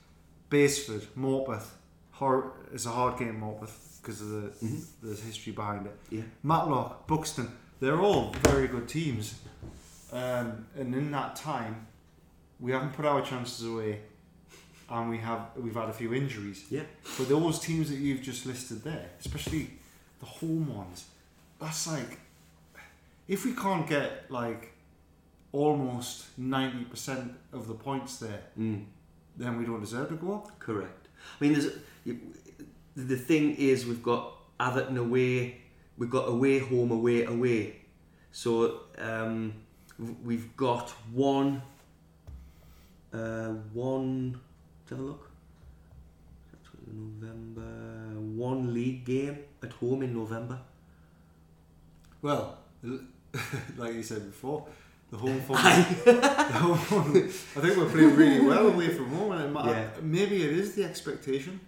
Basford, 0.50 1.04
Morpeth, 1.18 1.68
hor- 2.12 2.54
it's 2.74 2.86
a 2.86 2.90
hard 2.90 3.18
game, 3.18 3.40
Morpeth, 3.40 4.02
because 4.02 4.22
of 4.22 4.30
the, 4.30 4.50
Mhm. 4.66 4.84
the 5.02 5.16
history 5.16 5.54
behind 5.54 5.86
it. 5.86 5.98
Yeah. 6.10 6.24
Matlock, 6.44 7.08
Buxton, 7.08 7.52
they're 7.80 8.00
all 8.02 8.34
very 8.44 8.68
good 8.68 8.88
teams. 8.90 9.36
Um, 10.12 10.68
and 10.76 10.94
in 10.94 11.12
that 11.12 11.36
time, 11.38 11.88
we 12.60 12.72
haven't 12.74 12.94
put 12.94 13.06
our 13.06 13.22
chances 13.22 13.66
away, 13.66 14.02
and 14.90 15.10
we 15.10 15.20
have 15.20 15.52
we've 15.56 15.74
had 15.76 15.88
a 15.88 15.94
few 15.94 16.14
injuries. 16.14 16.66
Yeah. 16.70 16.84
But 17.18 17.30
those 17.30 17.60
teams 17.60 17.90
that 17.90 17.96
you've 17.98 18.22
just 18.22 18.46
listed 18.46 18.84
there, 18.84 19.10
especially 19.22 19.70
the 20.20 20.26
home 20.26 20.76
ones, 20.76 21.06
that's 21.60 21.88
like 21.88 22.20
if 23.28 23.46
we 23.46 23.54
can't 23.54 23.88
get 23.88 24.30
like 24.30 24.71
almost 25.54 26.38
ninety 26.38 26.84
percent 26.86 27.34
of 27.54 27.68
the 27.68 27.74
points 27.74 28.18
there, 28.18 28.42
Mm. 28.58 28.86
then 29.38 29.58
we 29.58 29.66
don't 29.66 29.82
deserve 29.82 30.10
to 30.10 30.16
go 30.16 30.34
up. 30.36 30.60
Correct. 30.60 31.08
I 31.40 31.44
mean, 31.44 31.54
there's 31.54 31.74
the 32.96 33.18
thing 33.18 33.56
is 33.56 33.86
we've 33.86 34.04
got 34.04 34.34
Atherton 34.60 34.98
away, 34.98 35.58
we've 35.98 36.10
got 36.10 36.28
away, 36.30 36.60
home, 36.60 36.92
away, 36.92 37.24
away. 37.26 37.76
So 38.32 38.82
um, 38.98 39.54
we've 40.24 40.56
got 40.56 40.90
one, 41.14 41.62
uh, 43.14 43.50
one. 43.74 44.40
Have 44.90 45.00
a 45.00 45.04
look. 45.04 45.28
November 46.94 48.20
one 48.36 48.74
league 48.74 49.06
game 49.06 49.38
at 49.64 49.72
home 49.74 50.04
in 50.04 50.14
November. 50.14 50.60
Well, 52.22 52.58
like 53.78 53.94
you 53.94 54.04
said 54.04 54.26
before, 54.26 54.68
the 55.12 55.18
home 55.18 55.42
form. 55.48 55.62
the 55.62 56.58
home 56.66 56.78
form 56.78 57.08
I 57.16 57.60
think 57.62 57.78
we're 57.78 57.90
playing 57.90 58.16
really 58.16 58.46
well 58.46 58.68
away 58.68 58.90
from 58.90 59.10
home, 59.10 59.32
and 59.34 59.44
it 59.46 59.52
might, 59.52 59.68
Yeah. 59.70 59.90
maybe 60.02 60.38
it 60.44 60.52
is 60.52 60.74
the 60.76 60.84
expectation 60.86 61.60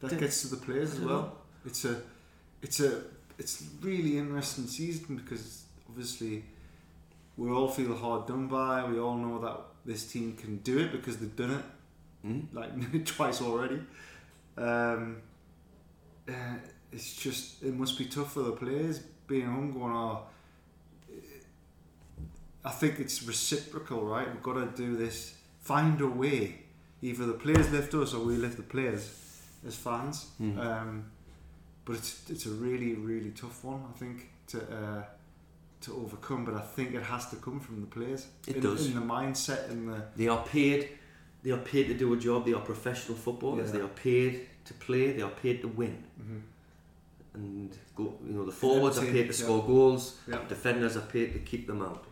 that 0.00 0.10
Don't- 0.10 0.20
gets 0.20 0.42
to 0.42 0.48
the 0.48 0.56
players 0.64 0.92
as 0.94 1.00
well. 1.00 1.08
know. 1.22 1.32
It's 1.64 1.84
a, 1.84 2.00
it's 2.62 2.80
a, 2.80 3.02
it's 3.38 3.64
really 3.82 4.18
interesting 4.18 4.66
season 4.66 5.16
because 5.16 5.64
obviously 5.88 6.44
we 7.36 7.50
all 7.50 7.68
feel 7.68 7.94
hard 7.96 8.26
done 8.26 8.46
by. 8.46 8.84
We 8.88 8.98
all 9.00 9.16
know 9.16 9.38
that 9.40 9.58
this 9.84 10.10
team 10.10 10.36
can 10.36 10.58
do 10.58 10.78
it 10.78 10.92
because 10.92 11.16
they've 11.18 11.36
done 11.36 11.50
it 11.50 11.64
Mm? 12.26 12.46
like 12.52 13.04
twice 13.14 13.40
already. 13.42 13.80
Um, 14.56 15.18
uh, 16.28 16.32
it's 16.92 17.14
just 17.14 17.62
it 17.62 17.74
must 17.74 17.98
be 17.98 18.06
tough 18.06 18.32
for 18.32 18.42
the 18.42 18.52
players 18.52 19.00
being 19.28 19.46
home 19.46 19.72
going. 19.72 19.92
Oh, 19.92 20.22
I 22.66 22.70
think 22.70 22.98
it's 22.98 23.22
reciprocal, 23.22 24.00
right? 24.14 24.26
We've 24.32 24.42
got 24.42 24.54
to 24.54 24.66
do 24.84 24.96
this. 24.96 25.34
Find 25.60 26.00
a 26.00 26.06
way. 26.22 26.62
Either 27.00 27.24
the 27.26 27.38
players 27.44 27.70
lift 27.70 27.94
us 27.94 28.14
or 28.14 28.20
we 28.24 28.36
lift 28.36 28.56
the 28.56 28.62
players 28.76 29.02
as 29.66 29.76
fans. 29.76 30.16
Mm. 30.40 30.58
Um, 30.58 31.04
but 31.84 31.94
it's 32.00 32.28
it's 32.28 32.46
a 32.46 32.54
really 32.66 32.94
really 32.94 33.30
tough 33.42 33.58
one. 33.64 33.80
I 33.90 33.98
think 33.98 34.16
to 34.48 34.58
uh, 34.80 35.02
to 35.82 35.88
overcome. 36.02 36.44
But 36.44 36.54
I 36.54 36.64
think 36.74 36.94
it 36.94 37.02
has 37.02 37.30
to 37.30 37.36
come 37.36 37.60
from 37.60 37.80
the 37.80 37.86
players. 37.86 38.26
It 38.48 38.56
in, 38.56 38.62
does. 38.62 38.86
in 38.86 38.94
the 38.94 39.06
mindset 39.14 39.70
and 39.70 39.88
the 39.88 40.02
They 40.16 40.28
are 40.28 40.44
paid. 40.44 40.80
They 41.44 41.52
are 41.52 41.64
paid 41.72 41.84
to 41.88 41.94
do 41.94 42.12
a 42.14 42.16
job. 42.16 42.44
They 42.46 42.54
are 42.54 42.64
professional 42.72 43.16
footballers. 43.16 43.68
Yeah. 43.68 43.76
They 43.76 43.84
are 43.84 43.96
paid 44.08 44.32
to 44.64 44.74
play. 44.86 45.12
They 45.12 45.22
are 45.22 45.36
paid 45.44 45.56
to 45.62 45.68
win. 45.68 45.96
Mhm. 46.20 46.40
and 47.34 47.70
go, 47.94 48.04
you 48.26 48.32
know 48.32 48.44
the 48.46 48.58
forwards 48.64 48.96
are 48.98 49.04
paid 49.16 49.26
to 49.30 49.34
yeah. 49.36 49.44
score 49.44 49.62
goals, 49.72 50.04
Yeah. 50.26 50.40
defenders 50.48 50.96
are 50.96 51.08
paid 51.16 51.28
to 51.34 51.40
keep 51.50 51.66
them 51.66 51.82
out, 51.82 52.04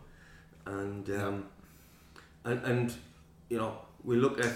and 0.66 1.08
um, 1.10 1.46
and 2.44 2.62
and 2.64 2.94
you 3.48 3.58
know 3.58 3.78
we 4.02 4.16
look 4.16 4.38
at, 4.44 4.54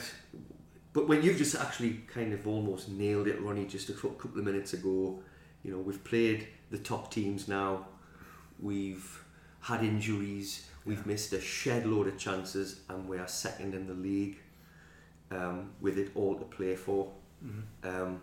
but 0.93 1.09
when 1.09 1.23
you've 1.23 1.39
just 1.39 1.55
actually 1.55 2.01
kind 2.13 2.33
of 2.33 2.47
almost 2.47 2.89
nailed 2.89 3.27
it, 3.29 3.41
Ronnie, 3.41 3.67
just 3.67 3.89
a 3.89 3.93
couple 3.93 4.39
of 4.39 4.45
minutes 4.45 4.73
ago, 4.73 5.21
you 5.63 5.71
know 5.73 5.79
we've 5.79 6.03
played 6.05 6.49
the 6.71 6.79
top 6.79 7.11
teams 7.11 7.49
now, 7.49 7.87
we've 8.61 9.25
had 9.61 9.83
injuries, 9.83 10.67
we've 10.85 11.05
missed 11.07 11.33
a 11.33 11.41
shed 11.41 11.87
load 11.87 12.07
of 12.09 12.19
chances, 12.19 12.81
and 12.89 13.09
we 13.09 13.19
are 13.19 13.29
second 13.29 13.75
in 13.75 13.87
the 13.87 13.95
league, 13.95 14.39
um, 15.31 15.71
with 15.81 15.99
it 15.99 16.11
all 16.15 16.35
to 16.37 16.45
play 16.45 16.75
for. 16.77 17.13
Mhm. 17.45 17.63
um, 17.89 18.23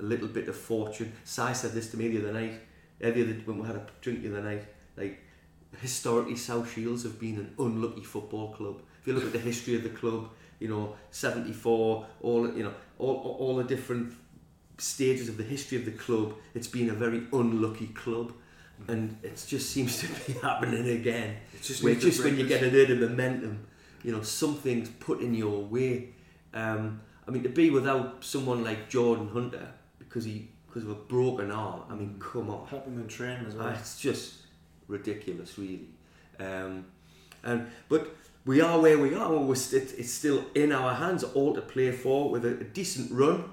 a 0.00 0.02
little 0.02 0.28
bit 0.28 0.48
of 0.48 0.56
fortune. 0.56 1.12
Si 1.24 1.54
said 1.54 1.72
this 1.72 1.90
to 1.90 1.96
me 1.96 2.08
the 2.08 2.18
other 2.18 2.32
night, 2.32 2.60
the 2.98 3.08
other, 3.08 3.32
when 3.44 3.58
we 3.60 3.66
had 3.66 3.76
a 3.76 3.86
drink 4.00 4.22
the 4.22 4.28
other 4.28 4.42
night, 4.42 4.64
like, 4.96 5.20
historically 5.80 6.36
South 6.36 6.72
Shields 6.72 7.02
have 7.02 7.18
been 7.18 7.36
an 7.36 7.54
unlucky 7.58 8.02
football 8.02 8.52
club. 8.52 8.80
If 9.00 9.06
you 9.06 9.14
look 9.14 9.24
at 9.24 9.32
the 9.32 9.38
history 9.38 9.76
of 9.76 9.82
the 9.82 9.90
club, 9.90 10.28
you 10.58 10.68
know, 10.68 10.94
74, 11.10 12.06
all, 12.22 12.56
you 12.56 12.62
know, 12.62 12.74
all, 12.98 13.36
all 13.38 13.56
the 13.56 13.64
different 13.64 14.14
stages 14.78 15.28
of 15.28 15.36
the 15.36 15.44
history 15.44 15.78
of 15.78 15.84
the 15.84 15.92
club, 15.92 16.34
it's 16.54 16.68
been 16.68 16.90
a 16.90 16.94
very 16.94 17.22
unlucky 17.32 17.88
club. 17.88 18.32
And 18.88 19.16
it 19.22 19.42
just 19.46 19.70
seems 19.70 20.00
to 20.00 20.08
be 20.26 20.38
happening 20.42 20.88
again. 20.88 21.36
It's 21.52 21.68
just 21.68 21.82
Where 21.82 21.94
just 21.94 22.24
when 22.24 22.38
you 22.38 22.46
get 22.46 22.62
a 22.62 22.70
bit 22.70 22.90
of 22.90 22.98
momentum, 22.98 23.66
you 24.02 24.12
know, 24.12 24.22
something's 24.22 24.88
put 24.88 25.20
in 25.20 25.34
your 25.34 25.62
way. 25.62 26.10
Um, 26.52 27.00
I 27.26 27.30
mean, 27.30 27.42
to 27.44 27.48
be 27.48 27.70
without 27.70 28.24
someone 28.24 28.64
like 28.64 28.88
Jordan 28.88 29.28
Hunter 29.28 29.68
because 29.98 30.24
he 30.24 30.48
because 30.74 30.88
of 30.88 30.90
a 30.90 31.00
broken 31.02 31.52
arm. 31.52 31.82
I 31.88 31.94
mean, 31.94 32.16
come 32.18 32.50
on, 32.50 32.66
helping 32.66 32.96
them 32.96 33.06
train 33.06 33.44
as 33.46 33.54
well. 33.54 33.68
Ah, 33.68 33.78
it's 33.78 33.98
just 34.00 34.43
ridiculous, 34.88 35.58
really. 35.58 35.88
Um, 36.38 36.86
and 37.42 37.66
but 37.88 38.16
we 38.44 38.60
are 38.60 38.80
where 38.80 38.98
we 38.98 39.14
are. 39.14 39.32
We're 39.32 39.54
st- 39.54 39.94
it's 39.98 40.12
still 40.12 40.44
in 40.54 40.72
our 40.72 40.94
hands, 40.94 41.24
all 41.24 41.54
to 41.54 41.60
play 41.60 41.92
for 41.92 42.30
with 42.30 42.44
a, 42.44 42.60
a 42.60 42.64
decent 42.64 43.10
run. 43.10 43.44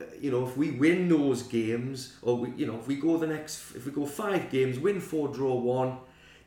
Uh, 0.00 0.04
You 0.20 0.30
know, 0.30 0.46
if 0.46 0.56
we 0.56 0.70
win 0.72 1.08
those 1.08 1.42
games, 1.42 2.16
or 2.22 2.36
we, 2.36 2.50
you 2.56 2.66
know, 2.66 2.78
if 2.78 2.86
we 2.86 2.96
go 2.96 3.16
the 3.16 3.26
next, 3.26 3.74
if 3.74 3.86
we 3.86 3.92
go 3.92 4.06
five 4.06 4.50
games, 4.50 4.78
win 4.78 5.00
four, 5.00 5.28
draw 5.28 5.54
one, 5.54 5.98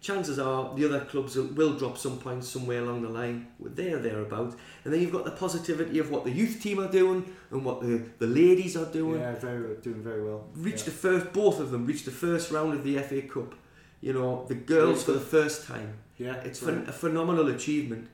chances 0.02 0.40
are 0.40 0.74
the 0.76 0.86
other 0.86 1.02
clubs 1.02 1.36
will, 1.36 1.48
will 1.48 1.74
drop 1.78 1.98
some 1.98 2.18
points 2.20 2.48
somewhere 2.48 2.82
along 2.82 3.02
the 3.02 3.10
line. 3.10 3.48
There, 3.60 3.98
thereabouts. 4.00 4.56
And 4.84 4.94
then 4.94 5.02
you've 5.02 5.12
got 5.12 5.26
the 5.26 5.32
positivity 5.32 6.00
of 6.00 6.10
what 6.10 6.24
the 6.24 6.32
youth 6.32 6.62
team 6.62 6.80
are 6.80 6.92
doing 6.92 7.26
and 7.52 7.66
what 7.66 7.82
the, 7.82 8.04
the 8.18 8.28
ladies 8.28 8.78
are 8.78 8.86
doing 8.86 9.20
yeah, 9.20 9.36
very 9.36 9.76
doing 9.78 10.02
very 10.02 10.24
well. 10.24 10.48
reached 10.56 10.80
yeah. 10.80 10.86
the 10.86 10.92
first, 10.92 11.34
both 11.34 11.60
of 11.60 11.72
them 11.72 11.86
reached 11.86 12.06
the 12.06 12.12
first 12.12 12.52
round 12.52 12.74
of 12.74 12.84
the 12.84 12.98
FA 13.00 13.22
Cup. 13.24 13.56
You 14.02 14.14
know, 14.14 14.46
the 14.48 14.56
girls 14.56 15.04
for 15.04 15.12
the 15.12 15.20
first 15.20 15.68
time. 15.68 15.94
yeah, 16.18 16.36
It's 16.36 16.64
right. 16.64 16.76
phen- 16.86 16.88
a 16.88 16.92
phenomenal 16.94 17.48
achievement. 17.50 18.08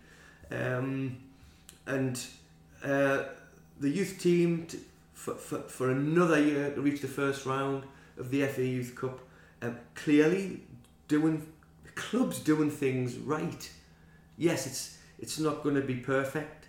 Um, 0.51 1.17
and 1.85 2.19
uh, 2.83 3.23
the 3.79 3.89
youth 3.89 4.17
team, 4.19 4.65
t- 4.67 4.79
for, 5.13 5.35
for, 5.35 5.59
for 5.61 5.91
another 5.91 6.39
year 6.41 6.71
to 6.71 6.81
reach 6.81 7.01
the 7.01 7.07
first 7.07 7.45
round 7.45 7.83
of 8.17 8.31
the 8.31 8.45
FA 8.47 8.65
Youth 8.65 8.95
Cup, 8.95 9.19
Um, 9.61 9.77
clearly, 9.95 10.61
doing 11.07 11.45
the 11.83 11.91
clubs 11.91 12.39
doing 12.39 12.71
things 12.71 13.15
right. 13.17 13.71
Yes, 14.37 14.65
it's 14.67 14.97
it's 15.19 15.39
not 15.39 15.63
going 15.63 15.75
to 15.75 15.81
be 15.81 15.95
perfect. 15.95 16.67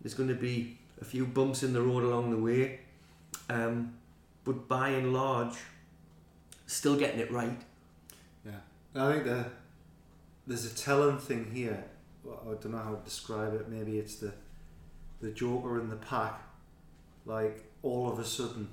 There's 0.00 0.14
going 0.14 0.28
to 0.36 0.40
be 0.40 0.78
a 1.00 1.04
few 1.04 1.26
bumps 1.26 1.62
in 1.62 1.72
the 1.72 1.80
road 1.80 2.02
along 2.02 2.30
the 2.30 2.38
way, 2.42 2.80
um, 3.48 3.94
but 4.44 4.66
by 4.68 4.88
and 4.98 5.12
large, 5.12 5.54
still 6.66 6.96
getting 6.96 7.20
it 7.20 7.30
right. 7.30 7.60
I 8.94 9.12
think 9.12 9.24
the, 9.24 9.46
there's 10.46 10.64
a 10.70 10.74
telling 10.76 11.18
thing 11.18 11.50
here. 11.52 11.84
I 12.26 12.46
don't 12.54 12.70
know 12.70 12.78
how 12.78 12.94
to 12.94 13.04
describe 13.04 13.54
it. 13.54 13.68
Maybe 13.68 13.98
it's 13.98 14.16
the 14.16 14.32
the 15.20 15.30
Joker 15.30 15.80
in 15.80 15.88
the 15.88 15.96
pack. 15.96 16.42
Like 17.26 17.64
all 17.82 18.10
of 18.10 18.18
a 18.18 18.24
sudden, 18.24 18.68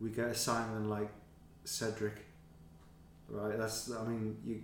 we 0.00 0.10
get 0.10 0.26
a 0.26 0.34
signing 0.34 0.88
like 0.88 1.08
Cedric. 1.64 2.24
Right. 3.28 3.56
That's. 3.58 3.90
I 3.90 4.04
mean, 4.04 4.36
you 4.44 4.62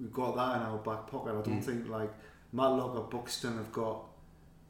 we've 0.00 0.12
got 0.12 0.36
that 0.36 0.56
in 0.56 0.62
our 0.62 0.78
back 0.78 1.06
pocket. 1.06 1.30
I 1.30 1.42
don't 1.42 1.60
Mm. 1.60 1.64
think 1.64 1.88
like 1.88 2.12
Matlock 2.52 2.94
or 2.96 3.02
Buxton 3.04 3.56
have 3.56 3.72
got 3.72 4.04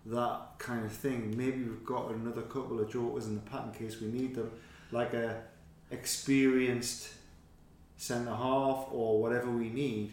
that 0.07 0.59
kind 0.59 0.85
of 0.85 0.93
thing. 0.93 1.35
Maybe 1.37 1.63
we've 1.65 1.85
got 1.85 2.11
another 2.11 2.43
couple 2.43 2.81
of 2.81 2.91
jokers 2.91 3.27
in 3.27 3.35
the 3.35 3.41
pack 3.43 3.65
in 3.67 3.73
case 3.73 4.01
we 4.01 4.09
need 4.09 4.35
them, 4.35 4.51
like 4.91 5.13
a 5.15 5.43
experienced 5.91 7.09
centre 8.03 8.35
half 8.35 8.89
or 8.91 9.21
whatever 9.23 9.49
we 9.51 9.69
need. 9.69 10.13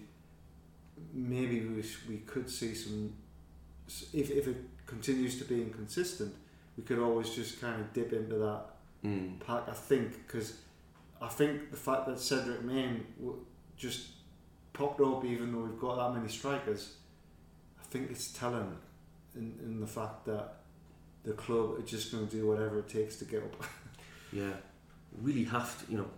Maybe 1.12 1.62
we, 1.62 1.84
we 2.08 2.18
could 2.18 2.48
see 2.50 2.76
some. 2.76 3.14
If, 4.14 4.30
if 4.30 4.48
it 4.48 4.58
continues 4.86 5.40
to 5.40 5.46
be 5.46 5.62
inconsistent, 5.64 6.36
we 6.78 6.84
could 6.84 7.00
always 7.00 7.32
just 7.32 7.60
kind 7.60 7.82
of 7.82 7.92
dip 7.94 8.14
into 8.14 8.36
that 8.38 8.62
Mm. 9.06 9.40
pack. 9.40 9.64
I 9.70 9.72
think 9.72 10.28
because 10.28 10.58
I 11.22 11.30
think 11.30 11.72
the 11.72 11.78
fact 11.78 12.06
that 12.08 12.20
Cedric 12.20 12.64
Main 12.64 13.06
just 13.78 14.08
popped 14.74 15.00
up, 15.00 15.24
even 15.24 15.54
though 15.54 15.60
we've 15.62 15.80
got 15.80 15.96
that 15.96 16.14
many 16.20 16.28
strikers, 16.30 16.96
I 17.80 17.84
think 17.86 18.12
it's 18.12 18.34
telling 18.34 18.76
in, 19.38 19.58
in 19.64 19.80
the 19.80 19.88
fact 19.88 20.26
that 20.26 20.56
the 21.24 21.32
club 21.32 21.80
are 21.80 21.82
just 21.82 22.12
going 22.12 22.28
to 22.28 22.36
do 22.36 22.46
whatever 22.46 22.80
it 22.80 22.90
takes 22.90 23.16
to 23.18 23.26
get 23.26 23.42
up. 23.42 23.64
Yeah, 24.34 24.52
really 25.22 25.46
have 25.46 25.70
to, 25.86 25.92
you 25.92 25.98
know, 26.00 26.10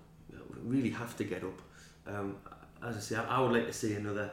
really 0.64 0.90
have 0.92 1.16
to 1.18 1.24
get 1.24 1.44
up. 1.44 1.62
Um, 2.08 2.38
as 2.84 2.98
I 2.98 3.00
say, 3.00 3.16
I, 3.16 3.38
I 3.38 3.42
would 3.42 3.52
like 3.52 3.68
to 3.68 3.74
see 3.74 3.94
another 3.94 4.32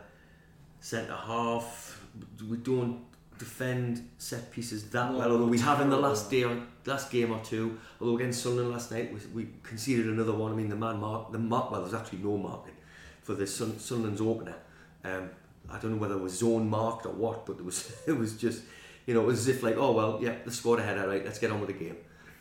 centre 0.81 1.15
half. 1.15 2.03
We 2.49 2.57
don't 2.59 3.05
defend 3.39 4.09
set 4.19 4.51
pieces 4.51 4.91
that 4.91 5.13
No, 5.13 5.19
well, 5.19 5.33
although 5.33 5.47
we 5.47 5.59
have 5.61 5.81
in 5.81 5.91
the 5.91 5.97
last 5.97 6.31
day, 6.31 6.45
or, 6.45 6.61
last 6.85 7.11
game 7.11 7.33
or 7.33 7.41
two. 7.41 7.79
Although 8.01 8.17
against 8.17 8.43
Sunderland 8.43 8.73
last 8.73 8.91
night, 8.91 9.13
we, 9.13 9.43
we 9.43 9.49
conceded 9.63 10.07
another 10.07 10.33
one. 10.33 10.53
I 10.53 10.55
mean, 10.55 10.69
the 10.69 10.77
man 10.77 10.99
mark, 10.99 11.33
the 11.33 11.39
mark. 11.39 11.71
Well, 11.71 11.83
there's 11.83 11.95
actually 11.95 12.19
no 12.19 12.37
marking 12.37 12.75
for 13.23 13.35
the 13.35 13.47
Sun, 13.47 13.79
Sunderland's 13.79 14.21
opener. 14.21 14.57
Um, 15.05 15.31
I 15.71 15.79
don't 15.79 15.93
know 15.93 15.97
whether 15.99 16.15
it 16.15 16.23
was 16.23 16.39
zone 16.39 16.69
marked 16.69 17.07
or 17.07 17.13
what, 17.13 17.47
but 17.47 17.59
it 17.59 17.65
was 17.65 17.93
it 18.07 18.13
was 18.13 18.37
just, 18.37 18.63
you 19.07 19.15
know, 19.15 19.23
it 19.23 19.27
was 19.27 19.41
as 19.41 19.49
if 19.49 19.63
like, 19.63 19.77
oh 19.77 19.93
well, 19.93 20.19
yeah, 20.21 20.35
the 20.45 20.51
scored 20.51 20.81
ahead, 20.81 20.99
all 20.99 21.07
right, 21.07 21.25
let's 21.25 21.39
get 21.39 21.51
on 21.51 21.61
with 21.61 21.69
the 21.69 21.85
game. 21.85 21.97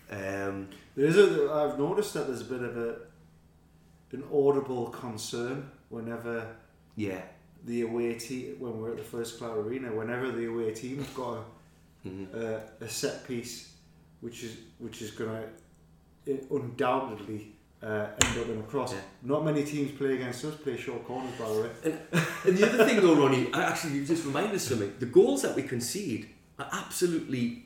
Um, 0.09 0.69
There 0.95 1.05
is 1.05 1.17
a. 1.17 1.51
I've 1.51 1.77
noticed 1.77 2.13
that 2.13 2.27
there's 2.27 2.41
a 2.41 2.45
bit 2.45 2.61
of 2.61 2.77
a 2.77 2.95
an 4.11 4.23
audible 4.33 4.87
concern 4.87 5.69
whenever 5.89 6.55
yeah. 6.95 7.21
the 7.65 7.81
away 7.81 8.15
team, 8.15 8.55
when 8.59 8.79
we're 8.79 8.91
at 8.91 8.97
the 8.97 9.03
First 9.03 9.37
Cloud 9.37 9.57
Arena, 9.57 9.89
whenever 9.93 10.31
the 10.31 10.45
away 10.45 10.73
team 10.73 10.97
have 10.97 11.13
got 11.13 11.45
a, 12.05 12.37
a, 12.37 12.61
a 12.85 12.89
set 12.89 13.27
piece, 13.27 13.73
which 14.21 14.43
is 14.43 14.57
which 14.79 15.01
is 15.01 15.11
going 15.11 15.43
to 16.25 16.47
undoubtedly 16.51 17.53
uh, 17.83 18.07
end 18.23 18.39
up 18.39 18.49
in 18.49 18.59
a 18.59 18.63
cross. 18.63 18.93
Yeah. 18.93 18.99
Not 19.23 19.45
many 19.45 19.63
teams 19.63 19.91
play 19.91 20.15
against 20.15 20.43
us 20.45 20.55
play 20.55 20.77
short 20.77 21.05
corners, 21.05 21.33
by 21.39 21.47
the 21.47 21.61
way. 21.61 21.69
And 22.45 22.57
the 22.57 22.67
other 22.67 22.85
thing, 22.85 23.01
though, 23.01 23.15
Ronnie, 23.15 23.53
I 23.53 23.63
actually 23.63 23.93
you 23.95 24.05
just 24.05 24.25
reminded 24.25 24.55
us 24.55 24.63
something. 24.63 24.93
The 24.99 25.05
goals 25.05 25.43
that 25.43 25.55
we 25.55 25.63
concede 25.63 26.29
are 26.57 26.67
absolutely 26.71 27.65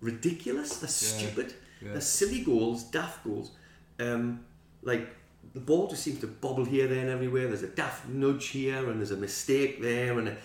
ridiculous. 0.00 0.78
They're 0.78 0.88
stupid. 0.88 1.54
They're 1.82 2.00
silly 2.00 2.40
goals, 2.42 2.84
daft 2.84 3.24
goals. 3.24 3.52
Um, 3.98 4.44
like 4.82 5.14
the 5.54 5.60
ball 5.60 5.88
just 5.88 6.02
seems 6.02 6.20
to 6.20 6.26
bobble 6.26 6.64
here, 6.64 6.86
there, 6.86 7.00
and 7.00 7.08
everywhere. 7.10 7.48
There's 7.48 7.62
a 7.62 7.68
daft 7.68 8.08
nudge 8.08 8.48
here, 8.48 8.88
and 8.90 9.00
there's 9.00 9.10
a 9.10 9.16
mistake 9.16 9.80
there, 9.82 10.18
and 10.18 10.28
a, 10.28 10.36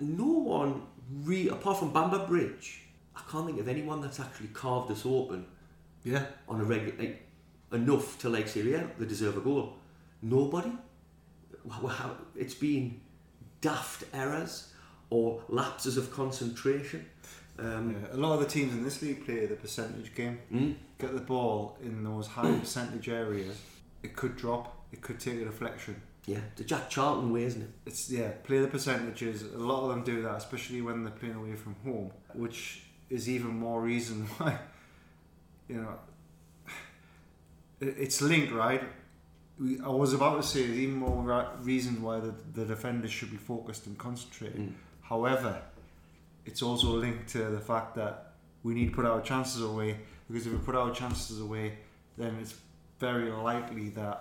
no 0.00 0.26
one, 0.26 0.82
re- 1.22 1.48
apart 1.48 1.78
from 1.78 1.92
Bamber 1.92 2.26
Bridge, 2.26 2.82
I 3.16 3.20
can't 3.30 3.46
think 3.46 3.58
of 3.60 3.68
anyone 3.68 4.00
that's 4.00 4.20
actually 4.20 4.48
carved 4.48 4.90
us 4.90 5.04
open 5.06 5.46
Yeah. 6.04 6.26
on 6.48 6.60
a 6.60 6.64
regular 6.64 6.96
like, 6.98 7.26
enough 7.72 8.18
to 8.20 8.28
like 8.28 8.46
say 8.48 8.62
yeah 8.62 8.84
they 8.98 9.06
deserve 9.06 9.36
a 9.36 9.40
goal 9.40 9.72
nobody 10.22 10.70
it's 12.36 12.54
been 12.54 13.00
daft 13.60 14.04
errors 14.12 14.72
or 15.10 15.42
lapses 15.48 15.96
of 15.96 16.10
concentration 16.12 17.04
um, 17.58 17.92
Yeah. 17.92 18.16
A 18.16 18.18
lot 18.18 18.34
of 18.34 18.40
the 18.40 18.46
teams 18.46 18.72
in 18.72 18.82
this 18.82 19.00
league 19.02 19.24
play 19.24 19.46
the 19.46 19.54
percentage 19.54 20.12
game. 20.14 20.38
mm, 20.52 20.74
Get 20.98 21.14
the 21.14 21.20
ball 21.20 21.78
in 21.82 22.02
those 22.02 22.26
high 22.26 22.52
percentage 22.58 23.08
areas. 23.08 23.56
It 24.04 24.14
could 24.14 24.36
drop. 24.36 24.64
It 24.92 25.00
could 25.00 25.18
take 25.18 25.38
a 25.40 25.44
deflection. 25.44 25.94
yeah 26.26 26.42
the 26.56 26.64
Jack 26.64 26.84
Charlton 26.94 27.32
way 27.34 27.44
isn't 27.50 27.62
it 27.62 27.70
It's 27.86 28.02
yeah, 28.10 28.30
play 28.48 28.58
the 28.60 28.68
percentages. 28.76 29.42
A 29.42 29.58
lot 29.70 29.80
of 29.84 29.88
them 29.90 30.02
do 30.04 30.16
that, 30.22 30.36
especially 30.36 30.80
when 30.86 30.96
they're 31.04 31.18
playing 31.20 31.34
away 31.42 31.54
from 31.64 31.74
home, 31.84 32.10
which 32.44 32.82
is 33.10 33.28
even 33.28 33.50
more 33.66 33.80
reason 33.92 34.16
why. 34.38 34.52
You 35.68 35.76
know, 35.82 35.94
it's 37.80 38.20
linked, 38.22 38.52
right? 38.52 38.82
We, 39.58 39.80
I 39.80 39.88
was 39.88 40.12
about 40.12 40.36
to 40.42 40.46
say 40.52 40.66
there's 40.66 40.78
even 40.78 40.96
more 40.96 41.22
ra- 41.22 41.50
reason 41.62 42.02
why 42.02 42.16
the, 42.20 42.34
the 42.54 42.64
defenders 42.64 43.12
should 43.12 43.30
be 43.30 43.36
focused 43.36 43.86
and 43.86 43.96
concentrating. 43.96 44.68
Mm. 44.68 44.72
However, 45.02 45.52
it's 46.46 46.62
also 46.62 46.88
linked 46.88 47.28
to 47.30 47.38
the 47.50 47.60
fact 47.60 47.94
that 47.96 48.32
we 48.62 48.74
need 48.74 48.88
to 48.90 48.94
put 48.96 49.04
our 49.06 49.20
chances 49.20 49.62
away 49.62 49.90
because 50.28 50.46
if 50.46 50.52
we 50.52 50.58
put 50.58 50.74
our 50.74 50.90
chances 50.92 51.40
away, 51.40 51.66
then 52.18 52.36
it's 52.40 52.54
very 53.06 53.30
likely 53.30 53.88
that 53.90 54.18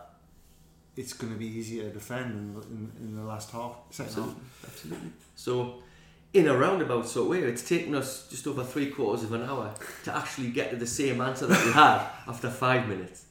it's 0.95 1.13
going 1.13 1.31
to 1.33 1.39
be 1.39 1.47
easier 1.59 1.83
to 1.83 1.93
defend 1.99 2.31
in, 2.33 2.47
in, 2.75 3.05
in 3.05 3.15
the 3.15 3.23
last 3.33 3.49
half, 3.51 3.75
second 3.91 4.15
half. 4.23 4.35
absolutely, 4.67 5.09
so 5.35 5.49
in 6.33 6.47
a 6.47 6.55
roundabout 6.65 7.07
sort 7.07 7.23
of 7.25 7.29
way 7.31 7.39
it's 7.51 7.67
taken 7.67 7.93
us 8.01 8.27
just 8.33 8.45
over 8.47 8.63
three 8.63 8.89
quarters 8.95 9.23
of 9.23 9.31
an 9.33 9.43
hour 9.43 9.73
to 10.03 10.15
actually 10.15 10.49
get 10.59 10.69
to 10.71 10.75
the 10.75 10.87
same 11.01 11.21
answer 11.21 11.45
that 11.47 11.65
we 11.65 11.71
had 11.83 11.99
after 12.27 12.49
five 12.49 12.87
minutes 12.87 13.25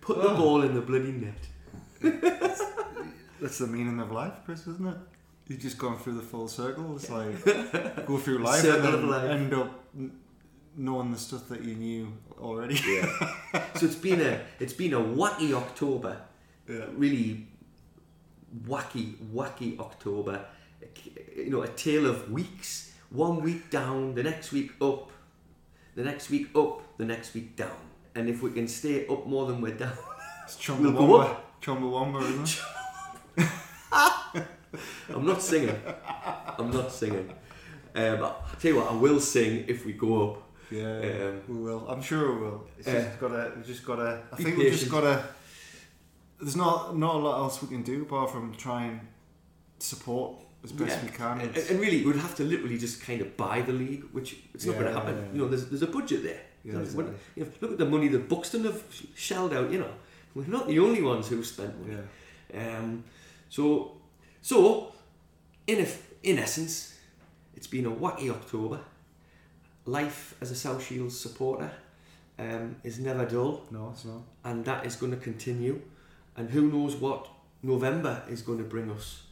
put 0.00 0.16
the 0.22 0.28
Oh. 0.30 0.36
ball 0.36 0.62
in 0.62 0.74
the 0.74 0.80
bloody 0.90 1.12
net 1.12 1.42
That's 3.40 3.58
the 3.58 3.66
meaning 3.66 3.98
of 4.00 4.10
life, 4.12 4.34
Chris, 4.44 4.66
isn't 4.66 4.86
it? 4.86 4.96
You've 5.48 5.60
just 5.60 5.78
gone 5.78 5.98
through 5.98 6.14
the 6.14 6.22
full 6.32 6.48
circle. 6.48 6.96
It's 6.96 7.10
like 7.10 7.44
go 8.06 8.16
through 8.18 8.38
life 8.38 8.60
Circle 8.70 8.94
and 8.94 9.02
then 9.04 9.10
life. 9.10 9.30
end 9.30 9.54
up 9.54 9.70
knowing 10.76 11.12
the 11.12 11.18
stuff 11.18 11.48
that 11.50 11.62
you 11.62 11.74
knew 11.74 12.12
already. 12.44 12.80
Yeah. 12.86 13.06
so 13.76 13.86
it's 13.86 13.96
been 13.96 14.20
a 14.20 14.40
it's 14.60 14.72
been 14.72 14.92
a 14.94 15.00
wacky 15.00 15.52
October. 15.52 16.20
Yeah. 16.68 16.84
Really 16.94 17.46
wacky, 18.66 19.14
wacky 19.32 19.78
October. 19.78 20.44
You 21.36 21.50
know, 21.50 21.62
a 21.62 21.68
tale 21.68 22.06
of 22.06 22.30
weeks. 22.30 22.92
One 23.10 23.42
week 23.42 23.70
down, 23.70 24.14
the 24.14 24.22
next 24.22 24.52
week 24.52 24.72
up, 24.80 25.10
the 25.94 26.02
next 26.02 26.30
week 26.30 26.48
up, 26.56 26.82
the 26.98 27.04
next 27.04 27.32
week 27.34 27.54
down. 27.54 27.76
And 28.14 28.28
if 28.28 28.42
we 28.42 28.50
can 28.50 28.66
stay 28.66 29.06
up 29.06 29.26
more 29.26 29.46
than 29.46 29.60
we're 29.60 29.74
down, 29.74 29.96
It's 30.44 30.68
We'll 30.68 30.92
go 30.92 31.22
Chumbawamba. 31.22 31.36
Chumbawamba, 31.62 32.22
isn't 32.22 32.60
it? 33.36 34.46
I'm 35.14 35.24
not 35.24 35.42
singing. 35.42 35.76
I'm 36.58 36.70
not 36.70 36.90
singing. 36.90 37.30
Um, 37.94 38.24
I'll 38.24 38.42
tell 38.60 38.72
you 38.72 38.76
what, 38.78 38.90
I 38.90 38.94
will 38.94 39.20
sing 39.20 39.64
if 39.68 39.86
we 39.86 39.92
go 39.92 40.30
up. 40.30 40.42
Yeah, 40.70 41.00
yeah, 41.00 41.24
Um, 41.28 41.42
we 41.48 41.56
will. 41.62 41.86
I'm 41.88 42.02
sure 42.02 42.32
we 42.34 42.40
will. 42.42 42.66
It's 42.78 42.88
uh, 42.88 42.92
just 42.92 43.20
gotta. 43.20 43.52
We 43.56 43.62
just 43.62 43.84
gotta. 43.84 44.22
I 44.32 44.36
think 44.36 44.56
we've 44.56 44.72
just 44.72 44.90
gotta. 44.90 45.24
There's 46.40 46.56
not 46.56 46.96
not 46.96 47.14
a 47.16 47.18
lot 47.18 47.38
else 47.38 47.62
we 47.62 47.68
can 47.68 47.82
do 47.82 48.02
apart 48.02 48.30
from 48.30 48.54
try 48.54 48.84
and 48.86 49.00
support 49.78 50.36
as 50.62 50.72
best 50.72 50.96
Yeah. 50.98 51.04
we 51.04 51.16
can. 51.16 51.40
And, 51.40 51.56
and 51.56 51.80
really, 51.80 52.04
we'd 52.04 52.16
have 52.16 52.34
to 52.36 52.44
literally 52.44 52.78
just 52.78 53.02
kind 53.02 53.20
of 53.20 53.36
buy 53.36 53.60
the 53.62 53.72
league, 53.72 54.04
which 54.12 54.36
it's 54.54 54.64
not 54.66 54.74
going 54.78 54.86
to 54.86 54.92
happen. 54.92 55.14
yeah, 55.16 55.20
yeah. 55.22 55.32
You 55.32 55.38
know, 55.40 55.48
there's, 55.48 55.66
there's 55.68 55.82
a 55.82 55.86
budget 55.86 56.22
there. 56.22 56.40
Yeah, 56.64 56.78
when- 56.96 57.14
you 57.36 57.44
know, 57.44 57.50
look 57.60 57.72
at 57.72 57.78
the 57.78 57.84
money 57.86 58.08
that 58.08 58.28
Buxton 58.28 58.64
have 58.64 58.82
shelled 59.14 59.52
out. 59.52 59.70
You 59.70 59.80
know, 59.80 59.92
we're 60.34 60.46
not 60.46 60.66
the 60.66 60.78
only 60.78 61.02
ones 61.02 61.28
who've 61.28 61.46
spent 61.46 61.78
money. 61.80 61.98
yeah. 62.54 62.78
Um, 62.78 63.04
so, 63.50 63.92
so 64.40 64.92
in 65.66 65.80
a, 65.84 65.86
in 66.22 66.38
essence, 66.38 66.94
it's 67.54 67.66
been 67.66 67.84
a 67.86 67.90
wacky 67.90 68.30
October. 68.30 68.80
Life 69.86 70.34
as 70.40 70.50
a 70.50 70.54
South 70.56 70.84
Shields 70.84 71.18
supporter 71.18 71.70
um, 72.38 72.76
is 72.82 72.98
never 72.98 73.24
dull, 73.26 73.62
No, 73.70 73.90
it's 73.92 74.04
not. 74.04 74.22
and 74.44 74.64
that 74.64 74.86
is 74.86 74.96
going 74.96 75.12
to 75.12 75.18
continue. 75.18 75.80
And 76.36 76.50
who 76.50 76.70
knows 76.70 76.96
what 76.96 77.28
November 77.62 78.22
is 78.28 78.42
going 78.42 78.58
to 78.58 78.64
bring 78.64 78.90
us. 78.90 79.22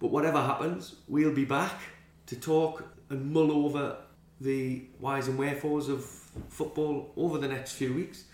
But 0.00 0.08
whatever 0.10 0.40
happens, 0.40 0.96
we'll 1.08 1.32
be 1.32 1.44
back 1.44 1.78
to 2.26 2.36
talk 2.36 2.84
and 3.08 3.32
mull 3.32 3.52
over 3.52 3.96
the 4.40 4.82
whys 4.98 5.28
and 5.28 5.38
wherefores 5.38 5.88
of 5.88 6.04
football 6.48 7.12
over 7.16 7.38
the 7.38 7.48
next 7.48 7.72
few 7.72 7.94
weeks. 7.94 8.24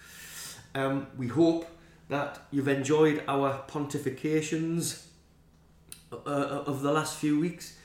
Um, 0.75 1.07
we 1.17 1.27
hope 1.29 1.69
that 2.09 2.41
you've 2.51 2.69
enjoyed 2.69 3.23
our 3.29 3.63
pontifications 3.69 5.05
uh, 6.13 6.17
of 6.17 6.81
the 6.83 6.91
last 6.93 7.19
few 7.19 7.39
weeks. 7.39 7.77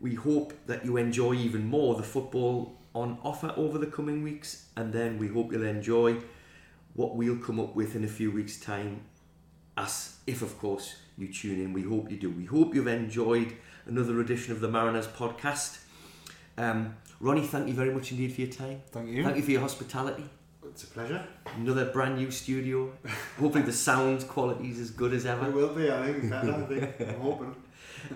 We 0.00 0.14
hope 0.14 0.52
that 0.66 0.84
you 0.84 0.96
enjoy 0.96 1.34
even 1.34 1.66
more 1.66 1.96
the 1.96 2.02
football 2.04 2.78
on 2.94 3.18
offer 3.22 3.52
over 3.56 3.78
the 3.78 3.86
coming 3.86 4.22
weeks, 4.22 4.66
and 4.76 4.92
then 4.92 5.18
we 5.18 5.28
hope 5.28 5.52
you'll 5.52 5.64
enjoy 5.64 6.16
what 6.94 7.16
we'll 7.16 7.36
come 7.38 7.58
up 7.58 7.74
with 7.74 7.96
in 7.96 8.04
a 8.04 8.08
few 8.08 8.30
weeks' 8.30 8.58
time, 8.58 9.02
as 9.76 10.16
if, 10.26 10.42
of 10.42 10.58
course, 10.58 10.94
you 11.18 11.32
tune 11.32 11.60
in. 11.60 11.72
We 11.72 11.82
hope 11.82 12.10
you 12.10 12.16
do. 12.16 12.30
We 12.30 12.44
hope 12.44 12.74
you've 12.74 12.86
enjoyed 12.86 13.54
another 13.86 14.20
edition 14.20 14.52
of 14.52 14.60
the 14.60 14.68
Mariners 14.68 15.08
podcast. 15.08 15.78
Um, 16.56 16.96
Ronnie, 17.20 17.46
thank 17.46 17.68
you 17.68 17.74
very 17.74 17.92
much 17.92 18.12
indeed 18.12 18.32
for 18.32 18.42
your 18.42 18.50
time. 18.50 18.82
Thank 18.90 19.10
you. 19.10 19.24
Thank 19.24 19.36
you 19.36 19.42
for 19.42 19.50
your 19.50 19.60
hospitality. 19.60 20.24
It's 20.68 20.84
a 20.84 20.86
pleasure. 20.88 21.24
Another 21.56 21.86
brand 21.86 22.16
new 22.16 22.30
studio. 22.30 22.92
Hopefully 23.38 23.62
the 23.62 23.72
sound 23.72 24.26
quality 24.28 24.70
is 24.70 24.80
as 24.80 24.90
good 24.90 25.12
as 25.12 25.24
ever. 25.26 25.46
It 25.46 25.52
will 25.52 25.74
be, 25.74 25.90
I 25.90 26.12
think. 26.12 26.32
I 26.32 26.62
think. 26.66 27.00
I'm 27.00 27.20
hoping. 27.20 27.54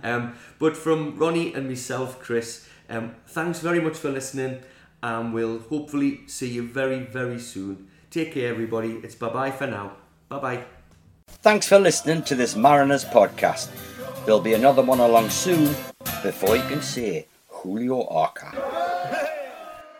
Um, 0.05 0.35
but 0.59 0.77
from 0.77 1.17
Ronnie 1.17 1.55
and 1.55 1.67
myself, 1.67 2.21
Chris, 2.21 2.68
um, 2.89 3.15
thanks 3.27 3.61
very 3.61 3.81
much 3.81 3.97
for 3.97 4.11
listening, 4.11 4.61
and 5.03 5.33
we'll 5.35 5.61
hopefully 5.61 6.21
see 6.27 6.49
you 6.49 6.67
very, 6.67 7.01
very 7.01 7.39
soon. 7.39 7.89
Take 8.11 8.35
care, 8.35 8.51
everybody. 8.51 9.01
It's 9.03 9.15
bye 9.15 9.29
bye 9.29 9.51
for 9.51 9.67
now. 9.67 9.93
Bye 10.29 10.39
bye. 10.39 10.65
Thanks 11.43 11.69
for 11.69 11.79
listening 11.79 12.23
to 12.25 12.35
this 12.35 12.57
Mariners 12.57 13.05
podcast. 13.05 13.69
There'll 14.25 14.41
be 14.41 14.55
another 14.55 14.83
one 14.83 15.01
along 15.01 15.31
soon 15.31 15.75
before 16.23 16.57
you 16.57 16.63
can 16.63 16.83
say 16.83 17.27
Julio 17.49 18.07
Arca. 18.09 18.78